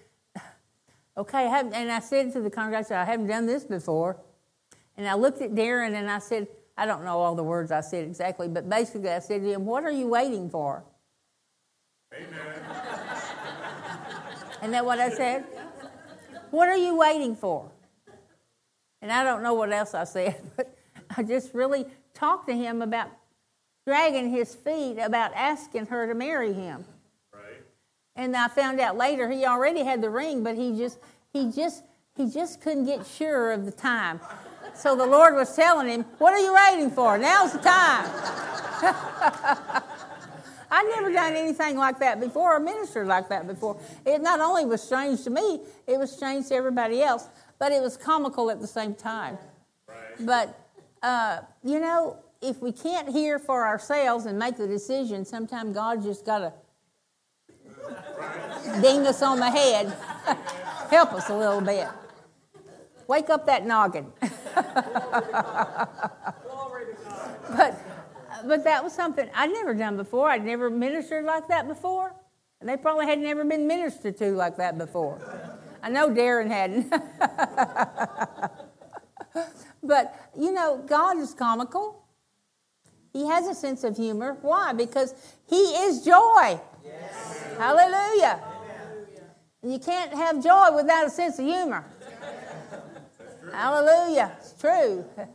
okay, 1.18 1.48
I 1.48 1.60
and 1.60 1.92
I 1.92 2.00
said 2.00 2.34
to 2.34 2.42
the 2.42 2.50
congregation, 2.50 2.96
I 2.96 3.06
haven't 3.06 3.28
done 3.28 3.46
this 3.46 3.64
before. 3.64 4.18
And 4.98 5.08
I 5.08 5.16
looked 5.16 5.42
at 5.42 5.52
Darren 5.52 5.96
and 5.96 6.10
I 6.10 6.20
said, 6.20 6.48
I 6.78 6.86
don't 6.86 7.04
know 7.04 7.20
all 7.20 7.36
the 7.36 7.44
words 7.44 7.72
I 7.72 7.82
said 7.82 8.06
exactly, 8.06 8.48
but 8.48 8.70
basically 8.70 9.10
I 9.10 9.20
said 9.20 9.42
to 9.42 9.54
him, 9.54 9.66
What 9.66 9.84
are 9.84 9.92
you 9.92 10.08
waiting 10.08 10.50
for? 10.50 10.84
Amen. 12.14 12.30
Isn't 14.60 14.72
that 14.72 14.86
what 14.86 15.00
I 15.00 15.10
said? 15.10 15.46
What 16.54 16.70
are 16.70 16.78
you 16.78 16.96
waiting 16.96 17.36
for? 17.36 17.70
And 19.02 19.12
I 19.12 19.24
don't 19.24 19.42
know 19.42 19.56
what 19.56 19.74
else 19.74 19.96
I 19.96 20.04
said, 20.04 20.40
but 20.56 20.78
I 21.18 21.24
just 21.24 21.56
really 21.56 21.88
talked 22.14 22.48
to 22.48 22.54
him 22.54 22.84
about 22.84 23.08
dragging 23.88 24.30
his 24.30 24.54
feet, 24.54 25.00
about 25.00 25.34
asking 25.34 25.88
her 25.88 26.06
to 26.06 26.14
marry 26.14 26.54
him. 26.54 26.86
Right. 27.34 27.64
And 28.16 28.36
I 28.36 28.50
found 28.50 28.80
out 28.80 28.96
later 28.96 29.32
he 29.32 29.48
already 29.48 29.84
had 29.84 30.04
the 30.04 30.12
ring, 30.12 30.44
but 30.44 30.56
he 30.56 30.78
just 30.78 31.00
he 31.32 31.52
just 31.52 31.86
he 32.16 32.30
just 32.30 32.62
couldn't 32.62 32.86
get 32.86 33.04
sure 33.04 33.52
of 33.52 33.66
the 33.66 33.72
time. 33.72 34.20
So 34.76 34.96
the 34.96 35.08
Lord 35.08 35.34
was 35.34 35.56
telling 35.56 35.88
him, 35.88 36.04
What 36.20 36.34
are 36.34 36.40
you 36.40 36.54
waiting 36.54 36.92
for? 36.92 37.18
Now's 37.18 37.54
the 37.54 37.62
time. 37.62 39.84
I'd 40.74 40.88
never 40.96 41.12
done 41.14 41.36
anything 41.36 41.78
like 41.78 42.00
that 42.00 42.20
before 42.20 42.56
or 42.56 42.60
ministered 42.60 43.06
like 43.06 43.30
that 43.30 43.46
before. 43.46 43.80
It 44.08 44.24
not 44.24 44.40
only 44.40 44.66
was 44.66 44.82
strange 44.82 45.24
to 45.26 45.30
me, 45.30 45.60
it 45.86 46.00
was 46.00 46.12
strange 46.12 46.48
to 46.48 46.56
everybody 46.56 47.04
else, 47.04 47.28
but 47.60 47.72
it 47.72 47.80
was 47.80 47.96
comical 47.96 48.50
at 48.50 48.60
the 48.60 48.66
same 48.66 48.96
time. 48.96 49.38
Right. 49.88 49.98
But, 50.22 50.60
uh, 51.04 51.42
you 51.64 51.80
know, 51.80 52.18
if 52.42 52.60
we 52.60 52.72
can't 52.72 53.08
hear 53.08 53.38
for 53.38 53.68
ourselves 53.68 54.26
and 54.26 54.40
make 54.40 54.58
the 54.58 54.66
decision, 54.66 55.26
sometimes 55.26 55.76
God 55.76 56.02
just 56.02 56.26
got 56.26 56.40
to 56.40 56.54
ding 58.82 59.06
us 59.06 59.22
on 59.22 59.40
the 59.40 59.52
head, 59.52 59.96
help 60.90 61.14
us 61.14 61.30
a 61.30 61.38
little 61.38 61.62
bit. 61.62 61.88
Wake 63.08 63.30
up 63.30 63.46
that 63.46 63.68
noggin. 63.68 64.12
but, 67.56 67.93
but 68.48 68.64
that 68.64 68.84
was 68.84 68.94
something 68.94 69.30
I'd 69.34 69.52
never 69.52 69.74
done 69.74 69.98
before. 69.98 70.30
I'd 70.30 70.46
never 70.46 70.70
ministered 70.70 71.26
like 71.26 71.48
that 71.48 71.68
before. 71.68 72.16
And 72.60 72.70
they 72.70 72.78
probably 72.78 73.06
had 73.06 73.20
never 73.20 73.44
been 73.44 73.68
ministered 73.68 74.18
to 74.18 74.32
like 74.32 74.58
that 74.58 74.78
before. 74.78 75.20
I 75.82 75.90
know 75.90 76.10
Darren 76.10 76.48
hadn't. 76.48 76.90
but, 79.84 80.30
you 80.38 80.54
know, 80.54 80.82
God 80.88 81.18
is 81.18 81.34
comical. 81.34 82.06
He 83.12 83.28
has 83.28 83.48
a 83.48 83.54
sense 83.54 83.84
of 83.84 83.98
humor. 83.98 84.38
Why? 84.42 84.74
Because 84.74 85.14
He 85.46 85.58
is 85.58 86.06
joy. 86.06 86.60
Yes. 86.86 87.44
Hallelujah. 87.58 88.40
And 89.62 89.72
you 89.72 89.80
can't 89.80 90.14
have 90.14 90.44
joy 90.44 90.76
without 90.76 91.06
a 91.06 91.10
sense 91.10 91.40
of 91.40 91.46
humor. 91.46 91.86
Hallelujah. 93.52 94.36
It's 94.40 94.54
true. 94.60 95.06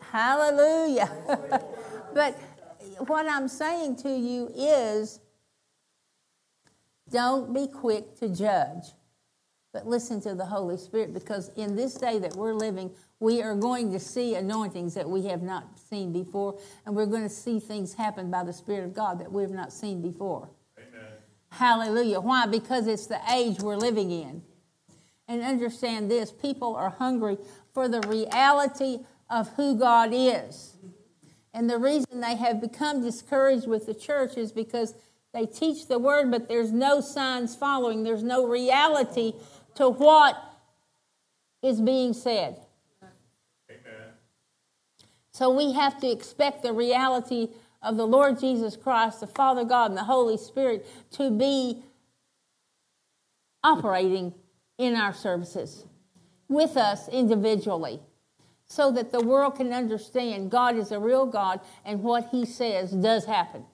Hallelujah. 0.00 1.10
But 2.14 2.38
what 3.06 3.26
I'm 3.26 3.48
saying 3.48 3.96
to 3.96 4.10
you 4.10 4.50
is 4.54 5.20
don't 7.10 7.52
be 7.52 7.66
quick 7.66 8.16
to 8.20 8.28
judge, 8.28 8.84
but 9.72 9.86
listen 9.86 10.20
to 10.22 10.34
the 10.34 10.46
Holy 10.46 10.76
Spirit 10.76 11.12
because 11.12 11.50
in 11.56 11.76
this 11.76 11.94
day 11.94 12.18
that 12.18 12.34
we're 12.36 12.54
living, 12.54 12.90
we 13.20 13.42
are 13.42 13.54
going 13.54 13.92
to 13.92 14.00
see 14.00 14.34
anointings 14.34 14.94
that 14.94 15.08
we 15.08 15.26
have 15.26 15.42
not 15.42 15.78
seen 15.78 16.12
before, 16.12 16.58
and 16.84 16.96
we're 16.96 17.06
going 17.06 17.22
to 17.22 17.28
see 17.28 17.60
things 17.60 17.94
happen 17.94 18.30
by 18.30 18.42
the 18.42 18.52
Spirit 18.52 18.84
of 18.84 18.94
God 18.94 19.20
that 19.20 19.30
we 19.30 19.42
have 19.42 19.52
not 19.52 19.72
seen 19.72 20.02
before. 20.02 20.48
Amen. 20.78 21.12
Hallelujah. 21.50 22.20
Why? 22.20 22.46
Because 22.46 22.86
it's 22.86 23.06
the 23.06 23.20
age 23.32 23.60
we're 23.60 23.76
living 23.76 24.10
in. 24.10 24.42
And 25.28 25.40
understand 25.40 26.10
this 26.10 26.32
people 26.32 26.74
are 26.74 26.90
hungry 26.90 27.38
for 27.72 27.88
the 27.88 28.00
reality 28.08 28.98
of 29.30 29.48
who 29.50 29.78
God 29.78 30.10
is. 30.12 30.76
And 31.54 31.68
the 31.68 31.78
reason 31.78 32.20
they 32.20 32.36
have 32.36 32.60
become 32.60 33.02
discouraged 33.02 33.66
with 33.66 33.86
the 33.86 33.94
church 33.94 34.36
is 34.36 34.52
because 34.52 34.94
they 35.32 35.46
teach 35.46 35.86
the 35.86 35.98
word, 35.98 36.30
but 36.30 36.48
there's 36.48 36.72
no 36.72 37.00
signs 37.00 37.54
following. 37.54 38.02
There's 38.02 38.22
no 38.22 38.46
reality 38.46 39.34
to 39.74 39.88
what 39.88 40.36
is 41.62 41.80
being 41.80 42.12
said. 42.12 42.60
Amen. 43.70 44.08
So 45.32 45.50
we 45.50 45.72
have 45.72 45.98
to 46.00 46.10
expect 46.10 46.62
the 46.62 46.72
reality 46.72 47.48
of 47.82 47.96
the 47.96 48.06
Lord 48.06 48.38
Jesus 48.38 48.76
Christ, 48.76 49.20
the 49.20 49.26
Father 49.26 49.64
God, 49.64 49.90
and 49.90 49.98
the 49.98 50.04
Holy 50.04 50.36
Spirit 50.36 50.86
to 51.12 51.30
be 51.30 51.82
operating 53.64 54.34
in 54.78 54.96
our 54.96 55.12
services 55.12 55.84
with 56.48 56.76
us 56.76 57.08
individually 57.08 58.00
so 58.72 58.90
that 58.90 59.12
the 59.12 59.20
world 59.20 59.56
can 59.56 59.70
understand 59.70 60.50
God 60.50 60.78
is 60.78 60.92
a 60.92 60.98
real 60.98 61.26
God 61.26 61.60
and 61.84 62.02
what 62.02 62.28
He 62.30 62.46
says 62.46 62.90
does 62.90 63.26
happen. 63.26 63.66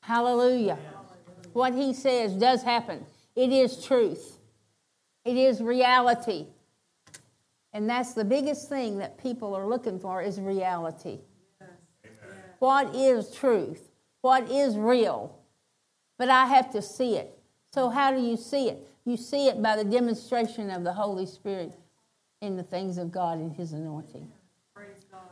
Hallelujah. 0.00 0.78
What 1.52 1.74
he 1.74 1.92
says 1.92 2.32
does 2.32 2.62
happen. 2.62 3.04
It 3.36 3.52
is 3.52 3.84
truth, 3.84 4.38
it 5.22 5.36
is 5.36 5.60
reality. 5.60 6.46
And 7.74 7.90
that's 7.90 8.14
the 8.14 8.24
biggest 8.24 8.70
thing 8.70 8.98
that 8.98 9.22
people 9.22 9.54
are 9.54 9.66
looking 9.66 10.00
for 10.00 10.22
is 10.22 10.40
reality. 10.40 11.18
What 12.58 12.94
is 12.94 13.30
truth? 13.30 13.90
What 14.22 14.50
is 14.50 14.76
real? 14.76 15.38
But 16.16 16.30
I 16.30 16.46
have 16.46 16.70
to 16.70 16.80
see 16.80 17.16
it. 17.16 17.38
So, 17.74 17.90
how 17.90 18.10
do 18.10 18.22
you 18.22 18.38
see 18.38 18.70
it? 18.70 18.88
You 19.04 19.18
see 19.18 19.48
it 19.48 19.62
by 19.62 19.76
the 19.76 19.84
demonstration 19.84 20.70
of 20.70 20.84
the 20.84 20.94
Holy 20.94 21.26
Spirit 21.26 21.74
in 22.40 22.56
the 22.56 22.62
things 22.62 22.98
of 22.98 23.10
God 23.10 23.38
and 23.38 23.52
His 23.52 23.72
anointing. 23.72 24.30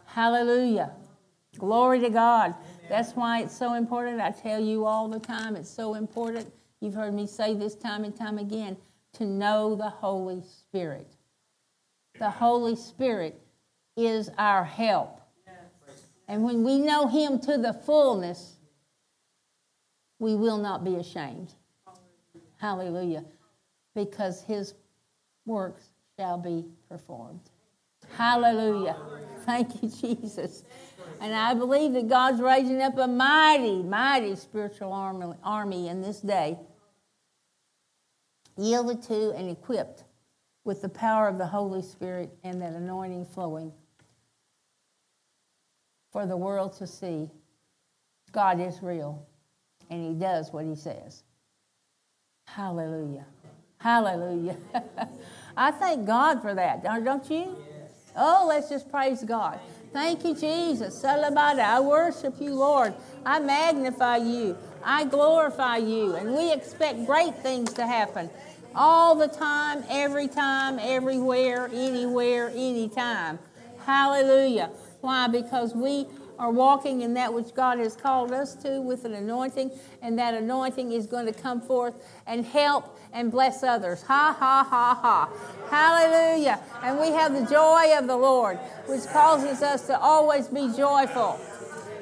Hallelujah. 0.07 0.93
Glory 1.59 2.01
to 2.01 2.11
God. 2.11 2.55
That's 2.89 3.13
why 3.13 3.43
it's 3.43 3.57
so 3.57 3.75
important. 3.75 4.21
I 4.21 4.31
tell 4.31 4.61
you 4.61 4.85
all 4.85 5.09
the 5.09 5.19
time, 5.19 5.57
it's 5.57 5.71
so 5.71 5.95
important. 5.95 6.53
You've 6.81 6.95
heard 6.95 7.15
me 7.15 7.27
say 7.27 7.55
this 7.55 7.75
time 7.75 8.05
and 8.05 8.15
time 8.15 8.39
again 8.39 8.77
to 9.15 9.25
know 9.25 9.75
the 9.75 9.89
Holy 9.89 10.43
Spirit. 10.43 11.09
The 12.19 12.31
Holy 12.31 12.77
Spirit 12.77 13.41
is 13.97 14.31
our 14.39 14.65
help. 14.65 15.21
And 16.29 16.43
when 16.43 16.65
we 16.65 16.79
know 16.79 17.07
Him 17.07 17.39
to 17.41 17.57
the 17.57 17.73
fullness, 17.73 18.57
we 20.19 20.35
will 20.35 20.59
not 20.59 20.85
be 20.85 20.97
ashamed. 20.97 21.55
Hallelujah. 22.59 23.25
Because 23.95 24.43
His 24.43 24.75
works 25.47 25.91
shall 26.19 26.39
be 26.39 26.65
performed. 26.89 27.41
Hallelujah. 28.17 28.97
Thank 29.45 29.83
you, 29.83 29.89
Jesus. 29.89 30.65
And 31.21 31.35
I 31.35 31.55
believe 31.55 31.93
that 31.95 32.09
God's 32.09 32.41
raising 32.41 32.83
up 32.83 32.99
a 32.99 33.07
mighty, 33.07 33.83
mighty 33.83 34.37
spiritual 34.37 34.93
army 34.93 35.89
in 35.89 36.03
this 36.03 36.21
day, 36.21 36.59
yielded 38.57 39.03
to 39.03 39.33
and 39.33 39.51
equipped 39.51 40.05
with 40.65 40.83
the 40.83 40.89
power 40.89 41.29
of 41.29 41.39
the 41.39 41.47
Holy 41.47 41.83
Spirit 41.83 42.31
and 42.43 42.61
that 42.61 42.73
anointing 42.73 43.25
flowing 43.27 43.73
for 46.11 46.27
the 46.27 46.37
world 46.37 46.73
to 46.79 46.87
see 46.87 47.31
God 48.33 48.61
is 48.61 48.83
real 48.83 49.27
and 49.91 50.03
He 50.03 50.15
does 50.15 50.53
what 50.53 50.65
He 50.65 50.75
says. 50.75 51.23
Hallelujah. 52.47 53.27
Hallelujah. 53.79 54.57
I 55.57 55.71
thank 55.71 56.07
God 56.07 56.43
for 56.43 56.55
that, 56.55 56.83
don't 56.83 57.31
you? 57.31 57.57
Oh, 58.17 58.47
let's 58.49 58.69
just 58.69 58.91
praise 58.91 59.23
God. 59.23 59.61
Thank 59.93 60.25
you, 60.25 60.35
Jesus. 60.35 61.05
I 61.05 61.81
worship 61.81 62.41
you, 62.41 62.55
Lord. 62.55 62.95
I 63.25 63.39
magnify 63.39 64.19
you. 64.19 64.57
I 64.85 65.05
glorify 65.05 65.79
you. 65.79 66.15
And 66.15 66.35
we 66.35 66.53
expect 66.53 67.07
great 67.07 67.35
things 67.37 67.73
to 67.75 67.87
happen 67.87 68.31
all 68.75 69.15
the 69.15 69.29
time, 69.29 69.85
every 69.89 70.29
time, 70.29 70.79
everywhere, 70.81 71.71
anywhere, 71.73 72.51
anytime. 72.51 73.39
Hallelujah. 73.85 74.71
Why? 75.01 75.29
Because 75.29 75.75
we 75.75 76.07
are 76.39 76.51
walking 76.51 77.03
in 77.03 77.15
that 77.15 77.33
which 77.33 77.55
God 77.55 77.79
has 77.79 77.97
called 77.97 78.33
us 78.33 78.55
to 78.57 78.81
with 78.81 79.05
an 79.05 79.15
anointing, 79.15 79.71
and 80.03 80.19
that 80.19 80.35
anointing 80.35 80.93
is 80.93 81.07
going 81.07 81.27
to 81.27 81.33
come 81.33 81.61
forth 81.61 81.95
and 82.27 82.45
help 82.45 82.99
and 83.13 83.31
bless 83.31 83.63
others. 83.63 84.03
Ha, 84.03 84.37
ha, 84.39 84.67
ha, 84.69 84.99
ha. 85.01 85.31
Hallelujah. 85.71 86.61
And 86.83 86.99
we 86.99 87.09
have 87.09 87.33
the 87.33 87.47
joy 87.51 87.97
of 87.99 88.07
the 88.07 88.17
Lord, 88.17 88.59
which 88.87 89.07
causes 89.07 89.63
us 89.63 89.87
to 89.87 89.99
always 89.99 90.49
be 90.49 90.73
joyful 90.77 91.41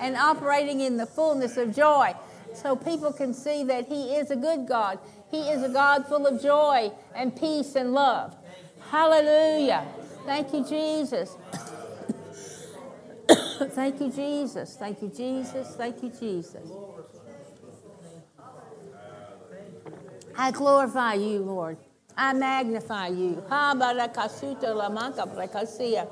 and 0.01 0.17
operating 0.17 0.81
in 0.81 0.97
the 0.97 1.07
fullness 1.07 1.57
of 1.57 1.75
joy. 1.75 2.15
So 2.55 2.77
people 2.77 3.13
can 3.13 3.35
see 3.35 3.65
that 3.65 3.87
He 3.87 4.15
is 4.15 4.31
a 4.31 4.37
good 4.37 4.67
God. 4.67 4.99
He 5.31 5.49
is 5.49 5.63
a 5.63 5.69
God 5.69 6.07
full 6.07 6.27
of 6.27 6.41
joy 6.43 6.93
and 7.15 7.35
peace 7.35 7.75
and 7.75 7.93
love. 7.93 8.37
Hallelujah. 8.91 9.87
Thank 10.25 10.55
you, 10.55 10.65
Jesus. 10.65 11.37
Thank 13.75 14.01
you, 14.01 14.11
Jesus. 14.11 14.77
Thank 14.77 15.03
you, 15.03 15.09
Jesus. 15.09 15.69
Thank 15.77 16.03
you, 16.03 16.11
Jesus. 16.11 16.71
I 20.37 20.51
glorify 20.51 21.15
you, 21.15 21.41
Lord. 21.41 21.77
I 22.17 22.33
magnify 22.33 23.09
you. 23.09 23.43
Ha 23.49 23.75
barakasuta 23.77 24.75
la 24.75 24.89
manca 24.89 25.27
brakasia. 25.27 26.07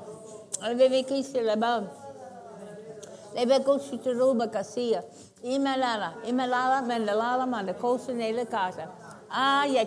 Alvevekisi 0.61 1.43
la 1.43 1.55
bam. 1.55 1.89
Levekosuta 3.35 4.13
ruba 4.13 4.47
kasia. 4.47 5.03
Imelala, 5.43 6.13
imelala, 6.25 6.81
mendelala, 6.81 7.45
mandakosa. 7.47 8.13
Ah, 9.29 9.65
ya. 9.65 9.83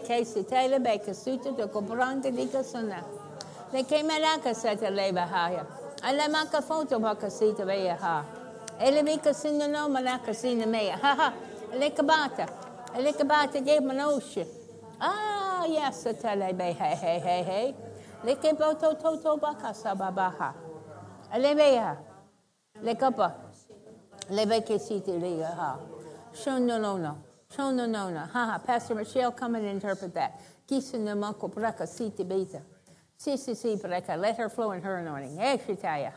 Ala 6.03 6.29
maka 6.29 6.63
foto 6.63 6.99
bakasita 6.99 7.65
beya 7.67 7.99
ha. 7.99 8.25
Ele 8.81 9.03
mika 9.03 9.33
sinna 9.35 9.67
no 9.67 9.89
manaka 9.89 10.35
sinna 10.35 10.67
meya. 10.67 10.99
Ha 11.01 11.15
ha. 11.15 11.35
Le 11.75 11.91
kabata. 11.91 12.49
Likabata 12.95 13.65
gave 13.65 13.83
manosha. 13.83 14.47
Ah, 15.01 15.65
yes, 15.67 16.05
tele 16.21 16.53
be 16.53 16.73
hey 16.73 16.95
hey 16.95 17.19
hey 17.19 17.43
hey. 17.43 17.75
Likiboto 18.25 19.01
toto 19.01 19.37
bakasa 19.39 19.95
babaha. 19.97 20.55
Alebeya. 21.33 21.97
Likapa. 22.83 23.33
Lebeke 24.31 24.79
siti 24.79 25.19
liga 25.21 25.55
ha. 25.55 25.79
Shon 26.33 26.67
no 26.67 26.79
no 26.79 26.97
no. 26.97 27.19
Shon 27.55 27.77
no 27.77 27.87
no 27.87 28.11
no. 28.11 28.21
Ha 28.21 28.47
ha. 28.47 28.59
Pastor 28.59 28.95
Michelle, 28.95 29.33
come 29.33 29.57
and 29.57 29.67
interpret 29.67 30.15
that. 30.15 30.41
Kisa 30.67 30.99
no 30.99 31.15
mako 31.15 31.49
braka. 31.49 31.87
Si 31.87 32.13
si 32.17 32.25
si 32.25 32.59
breka. 33.83 34.19
Let 34.19 34.37
her 34.39 34.49
flow 34.49 34.73
in 34.73 34.83
her 34.83 34.99
anointing. 34.99 35.39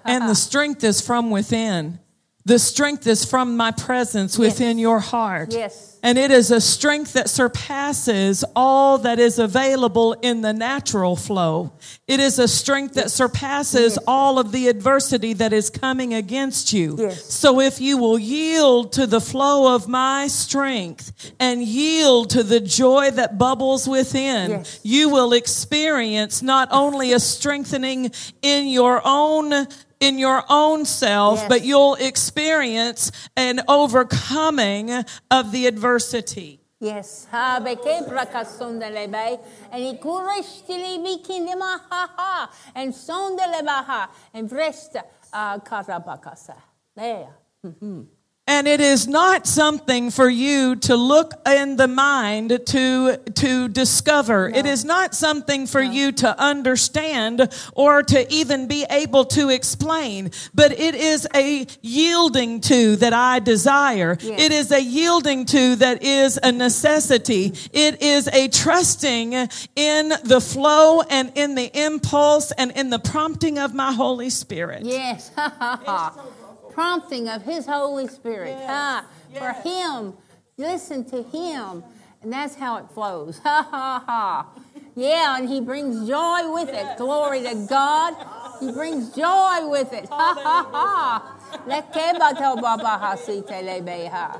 And 0.06 0.30
the 0.30 0.36
strength 0.36 0.84
is 0.84 1.02
from 1.02 1.32
within. 1.32 2.00
The 2.46 2.58
strength 2.58 3.06
is 3.06 3.26
from 3.26 3.58
my 3.58 3.72
presence 3.72 4.38
within 4.40 4.80
your 4.80 5.00
heart. 5.00 5.54
Yes. 5.54 5.98
And 6.02 6.18
it 6.18 6.32
is 6.32 6.50
a 6.50 6.62
strength 6.62 7.12
that 7.14 7.30
surpasses 7.30 8.46
all 8.56 8.98
that 9.00 9.20
is 9.20 9.38
available 9.38 10.14
in 10.14 10.42
the 10.42 10.54
natural 10.54 11.18
flow. 11.18 11.74
It 12.08 12.22
is 12.22 12.40
a 12.40 12.48
strength 12.48 12.94
that 12.96 13.12
surpasses 13.12 13.96
Yes. 13.96 14.04
all 14.08 14.40
of 14.40 14.54
the 14.54 14.70
adversity 14.70 15.34
that 15.34 15.52
is 15.52 15.70
coming 15.70 16.14
against 16.14 16.72
you. 16.72 16.96
Yes. 16.98 17.26
So 17.26 17.60
if 17.60 17.82
you 17.82 17.98
will 17.98 18.18
yield 18.18 18.94
to 18.94 19.06
the 19.06 19.20
flow 19.22 19.76
of 19.76 19.90
my 19.90 20.28
strength 20.28 21.12
and 21.40 21.62
yield 21.62 22.30
to 22.32 22.44
the 22.44 22.62
joy 22.62 23.12
that 23.12 23.38
bubbles 23.38 23.88
within, 23.88 24.52
Yes. 24.52 24.80
you 24.82 25.10
will 25.10 25.34
experience 25.34 26.42
not 26.42 26.70
only 26.72 27.12
a 27.12 27.20
strengthening 27.20 28.12
in 28.42 28.68
your 28.70 29.02
own 29.04 29.68
in 30.00 30.18
your 30.18 30.44
own 30.50 30.86
self, 30.86 31.40
Yes. 31.40 31.48
but 31.50 31.64
you'll 31.64 31.96
experience 31.96 33.12
an 33.36 33.62
overcoming 33.68 35.04
of 35.30 35.52
the 35.52 35.68
adversity. 35.68 36.60
Yes, 36.82 37.28
ha 37.30 37.60
beke 37.62 38.06
prakasonde 38.08 38.90
lebe, 38.94 39.40
and 39.72 39.84
ikurestili 40.00 40.98
bikinde 41.04 41.54
mahaha, 41.60 42.50
and 42.74 42.94
sonde 42.96 43.42
lebaha, 43.42 44.08
and 44.34 44.50
vresta 44.50 45.04
ah, 45.34 45.60
karabakasa. 45.64 46.56
There. 46.96 47.28
Mm-hmm. 47.66 48.02
And 48.50 48.68
it 48.68 48.82
is 48.82 49.08
not 49.08 49.46
something 49.46 50.10
for 50.10 50.28
you 50.28 50.76
to 50.78 50.96
look 50.96 51.34
in 51.48 51.76
the 51.76 51.88
mind 51.88 52.60
to, 52.66 53.18
to 53.36 53.68
discover. 53.68 54.50
It 54.50 54.66
is 54.66 54.84
not 54.84 55.14
something 55.14 55.68
for 55.68 55.84
you 55.84 56.12
to 56.14 56.42
understand 56.42 57.54
or 57.76 58.02
to 58.02 58.34
even 58.34 58.68
be 58.68 58.88
able 58.90 59.26
to 59.26 59.50
explain. 59.50 60.32
But 60.56 60.72
it 60.72 60.96
is 60.96 61.28
a 61.36 61.68
yielding 61.84 62.62
to 62.62 62.96
that 62.96 63.14
I 63.14 63.38
desire. 63.38 64.18
Yes. 64.20 64.42
It 64.42 64.52
is 64.52 64.72
a 64.72 64.82
yielding 64.82 65.46
to 65.46 65.76
that 65.76 66.02
is 66.02 66.40
a 66.42 66.52
necessity. 66.52 67.54
It 67.72 68.02
is 68.02 68.28
a 68.30 68.48
trusting 68.48 69.34
in 69.76 70.10
the 70.24 70.42
flow 70.42 71.02
and 71.04 71.32
in 71.36 71.54
the 71.54 71.70
impulse 71.80 72.52
and 72.54 72.72
in 72.72 72.90
the 72.90 72.98
prompting 72.98 73.60
of 73.60 73.76
my 73.76 73.92
Holy 73.92 74.32
Spirit. 74.32 74.82
Yes. 74.86 75.30
Prompting 76.80 77.28
of 77.28 77.42
His 77.42 77.66
Holy 77.66 78.08
Spirit. 78.08 78.56
Ha. 78.56 79.06
For 79.38 79.52
Him. 79.68 80.14
Listen 80.56 81.04
to 81.10 81.24
Him. 81.24 81.84
And 82.22 82.32
that's 82.32 82.56
how 82.56 82.78
it 82.78 82.86
flows. 82.94 83.38
Ha 83.44 83.68
ha 83.70 84.04
ha. 84.08 84.48
Yeah, 84.96 85.38
and 85.38 85.50
He 85.50 85.60
brings 85.60 86.08
joy 86.08 86.54
with 86.54 86.70
it. 86.70 86.98
Glory 86.98 87.44
to 87.44 87.68
God. 87.70 88.16
He 88.62 88.72
brings 88.72 89.10
joy 89.14 89.68
with 89.68 89.92
it. 89.92 90.08
Ha 90.08 90.34
ha 90.42 90.70
ha. 90.72 91.60
Lekebato 91.68 92.56
babaha 92.62 93.18
sitelebeha. 93.18 94.40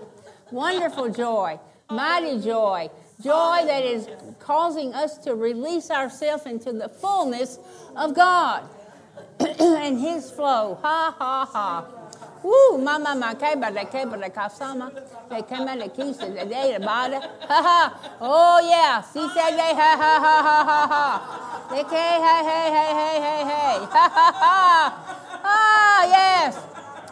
Wonderful 0.50 1.10
joy. 1.10 1.60
Mighty 1.90 2.40
joy. 2.40 2.90
Joy 3.22 3.64
that 3.66 3.84
is 3.84 4.08
causing 4.40 4.94
us 4.94 5.18
to 5.18 5.36
release 5.36 5.92
ourselves 5.92 6.46
into 6.46 6.72
the 6.72 6.88
fullness 6.88 7.60
of 7.98 8.16
God 8.16 8.64
and 9.42 10.00
his 10.00 10.32
flow. 10.32 10.80
Ha 10.82 11.14
ha 11.20 11.46
ha. 11.46 11.99
Woo, 12.44 12.78
mama 12.78 13.16
makeba 13.16 13.70
lekeba 13.70 14.16
and 14.18 15.04
they 15.30 15.42
lekisa 15.76 16.26
lede 16.34 16.80
lebada. 16.80 17.20
Ha 17.48 17.62
ha. 17.62 18.18
Oh 18.22 18.60
yeah. 18.64 19.02
she 19.02 19.28
said, 19.34 19.52
they 19.52 19.74
ha 19.76 19.98
ha 20.02 20.20
ha 20.24 20.36
ha 20.48 20.64
ha 20.64 20.88
ha. 20.88 21.68
They 21.70 21.84
came, 21.84 22.22
hey 22.24 22.44
hey 22.50 22.68
hey 22.76 22.92
hey 23.00 23.18
hey 23.26 23.44
hey. 23.44 23.78
Ha 23.92 24.06
ha 24.16 24.32
ha. 24.44 25.42
Ah 25.44 26.04
yes. 26.06 26.56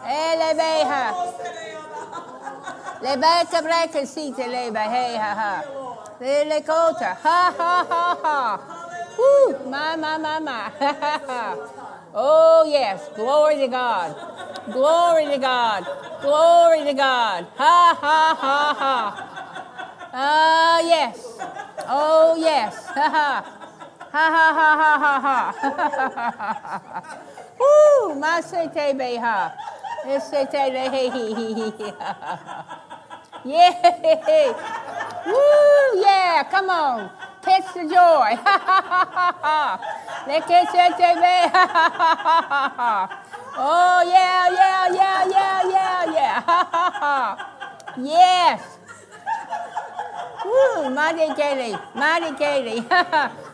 Eh, 0.06 0.34
Elebeha. 0.34 1.04
break 3.62 3.94
and 3.96 4.08
see 4.08 4.32
to 4.32 4.42
leba. 4.42 4.84
Hey 4.88 5.16
ha 5.16 5.34
ha. 5.34 5.54
Lele 6.20 6.62
kota. 6.62 7.14
Ha 7.22 7.54
ha 7.58 7.86
ha 7.90 8.04
ha. 8.22 8.38
Woo, 9.18 9.70
mama 9.70 10.18
mama. 10.18 10.72
Ha 10.78 10.92
ha 11.00 11.20
ha. 11.26 11.77
Oh, 12.14 12.64
yes. 12.68 13.08
Glory 13.14 13.56
to 13.56 13.68
God. 13.68 14.14
Glory 14.72 15.26
to 15.26 15.38
God. 15.38 15.86
Glory 16.20 16.84
to 16.84 16.94
God. 16.94 17.46
Ha, 17.56 17.98
ha, 18.00 18.36
ha, 18.40 18.74
ha. 18.78 20.10
Ah, 20.12 20.80
yes. 20.80 21.38
Oh, 21.88 22.36
yes. 22.38 22.86
Ha, 22.98 23.08
ha. 23.10 23.54
Ha, 24.10 24.24
ha, 24.34 24.46
ha, 24.58 24.70
ha, 24.98 25.20
ha, 25.20 26.32
ha. 26.32 27.18
Woo, 27.60 28.14
ma 28.14 28.40
se 28.40 28.68
te 28.72 28.94
be 28.94 29.16
ha. 29.16 29.52
Es 30.06 30.30
se 30.30 30.46
te 30.46 30.70
le 30.72 30.88
he 30.90 31.10
he 31.10 31.34
he 31.34 31.70
he. 31.70 31.92
Yeah. 33.44 34.52
Woo, 35.26 36.00
yeah. 36.00 36.42
Come 36.50 36.70
on. 36.70 37.10
Catch 37.48 37.72
the 37.72 37.84
joy. 37.88 38.30
Ha, 38.44 38.56
ha, 38.68 38.78
ha, 38.88 39.00
ha, 39.10 39.28
ha. 39.40 39.80
Ha, 41.48 41.64
ha, 41.66 41.88
ha, 41.96 42.40
ha, 42.52 42.62
ha. 42.76 42.92
Oh, 43.56 44.00
yeah, 44.04 44.44
yeah, 44.52 44.84
yeah, 44.92 45.20
yeah, 45.34 45.58
yeah, 45.74 46.00
yeah. 46.12 46.40
Ha, 46.44 46.60
ha, 46.72 46.86
ha. 47.00 47.94
Yes. 47.96 48.60
Woo, 50.44 50.90
mighty 50.90 51.26
Katie, 51.34 51.76
mighty 51.94 52.36
Katie, 52.36 52.84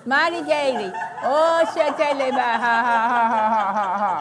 mighty 0.05 0.43
Katie. 0.43 0.93
Oh, 1.23 1.65
se 1.73 1.85
te 1.97 2.15
le 2.15 2.31
ba, 2.33 2.59
ha, 2.65 2.75
ha, 2.87 2.97
ha, 3.11 3.23
ha, 3.31 3.45
ha, 3.55 3.65
ha, 3.79 3.87
ha. 4.03 4.15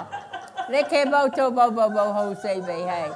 To 1.36 1.52
bo 1.52 1.72
bo 1.72 1.90
bo 1.90 2.14
ho 2.14 2.34
se 2.36 2.62
hey. 2.62 3.12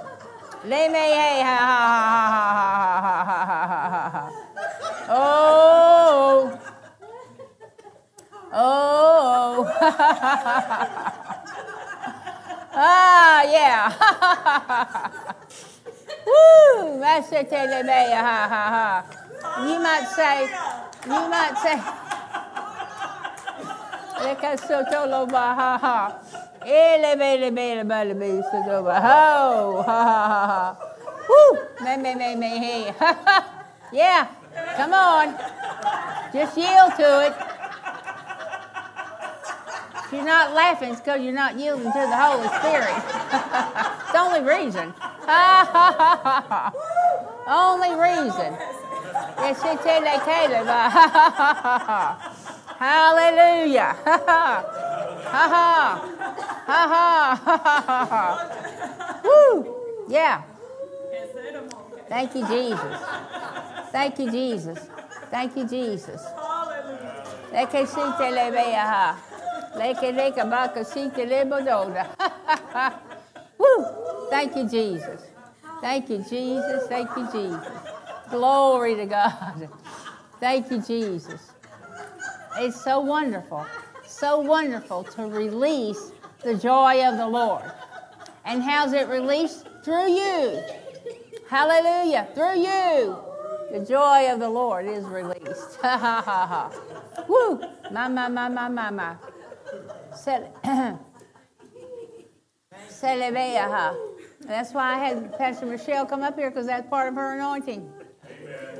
Le 0.66 0.90
me 0.90 1.06
hey, 1.20 1.42
ha, 1.42 1.58
ha, 1.70 1.80
ha, 1.94 2.48
ha, 2.74 3.22
ha, 3.24 3.46
ha, 3.46 3.46
ha, 3.46 3.80
ha, 3.94 4.10
ha. 4.10 4.47
Oh. 5.10 6.60
Oh. 8.54 9.66
ah, 12.74 13.44
yeah. 13.44 13.92
Woo! 16.28 17.00
Master 17.00 17.44
Telebea, 17.44 18.20
ha, 18.20 18.48
ha, 18.52 18.64
ha. 18.76 19.04
You 19.64 19.80
might 19.80 20.08
say, 20.12 20.50
you 21.06 21.30
might 21.30 21.58
say, 21.64 21.78
Leka 24.24 24.58
sotolo 24.58 25.26
ba, 25.30 25.56
ha, 25.56 25.78
ha. 25.78 25.98
Elebe, 26.66 27.40
Come 34.76 34.94
on. 34.94 35.38
Just 36.34 36.58
yield 36.58 36.96
to 36.98 37.28
it. 37.28 37.34
If 40.06 40.14
you're 40.14 40.24
not 40.24 40.54
laughing, 40.54 40.92
it's 40.92 41.02
because 41.02 41.22
you're 41.22 41.34
not 41.34 41.58
yielding 41.60 41.92
to 41.92 41.92
the 41.92 42.16
Holy 42.16 42.48
Spirit. 42.48 42.88
it's 44.02 44.12
the 44.14 44.20
only 44.20 44.42
reason. 44.42 44.94
only 47.48 47.92
reason. 47.92 48.56
Yes, 49.38 49.62
it's 49.64 49.84
said 49.84 50.04
that 50.04 50.24
Caleb. 50.24 50.68
Hallelujah. 52.78 53.96
Ha 54.06 54.24
ha. 54.26 54.64
Ha 56.68 56.82
ha. 58.10 59.22
Woo. 59.24 59.76
Yeah. 60.08 60.42
Thank 62.08 62.36
you, 62.36 62.48
Jesus. 62.48 63.02
Thank 63.98 64.20
you, 64.20 64.30
Jesus. 64.30 64.78
Thank 65.32 65.58
you, 65.58 65.68
Jesus. 65.68 66.22
Leke 67.52 67.88
sinte 67.88 68.30
lebe 68.30 68.76
aha. 68.78 69.18
Leke 69.76 70.14
leke 70.14 70.48
baka 70.48 70.86
sinte 70.86 71.26
lebo 71.28 71.58
doda. 71.66 72.06
Woo! 73.58 74.30
Thank 74.30 74.56
you, 74.56 74.70
Jesus. 74.70 75.22
Thank 75.82 76.12
you, 76.12 76.20
Jesus. 76.20 76.86
Thank 76.88 77.10
you, 77.18 77.28
Jesus. 77.32 77.68
Glory 78.30 78.94
to 78.98 79.08
God. 79.08 79.68
Thank 80.40 80.70
you, 80.70 80.80
Jesus. 80.80 81.42
It's 82.60 82.80
so 82.80 83.00
wonderful, 83.00 83.66
so 84.06 84.42
wonderful 84.42 85.06
to 85.06 85.24
release 85.24 86.12
the 86.44 86.54
joy 86.54 87.04
of 87.04 87.18
the 87.18 87.28
Lord. 87.28 87.66
And 88.46 88.62
how's 88.62 88.94
it 88.94 89.08
released? 89.08 89.66
Through 89.84 90.12
you. 90.12 90.62
Hallelujah. 91.50 92.28
Through 92.36 92.60
you. 92.62 93.27
The 93.72 93.80
joy 93.80 94.32
of 94.32 94.40
the 94.40 94.50
Lord 94.50 94.86
is 94.86 95.04
released. 95.06 95.78
Ha 95.82 95.98
ha 95.98 96.22
ha 96.26 96.48
ha. 96.48 97.24
Woo! 97.28 97.60
My, 97.92 98.08
my, 98.08 98.28
my, 98.28 98.48
my, 98.50 98.70
my, 98.70 98.90
my. 98.90 99.16
Cele- 100.16 100.52
Celebeaha. 102.90 103.96
That's 104.42 104.74
why 104.74 104.96
I 104.96 104.98
had 104.98 105.38
Pastor 105.38 105.66
Michelle 105.66 106.06
come 106.06 106.24
up 106.24 106.38
here 106.38 106.50
because 106.50 106.68
that's 106.68 106.88
part 106.90 107.10
of 107.10 107.16
her 107.16 107.36
anointing. 107.36 107.92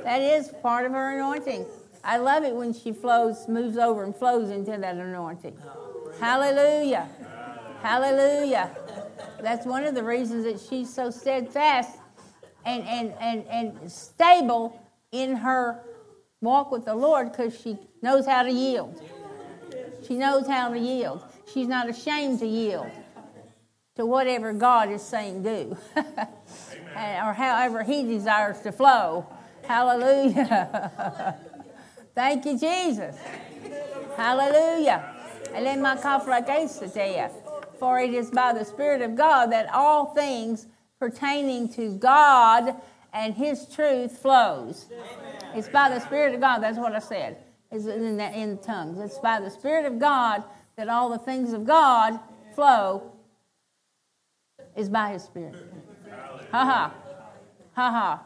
That 0.04 0.22
is 0.22 0.50
part 0.62 0.86
of 0.86 0.92
her 0.92 1.16
anointing. 1.16 1.66
I 2.02 2.16
love 2.16 2.44
it 2.44 2.54
when 2.54 2.72
she 2.72 2.92
flows, 2.92 3.46
moves 3.48 3.76
over 3.76 4.04
and 4.04 4.16
flows 4.16 4.50
into 4.50 4.76
that 4.76 4.96
anointing. 4.96 5.58
Hallelujah. 6.18 7.08
Hallelujah. 7.82 8.74
That's 9.40 9.66
one 9.66 9.84
of 9.84 9.94
the 9.94 10.02
reasons 10.02 10.44
that 10.44 10.58
she's 10.60 10.92
so 10.92 11.10
steadfast 11.10 11.97
and, 12.68 12.86
and, 12.86 13.14
and, 13.20 13.46
and 13.48 13.90
stable 13.90 14.80
in 15.10 15.36
her 15.36 15.80
walk 16.40 16.70
with 16.70 16.84
the 16.84 16.94
Lord 16.94 17.32
because 17.32 17.58
she 17.58 17.78
knows 18.02 18.26
how 18.26 18.42
to 18.42 18.50
yield. 18.50 19.02
She 20.06 20.14
knows 20.14 20.46
how 20.46 20.68
to 20.68 20.78
yield. 20.78 21.24
She's 21.52 21.66
not 21.66 21.88
ashamed 21.88 22.40
to 22.40 22.46
yield 22.46 22.90
to 23.96 24.06
whatever 24.06 24.52
God 24.52 24.90
is 24.90 25.02
saying 25.02 25.42
do, 25.42 25.76
or 25.96 27.32
however 27.32 27.82
He 27.82 28.04
desires 28.04 28.60
to 28.60 28.70
flow. 28.70 29.26
Hallelujah. 29.64 31.36
Thank 32.14 32.44
you, 32.44 32.58
Jesus. 32.58 33.16
Hallelujah. 34.16 35.14
And 35.54 35.66
then 35.66 35.82
my 35.82 35.96
conflict 35.96 36.48
for 37.78 37.98
it 37.98 38.12
is 38.12 38.30
by 38.30 38.52
the 38.52 38.64
Spirit 38.64 39.02
of 39.02 39.16
God 39.16 39.52
that 39.52 39.72
all 39.72 40.06
things 40.06 40.66
pertaining 40.98 41.68
to 41.74 41.94
God 41.96 42.74
and 43.12 43.34
His 43.34 43.66
truth 43.66 44.18
flows. 44.18 44.86
It's 45.54 45.68
by 45.68 45.88
the 45.88 46.00
Spirit 46.00 46.34
of 46.34 46.40
God. 46.40 46.58
That's 46.58 46.78
what 46.78 46.94
I 46.94 46.98
said. 46.98 47.38
It's 47.70 47.86
in 47.86 48.16
the, 48.16 48.38
in 48.38 48.58
tongues. 48.58 48.98
It's 48.98 49.18
by 49.18 49.40
the 49.40 49.50
Spirit 49.50 49.84
of 49.84 49.98
God 49.98 50.42
that 50.76 50.88
all 50.88 51.10
the 51.10 51.18
things 51.18 51.52
of 51.52 51.66
God 51.66 52.18
flow. 52.54 53.12
Is 54.76 54.88
by 54.88 55.12
His 55.12 55.24
Spirit. 55.24 55.56
Ha 56.52 56.64
ha. 56.64 56.94
Ha 57.74 57.90
ha. 57.90 58.22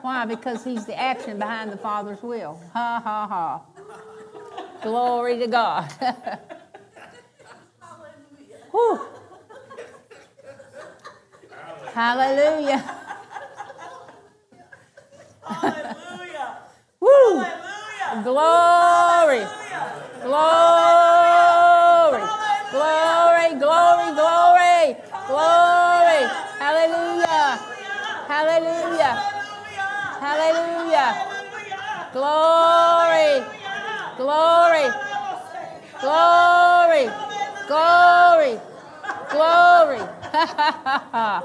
Why? 0.00 0.24
Because 0.26 0.64
He's 0.64 0.86
the 0.86 0.98
action 0.98 1.38
behind 1.38 1.70
the 1.70 1.76
Father's 1.76 2.22
will. 2.22 2.60
Ha 2.72 3.00
ha 3.02 3.26
ha. 3.28 3.62
Glory 4.82 5.38
to 5.38 5.46
God. 5.46 5.90
Whew. 8.72 9.00
Hallelujah. 11.94 12.82
Hallelujah. 15.44 16.58
Woo. 17.00 17.38
Hallelujah. 17.38 18.22
Glory. 18.24 19.42
Glory. 20.26 22.24
Glory, 22.72 23.48
glory, 23.62 24.08
glory. 24.18 24.96
Glory. 25.28 26.22
Hallelujah. 26.58 27.58
Hallelujah. 28.26 29.14
Hallelujah. 30.18 31.10
Glory. 32.12 33.44
Glory. 34.18 34.86
Glory. 36.00 37.06
Glory. 37.68 38.60
Glory. 39.30 40.02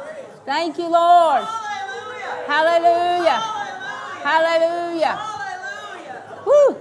Thank 0.49 0.79
you, 0.79 0.87
Lord. 0.87 1.43
Hallelujah. 2.47 2.47
Hallelujah. 2.47 3.39
Hallelujah. 4.23 5.15
Woo. 6.43 6.75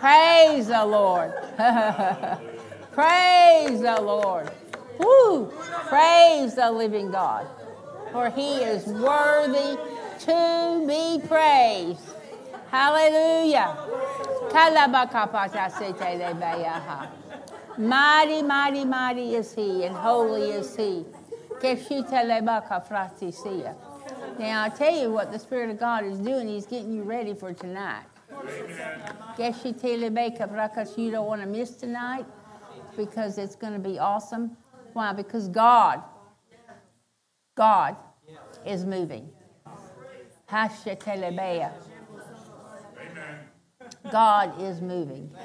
Praise 0.00 0.66
the 0.66 0.84
Lord. 0.84 1.32
Praise 2.92 3.80
the 3.82 4.00
Lord. 4.00 4.50
Woo. 4.98 5.46
Praise 5.86 6.56
the 6.56 6.72
living 6.72 7.12
God. 7.12 7.46
For 8.10 8.30
he 8.30 8.56
is 8.56 8.84
worthy 8.86 9.78
to 10.26 10.84
be 10.84 11.24
praised. 11.28 12.00
Hallelujah. 12.72 13.76
Mighty, 17.78 18.42
mighty, 18.42 18.84
mighty 18.84 19.36
is 19.36 19.54
he, 19.54 19.84
and 19.84 19.94
holy 19.94 20.50
is 20.50 20.74
he. 20.74 21.04
Now, 24.38 24.64
I 24.64 24.68
tell 24.68 24.94
you 24.94 25.10
what 25.10 25.30
the 25.30 25.38
Spirit 25.38 25.70
of 25.70 25.78
God 25.78 26.04
is 26.04 26.18
doing. 26.18 26.48
He's 26.48 26.66
getting 26.66 26.92
you 26.92 27.02
ready 27.02 27.34
for 27.34 27.52
tonight. 27.52 28.04
You 30.98 31.10
don't 31.10 31.26
want 31.26 31.40
to 31.42 31.46
miss 31.46 31.70
tonight 31.76 32.26
because 32.96 33.38
it's 33.38 33.54
going 33.54 33.74
to 33.74 33.78
be 33.78 33.98
awesome. 33.98 34.56
Why? 34.92 35.12
Because 35.12 35.48
God, 35.48 36.02
God 37.54 37.96
is 38.66 38.84
moving. 38.84 39.30
God 44.10 44.60
is 44.60 44.80
moving. 44.80 45.30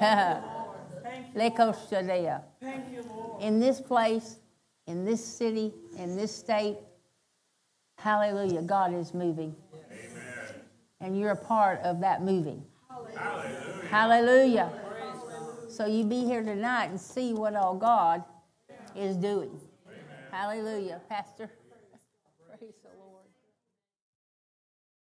In 3.40 3.60
this 3.60 3.80
place, 3.80 4.38
in 4.88 5.04
this 5.04 5.24
city, 5.24 5.72
in 5.98 6.16
this 6.16 6.34
state, 6.34 6.78
hallelujah, 7.98 8.62
God 8.62 8.94
is 8.94 9.12
moving. 9.12 9.54
And 11.00 11.16
you're 11.16 11.30
a 11.30 11.36
part 11.36 11.80
of 11.82 12.00
that 12.00 12.22
moving. 12.22 12.64
Hallelujah. 13.88 14.72
So 15.68 15.86
you 15.86 16.04
be 16.04 16.24
here 16.24 16.42
tonight 16.42 16.86
and 16.86 17.00
see 17.00 17.34
what 17.34 17.54
all 17.54 17.74
God 17.76 18.24
is 18.96 19.14
doing. 19.14 19.60
Hallelujah. 20.32 21.00
Pastor, 21.08 21.46
praise 21.46 21.46
the 21.46 21.46
Lord. 21.46 21.57